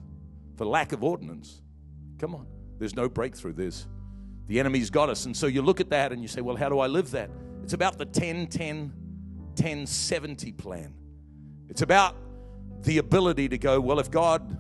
For 0.58 0.66
lack 0.66 0.92
of 0.92 1.04
ordinance, 1.04 1.62
come 2.20 2.36
on, 2.36 2.48
there's 2.80 2.96
no 2.96 3.08
breakthrough. 3.08 3.54
There's 3.54 3.88
the 4.48 4.60
enemy's 4.60 4.90
got 4.90 5.10
us. 5.10 5.26
And 5.26 5.36
so 5.36 5.48
you 5.48 5.62
look 5.62 5.80
at 5.80 5.90
that 5.90 6.12
and 6.12 6.22
you 6.22 6.28
say, 6.28 6.42
well, 6.42 6.56
how 6.56 6.70
do 6.70 6.80
I 6.80 6.88
live 6.88 7.12
that? 7.12 7.30
It's 7.64 7.74
about 7.74 7.98
the 7.98 8.06
10 8.06 8.48
10 8.48 8.94
10 9.56 9.86
70 9.86 10.52
plan. 10.54 10.94
It's 11.70 11.82
about 11.82 12.16
the 12.84 12.97
ability 12.97 13.49
to 13.49 13.57
go, 13.57 13.80
well, 13.80 13.99
if 13.99 14.09
God, 14.11 14.57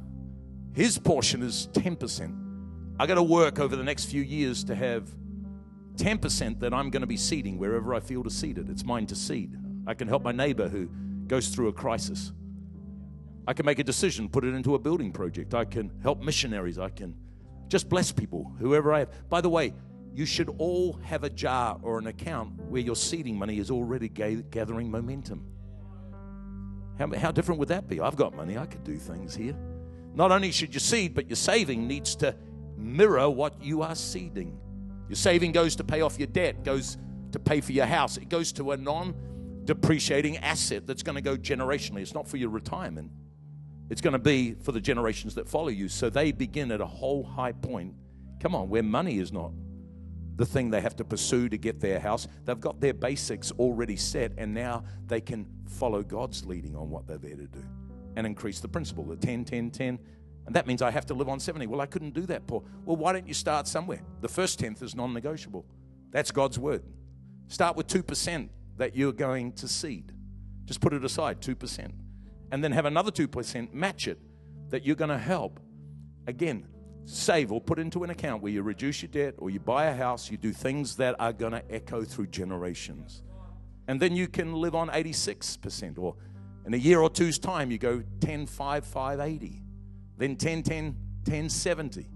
his 0.73 0.97
portion 0.97 1.41
is 1.41 1.69
10%, 1.73 2.95
I 2.99 3.05
got 3.05 3.15
to 3.15 3.23
work 3.23 3.59
over 3.59 3.75
the 3.75 3.83
next 3.83 4.05
few 4.05 4.21
years 4.21 4.63
to 4.65 4.75
have 4.75 5.09
10% 5.95 6.59
that 6.59 6.73
I'm 6.73 6.89
going 6.89 7.01
to 7.01 7.07
be 7.07 7.17
seeding 7.17 7.57
wherever 7.57 7.93
I 7.93 7.99
feel 7.99 8.23
to 8.23 8.29
seed 8.29 8.57
it. 8.57 8.69
It's 8.69 8.83
mine 8.83 9.07
to 9.07 9.15
seed. 9.15 9.55
I 9.85 9.93
can 9.93 10.07
help 10.07 10.23
my 10.23 10.31
neighbor 10.31 10.67
who 10.67 10.89
goes 11.27 11.49
through 11.49 11.67
a 11.67 11.73
crisis. 11.73 12.31
I 13.47 13.53
can 13.53 13.65
make 13.65 13.79
a 13.79 13.83
decision, 13.83 14.29
put 14.29 14.43
it 14.43 14.53
into 14.53 14.75
a 14.75 14.79
building 14.79 15.11
project. 15.11 15.53
I 15.53 15.65
can 15.65 15.91
help 16.03 16.21
missionaries. 16.21 16.77
I 16.77 16.89
can 16.89 17.15
just 17.67 17.87
bless 17.89 18.11
people, 18.11 18.51
whoever 18.59 18.93
I 18.93 18.99
have. 18.99 19.29
By 19.29 19.41
the 19.41 19.49
way, 19.49 19.73
you 20.13 20.25
should 20.25 20.49
all 20.57 20.93
have 21.03 21.23
a 21.23 21.29
jar 21.29 21.79
or 21.81 21.99
an 21.99 22.07
account 22.07 22.59
where 22.69 22.81
your 22.81 22.95
seeding 22.95 23.37
money 23.37 23.59
is 23.59 23.69
already 23.69 24.09
gathering 24.09 24.89
momentum. 24.89 25.45
How, 26.97 27.07
how 27.15 27.31
different 27.31 27.59
would 27.59 27.69
that 27.69 27.87
be? 27.87 27.99
I've 28.01 28.15
got 28.15 28.35
money, 28.35 28.57
I 28.57 28.65
could 28.65 28.83
do 28.83 28.97
things 28.97 29.35
here. 29.35 29.55
Not 30.13 30.31
only 30.31 30.51
should 30.51 30.73
you 30.73 30.79
seed, 30.79 31.13
but 31.13 31.29
your 31.29 31.35
saving 31.35 31.87
needs 31.87 32.15
to 32.17 32.35
mirror 32.75 33.29
what 33.29 33.61
you 33.61 33.81
are 33.81 33.95
seeding. 33.95 34.59
Your 35.07 35.15
saving 35.15 35.51
goes 35.51 35.75
to 35.75 35.83
pay 35.83 36.01
off 36.01 36.17
your 36.17 36.27
debt, 36.27 36.63
goes 36.63 36.97
to 37.31 37.39
pay 37.39 37.61
for 37.61 37.71
your 37.71 37.85
house, 37.85 38.17
it 38.17 38.29
goes 38.29 38.51
to 38.53 38.71
a 38.71 38.77
non 38.77 39.13
depreciating 39.65 40.37
asset 40.37 40.87
that's 40.87 41.03
going 41.03 41.15
to 41.15 41.21
go 41.21 41.35
generationally. 41.35 41.99
It's 41.99 42.13
not 42.13 42.27
for 42.27 42.37
your 42.37 42.49
retirement, 42.49 43.11
it's 43.89 44.01
going 44.01 44.13
to 44.13 44.19
be 44.19 44.53
for 44.53 44.71
the 44.71 44.81
generations 44.81 45.35
that 45.35 45.47
follow 45.47 45.69
you. 45.69 45.89
So 45.89 46.09
they 46.09 46.31
begin 46.31 46.71
at 46.71 46.81
a 46.81 46.85
whole 46.85 47.23
high 47.23 47.51
point. 47.51 47.93
Come 48.41 48.55
on, 48.55 48.69
where 48.69 48.83
money 48.83 49.19
is 49.19 49.31
not 49.31 49.51
the 50.37 50.45
thing 50.45 50.69
they 50.69 50.81
have 50.81 50.95
to 50.95 51.03
pursue 51.03 51.49
to 51.49 51.57
get 51.57 51.79
their 51.81 51.99
house. 51.99 52.27
They've 52.45 52.59
got 52.59 52.79
their 52.79 52.93
basics 52.93 53.51
already 53.53 53.97
set, 53.97 54.31
and 54.37 54.53
now 54.53 54.83
they 55.07 55.19
can 55.19 55.47
follow 55.65 56.03
God's 56.03 56.45
leading 56.45 56.75
on 56.75 56.89
what 56.89 57.07
they're 57.07 57.17
there 57.17 57.35
to 57.35 57.47
do 57.47 57.63
and 58.15 58.25
increase 58.25 58.59
the 58.59 58.67
principle 58.67 59.03
the 59.03 59.15
10, 59.15 59.45
10, 59.45 59.71
10. 59.71 59.99
And 60.45 60.55
that 60.55 60.65
means 60.65 60.81
I 60.81 60.91
have 60.91 61.05
to 61.07 61.13
live 61.13 61.27
on 61.27 61.39
70. 61.39 61.67
Well, 61.67 61.81
I 61.81 61.87
couldn't 61.87 62.13
do 62.13 62.21
that, 62.27 62.47
Paul. 62.47 62.65
Well, 62.85 62.95
why 62.95 63.13
don't 63.13 63.27
you 63.27 63.33
start 63.33 63.67
somewhere? 63.67 64.01
The 64.21 64.29
first 64.29 64.59
tenth 64.59 64.81
is 64.81 64.95
non 64.95 65.13
negotiable. 65.13 65.65
That's 66.11 66.31
God's 66.31 66.57
word. 66.57 66.83
Start 67.47 67.75
with 67.75 67.87
2% 67.87 68.49
that 68.77 68.95
you're 68.95 69.11
going 69.11 69.53
to 69.53 69.67
seed. 69.67 70.13
Just 70.65 70.81
put 70.81 70.93
it 70.93 71.03
aside, 71.03 71.41
2%. 71.41 71.91
And 72.51 72.63
then 72.63 72.71
have 72.71 72.85
another 72.85 73.11
2% 73.11 73.73
match 73.73 74.07
it 74.07 74.19
that 74.69 74.85
you're 74.85 74.95
going 74.95 75.09
to 75.09 75.17
help. 75.17 75.59
Again, 76.27 76.67
save 77.07 77.53
or 77.53 77.61
put 77.61 77.79
into 77.79 78.03
an 78.03 78.09
account 78.09 78.43
where 78.43 78.51
you 78.51 78.61
reduce 78.61 79.01
your 79.01 79.09
debt 79.09 79.35
or 79.37 79.49
you 79.49 79.61
buy 79.61 79.85
a 79.85 79.95
house, 79.95 80.29
you 80.29 80.35
do 80.35 80.51
things 80.51 80.97
that 80.97 81.15
are 81.19 81.31
going 81.31 81.53
to 81.53 81.63
echo 81.73 82.03
through 82.03 82.27
generations. 82.27 83.23
And 83.87 83.97
then 83.97 84.13
you 84.13 84.27
can 84.27 84.53
live 84.53 84.75
on 84.75 84.89
86%, 84.89 85.97
or 85.97 86.15
in 86.65 86.73
a 86.73 86.77
year 86.77 86.99
or 86.99 87.09
two's 87.09 87.39
time, 87.39 87.71
you 87.71 87.77
go 87.77 88.03
10, 88.19 88.45
5, 88.45 88.85
5, 88.85 89.19
80, 89.21 89.63
then 90.17 90.35
10, 90.35 90.63
10, 90.63 90.97
10, 91.23 91.49
70. 91.49 92.09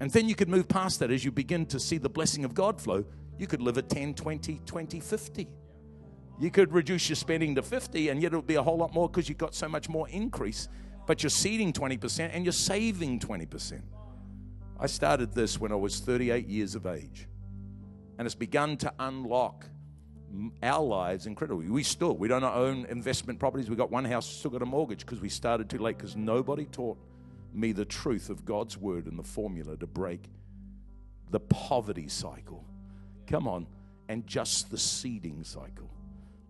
And 0.00 0.10
then 0.10 0.26
you 0.26 0.34
could 0.34 0.48
move 0.48 0.66
past 0.66 1.00
that 1.00 1.10
as 1.10 1.22
you 1.26 1.30
begin 1.30 1.66
to 1.66 1.78
see 1.78 1.98
the 1.98 2.08
blessing 2.08 2.46
of 2.46 2.54
God 2.54 2.80
flow. 2.80 3.04
You 3.38 3.46
could 3.46 3.60
live 3.60 3.76
at 3.76 3.90
10, 3.90 4.14
20, 4.14 4.62
20, 4.64 4.98
50. 4.98 5.48
You 6.40 6.50
could 6.50 6.72
reduce 6.72 7.10
your 7.10 7.16
spending 7.16 7.54
to 7.56 7.62
50, 7.62 8.08
and 8.08 8.22
yet 8.22 8.28
it'll 8.28 8.40
be 8.40 8.54
a 8.54 8.62
whole 8.62 8.78
lot 8.78 8.94
more 8.94 9.10
because 9.10 9.28
you've 9.28 9.36
got 9.36 9.54
so 9.54 9.68
much 9.68 9.90
more 9.90 10.08
increase. 10.08 10.68
But 11.06 11.22
you're 11.22 11.30
seeding 11.30 11.74
20% 11.74 12.30
and 12.32 12.46
you're 12.46 12.52
saving 12.52 13.20
20%. 13.20 13.82
I 14.82 14.86
started 14.86 15.32
this 15.32 15.60
when 15.60 15.70
I 15.70 15.76
was 15.76 16.00
38 16.00 16.48
years 16.48 16.74
of 16.74 16.86
age, 16.86 17.28
and 18.18 18.26
it's 18.26 18.34
begun 18.34 18.76
to 18.78 18.92
unlock 18.98 19.64
our 20.60 20.82
lives 20.82 21.26
incredibly. 21.26 21.68
We 21.68 21.84
still 21.84 22.16
we 22.16 22.26
don't 22.26 22.42
own 22.42 22.86
investment 22.86 23.38
properties. 23.38 23.70
We 23.70 23.76
got 23.76 23.92
one 23.92 24.04
house, 24.04 24.26
still 24.26 24.50
got 24.50 24.60
a 24.60 24.66
mortgage 24.66 25.06
because 25.06 25.20
we 25.20 25.28
started 25.28 25.70
too 25.70 25.78
late 25.78 25.98
because 25.98 26.16
nobody 26.16 26.64
taught 26.64 26.98
me 27.54 27.70
the 27.70 27.84
truth 27.84 28.28
of 28.28 28.44
God's 28.44 28.76
word 28.76 29.06
and 29.06 29.16
the 29.16 29.22
formula 29.22 29.76
to 29.76 29.86
break 29.86 30.28
the 31.30 31.38
poverty 31.38 32.08
cycle. 32.08 32.64
Come 33.28 33.46
on, 33.46 33.68
and 34.08 34.26
just 34.26 34.72
the 34.72 34.78
seeding 34.78 35.44
cycle. 35.44 35.90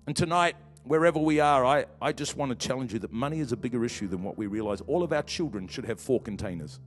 And 0.06 0.16
tonight, 0.16 0.56
wherever 0.84 1.18
we 1.18 1.40
are, 1.40 1.66
I, 1.66 1.84
I 2.00 2.12
just 2.12 2.38
want 2.38 2.48
to 2.48 2.66
challenge 2.66 2.94
you 2.94 2.98
that 3.00 3.12
money 3.12 3.40
is 3.40 3.52
a 3.52 3.58
bigger 3.58 3.84
issue 3.84 4.08
than 4.08 4.22
what 4.22 4.38
we 4.38 4.46
realize. 4.46 4.80
All 4.80 5.02
of 5.02 5.12
our 5.12 5.22
children 5.22 5.68
should 5.68 5.84
have 5.84 6.00
four 6.00 6.18
containers. 6.18 6.80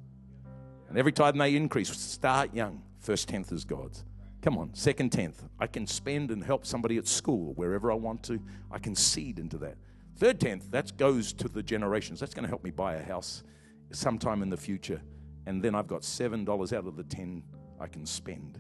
And 0.89 0.97
every 0.97 1.11
time 1.11 1.38
they 1.38 1.55
increase, 1.55 1.89
start 1.89 2.53
young. 2.53 2.81
First 2.99 3.29
tenth 3.29 3.51
is 3.51 3.65
God's. 3.65 4.03
Come 4.41 4.57
on, 4.57 4.73
second 4.73 5.11
tenth. 5.11 5.43
I 5.59 5.67
can 5.67 5.88
spend 5.88 6.29
and 6.29 6.43
help 6.43 6.65
somebody 6.65 6.97
at 6.97 7.07
school, 7.07 7.53
wherever 7.55 7.91
I 7.91 7.95
want 7.95 8.21
to. 8.23 8.39
I 8.71 8.77
can 8.77 8.95
seed 8.95 9.39
into 9.39 9.57
that. 9.57 9.77
Third 10.17 10.39
tenth, 10.39 10.69
that 10.71 10.95
goes 10.97 11.33
to 11.33 11.49
the 11.49 11.63
generations. 11.63 12.19
That's 12.19 12.33
going 12.33 12.43
to 12.43 12.49
help 12.49 12.63
me 12.63 12.71
buy 12.71 12.95
a 12.95 13.03
house 13.03 13.43
sometime 13.91 14.43
in 14.43 14.49
the 14.49 14.57
future. 14.57 15.01
And 15.45 15.61
then 15.61 15.75
I've 15.75 15.88
got 15.88 16.01
$7 16.01 16.73
out 16.73 16.86
of 16.86 16.95
the 16.95 17.03
10 17.03 17.43
I 17.79 17.88
can 17.88 18.05
spend. 18.05 18.59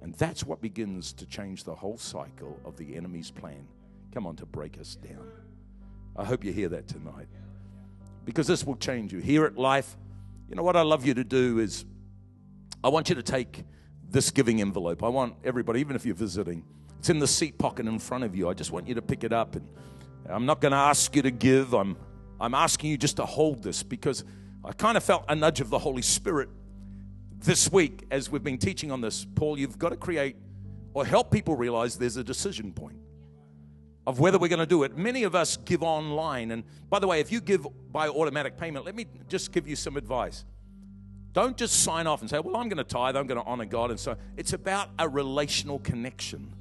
And 0.00 0.14
that's 0.14 0.44
what 0.44 0.60
begins 0.60 1.12
to 1.14 1.26
change 1.26 1.64
the 1.64 1.74
whole 1.74 1.98
cycle 1.98 2.58
of 2.64 2.76
the 2.76 2.96
enemy's 2.96 3.30
plan. 3.30 3.66
Come 4.12 4.26
on, 4.26 4.36
to 4.36 4.46
break 4.46 4.78
us 4.78 4.96
down. 4.96 5.28
I 6.16 6.24
hope 6.24 6.44
you 6.44 6.52
hear 6.52 6.68
that 6.68 6.88
tonight. 6.88 7.28
Because 8.24 8.46
this 8.46 8.64
will 8.64 8.76
change 8.76 9.12
you. 9.12 9.18
Here 9.18 9.44
at 9.44 9.58
Life, 9.58 9.96
you 10.48 10.54
know 10.54 10.62
what 10.62 10.76
I 10.76 10.82
love 10.82 11.04
you 11.04 11.14
to 11.14 11.24
do 11.24 11.58
is 11.58 11.84
I 12.84 12.88
want 12.88 13.08
you 13.08 13.14
to 13.16 13.22
take 13.22 13.64
this 14.08 14.30
giving 14.30 14.60
envelope. 14.60 15.02
I 15.02 15.08
want 15.08 15.34
everybody, 15.44 15.80
even 15.80 15.96
if 15.96 16.06
you're 16.06 16.14
visiting, 16.14 16.64
it's 16.98 17.10
in 17.10 17.18
the 17.18 17.26
seat 17.26 17.58
pocket 17.58 17.86
in 17.86 17.98
front 17.98 18.24
of 18.24 18.36
you. 18.36 18.48
I 18.48 18.54
just 18.54 18.70
want 18.70 18.86
you 18.86 18.94
to 18.94 19.02
pick 19.02 19.24
it 19.24 19.32
up. 19.32 19.56
And 19.56 19.66
I'm 20.28 20.46
not 20.46 20.60
going 20.60 20.72
to 20.72 20.78
ask 20.78 21.14
you 21.16 21.22
to 21.22 21.30
give. 21.30 21.74
I'm, 21.74 21.96
I'm 22.40 22.54
asking 22.54 22.90
you 22.90 22.96
just 22.96 23.16
to 23.16 23.26
hold 23.26 23.62
this 23.62 23.82
because 23.82 24.24
I 24.64 24.72
kind 24.72 24.96
of 24.96 25.02
felt 25.02 25.24
a 25.28 25.34
nudge 25.34 25.60
of 25.60 25.70
the 25.70 25.78
Holy 25.78 26.02
Spirit 26.02 26.48
this 27.38 27.70
week 27.70 28.04
as 28.10 28.30
we've 28.30 28.42
been 28.42 28.58
teaching 28.58 28.90
on 28.90 29.00
this. 29.00 29.26
Paul, 29.34 29.58
you've 29.58 29.78
got 29.78 29.90
to 29.90 29.96
create 29.96 30.36
or 30.94 31.04
help 31.04 31.30
people 31.30 31.56
realize 31.56 31.98
there's 31.98 32.16
a 32.16 32.24
decision 32.24 32.72
point 32.72 32.96
of 34.06 34.20
whether 34.20 34.38
we're 34.38 34.48
going 34.48 34.60
to 34.60 34.66
do 34.66 34.84
it. 34.84 34.96
Many 34.96 35.24
of 35.24 35.34
us 35.34 35.56
give 35.56 35.82
online. 35.82 36.52
And 36.52 36.64
by 36.88 36.98
the 36.98 37.06
way, 37.06 37.20
if 37.20 37.32
you 37.32 37.40
give 37.40 37.66
by 37.90 38.08
automatic 38.08 38.56
payment, 38.56 38.84
let 38.84 38.94
me 38.94 39.06
just 39.28 39.52
give 39.52 39.66
you 39.66 39.76
some 39.76 39.96
advice. 39.96 40.44
Don't 41.32 41.56
just 41.56 41.82
sign 41.82 42.06
off 42.06 42.22
and 42.22 42.30
say, 42.30 42.38
Well, 42.38 42.56
I'm 42.56 42.68
going 42.68 42.78
to 42.78 42.84
tithe, 42.84 43.16
I'm 43.16 43.26
going 43.26 43.40
to 43.40 43.46
honor 43.46 43.66
God. 43.66 43.90
And 43.90 44.00
so 44.00 44.16
it's 44.36 44.52
about 44.52 44.90
a 44.98 45.08
relational 45.08 45.80
connection. 45.80 46.52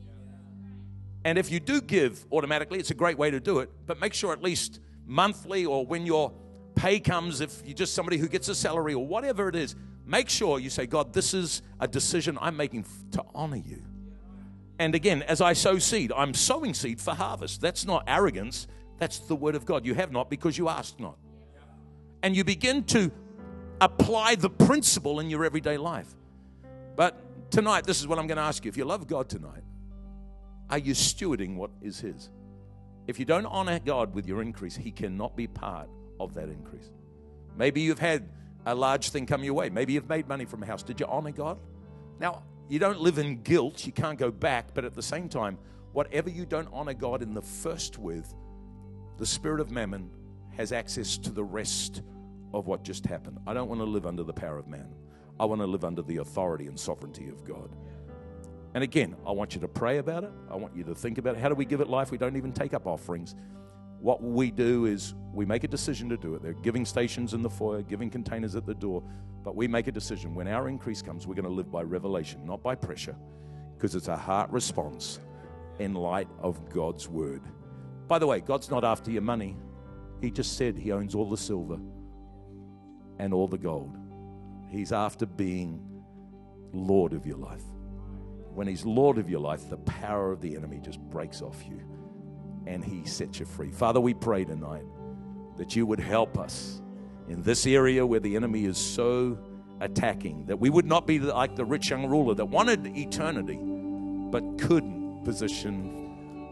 And 1.24 1.38
if 1.38 1.52
you 1.52 1.60
do 1.60 1.82
give 1.82 2.26
automatically, 2.32 2.80
it's 2.80 2.92
a 2.92 2.96
great 2.96 3.18
way 3.18 3.32
to 3.32 3.40
do 3.40 3.60
it. 3.60 3.70
But 3.86 4.00
make 4.00 4.14
sure 4.14 4.34
at 4.34 4.44
least 4.44 4.80
monthly 5.06 5.66
or 5.66 5.86
when 5.86 6.06
your 6.06 6.34
pay 6.76 7.00
comes, 7.00 7.42
if 7.42 7.64
you're 7.66 7.74
just 7.74 7.94
somebody 7.94 8.18
who 8.18 8.28
gets 8.28 8.50
a 8.50 8.56
salary 8.56 8.94
or 8.94 9.06
whatever 9.06 9.48
it 9.50 9.56
is, 9.56 9.76
make 10.06 10.30
sure 10.30 10.60
you 10.60 10.70
say, 10.70 10.86
God, 10.86 11.14
this 11.14 11.34
is 11.34 11.62
a 11.80 11.88
decision 11.88 12.38
I'm 12.42 12.58
making 12.58 12.86
to 13.12 13.24
honor 13.34 13.58
you. 13.66 13.82
And 14.78 14.94
again, 14.94 15.24
as 15.24 15.42
I 15.42 15.54
sow 15.54 15.80
seed, 15.80 16.12
I'm 16.16 16.34
sowing 16.34 16.74
seed 16.74 17.00
for 17.00 17.14
harvest. 17.14 17.62
That's 17.62 17.86
not 17.86 18.04
arrogance, 18.08 18.68
that's 18.98 19.20
the 19.20 19.36
word 19.36 19.56
of 19.56 19.66
God. 19.66 19.86
You 19.86 19.94
have 19.96 20.12
not 20.12 20.30
because 20.30 20.58
you 20.58 20.70
asked 20.70 21.00
not. 21.00 21.18
And 22.24 22.36
you 22.36 22.44
begin 22.44 22.84
to 22.86 23.12
apply 23.82 24.36
the 24.36 24.50
principle 24.50 25.20
in 25.20 25.30
your 25.30 25.46
everyday 25.46 25.78
life. 25.78 26.08
But 26.96 27.52
tonight, 27.52 27.86
this 27.86 28.00
is 28.00 28.08
what 28.08 28.20
I'm 28.20 28.28
going 28.28 28.38
to 28.38 28.44
ask 28.44 28.64
you. 28.66 28.70
If 28.70 28.78
you 28.78 28.86
love 28.86 29.08
God 29.08 29.30
tonight, 29.30 29.64
are 30.70 30.78
you 30.78 30.94
stewarding 30.94 31.56
what 31.56 31.72
is 31.82 32.00
His? 32.00 32.30
If 33.08 33.20
you 33.20 33.26
don't 33.26 33.46
honor 33.46 33.80
God 33.80 34.16
with 34.16 34.28
your 34.28 34.42
increase, 34.42 34.76
He 34.76 34.92
cannot 34.92 35.36
be 35.36 35.48
part 35.48 35.90
of 36.20 36.34
that 36.34 36.50
increase. 36.50 36.90
Maybe 37.58 37.82
you've 37.82 38.00
had 38.00 38.28
a 38.66 38.74
large 38.74 39.10
thing 39.10 39.26
come 39.26 39.44
your 39.44 39.54
way. 39.54 39.70
Maybe 39.70 39.94
you've 39.94 40.10
made 40.10 40.28
money 40.28 40.46
from 40.46 40.64
a 40.64 40.66
house. 40.66 40.84
Did 40.84 41.00
you 41.00 41.06
honor 41.06 41.32
God? 41.32 41.60
Now, 42.20 42.44
you 42.70 42.80
don't 42.80 43.00
live 43.00 43.18
in 43.18 43.42
guilt. 43.44 43.86
You 43.86 43.92
can't 43.92 44.18
go 44.18 44.32
back. 44.32 44.74
But 44.74 44.86
at 44.86 44.94
the 44.94 45.04
same 45.04 45.30
time, 45.30 45.58
whatever 45.94 46.30
you 46.30 46.46
don't 46.46 46.68
honor 46.72 46.94
God 46.94 47.22
in 47.22 47.34
the 47.34 47.42
first 47.42 47.98
with, 47.98 48.34
the 49.18 49.26
spirit 49.26 49.60
of 49.60 49.72
mammon 49.72 50.12
has 50.58 50.72
access 50.72 51.18
to 51.20 51.32
the 51.32 51.44
rest 51.44 52.02
of 52.54 52.68
what 52.68 52.84
just 52.84 53.06
happened. 53.06 53.40
I 53.46 53.54
don't 53.54 53.70
want 53.70 53.82
to 53.82 53.86
live 53.86 54.06
under 54.06 54.24
the 54.24 54.34
power 54.34 54.58
of 54.58 54.68
man. 54.68 54.94
I 55.40 55.46
want 55.46 55.62
to 55.62 55.68
live 55.68 55.84
under 55.84 56.02
the 56.02 56.18
authority 56.18 56.68
and 56.68 56.80
sovereignty 56.80 57.30
of 57.30 57.44
God. 57.44 57.70
And 58.74 58.84
again, 58.84 59.16
I 59.26 59.32
want 59.32 59.56
you 59.56 59.62
to 59.62 59.68
pray 59.68 60.00
about 60.00 60.24
it. 60.24 60.32
I 60.50 60.56
want 60.56 60.76
you 60.76 60.84
to 60.86 60.96
think 60.96 61.18
about 61.18 61.36
it. 61.36 61.42
How 61.42 61.50
do 61.50 61.56
we 61.56 61.66
give 61.66 61.82
it 61.82 61.88
life? 61.88 62.12
We 62.12 62.18
don't 62.18 62.36
even 62.36 62.52
take 62.52 62.74
up 62.74 62.88
offerings. 62.88 63.36
What 64.06 64.22
we 64.22 64.52
do 64.52 64.86
is 64.86 65.16
we 65.34 65.48
make 65.48 65.64
a 65.64 65.68
decision 65.68 66.10
to 66.10 66.18
do 66.18 66.36
it. 66.36 66.44
There 66.44 66.52
are 66.52 66.62
giving 66.62 66.86
stations 66.86 67.34
in 67.34 67.42
the 67.42 67.50
foyer, 67.50 67.82
giving 67.82 68.12
containers 68.12 68.56
at 68.56 68.68
the 68.68 68.76
door, 68.76 69.02
but 69.44 69.56
we 69.56 69.68
make 69.68 69.88
a 69.88 69.92
decision. 69.92 70.36
When 70.36 70.48
our 70.48 70.70
increase 70.70 71.02
comes, 71.02 71.26
we're 71.26 71.34
going 71.34 71.48
to 71.48 71.52
live 71.52 71.72
by 71.72 71.82
revelation, 71.82 72.46
not 72.46 72.62
by 72.62 72.76
pressure, 72.76 73.16
because 73.76 73.96
it's 73.96 74.08
a 74.08 74.16
heart 74.16 74.52
response 74.52 75.20
in 75.80 75.96
light 75.96 76.28
of 76.38 76.70
God's 76.70 77.10
word. 77.10 77.42
By 78.08 78.20
the 78.20 78.28
way, 78.28 78.42
God's 78.42 78.70
not 78.70 78.84
after 78.84 79.10
your 79.10 79.24
money. 79.24 79.58
He 80.22 80.30
just 80.30 80.56
said 80.56 80.78
He 80.78 80.92
owns 80.92 81.16
all 81.16 81.28
the 81.28 81.36
silver 81.36 81.80
and 83.18 83.34
all 83.34 83.48
the 83.48 83.58
gold. 83.58 83.98
He's 84.70 84.92
after 84.92 85.26
being 85.26 85.82
Lord 86.74 87.14
of 87.14 87.26
your 87.26 87.38
life. 87.38 87.66
When 88.54 88.68
He's 88.68 88.86
Lord 88.86 89.18
of 89.18 89.32
your 89.32 89.42
life, 89.42 89.68
the 89.68 89.78
power 89.78 90.32
of 90.32 90.42
the 90.42 90.56
enemy 90.56 90.80
just 90.80 91.00
breaks 91.00 91.42
off 91.42 91.66
you 91.68 91.82
and 92.68 92.84
He 92.84 93.06
set 93.06 93.40
you 93.40 93.46
free. 93.46 93.72
Father, 93.72 94.00
we 94.00 94.14
pray 94.14 94.46
tonight 94.46 94.86
that 95.58 95.76
you 95.76 95.86
would 95.86 96.00
help 96.00 96.38
us 96.38 96.82
in 97.28 97.42
this 97.42 97.66
area 97.66 98.06
where 98.06 98.20
the 98.20 98.36
enemy 98.36 98.66
is 98.66 98.78
so 98.78 99.38
attacking, 99.82 100.46
that 100.46 100.60
we 100.60 100.70
would 100.70 100.86
not 100.86 101.08
be 101.08 101.20
like 101.20 101.56
the 101.56 101.66
rich 101.66 101.90
young 101.90 102.06
ruler 102.08 102.34
that 102.36 102.46
wanted 102.46 102.86
eternity 102.98 103.60
but 104.32 104.44
couldn't 104.60 105.24
position 105.24 106.06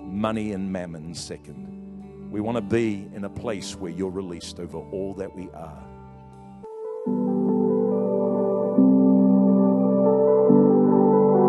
money 0.03 0.51
and 0.51 0.71
mammon 0.71 1.13
second. 1.13 2.31
We 2.31 2.41
want 2.41 2.57
to 2.57 2.61
be 2.61 3.07
in 3.13 3.25
a 3.25 3.29
place 3.29 3.75
where 3.75 3.91
you're 3.91 4.09
released 4.09 4.59
over 4.59 4.77
all 4.77 5.13
that 5.15 5.35
we 5.35 5.49
are. 5.51 5.83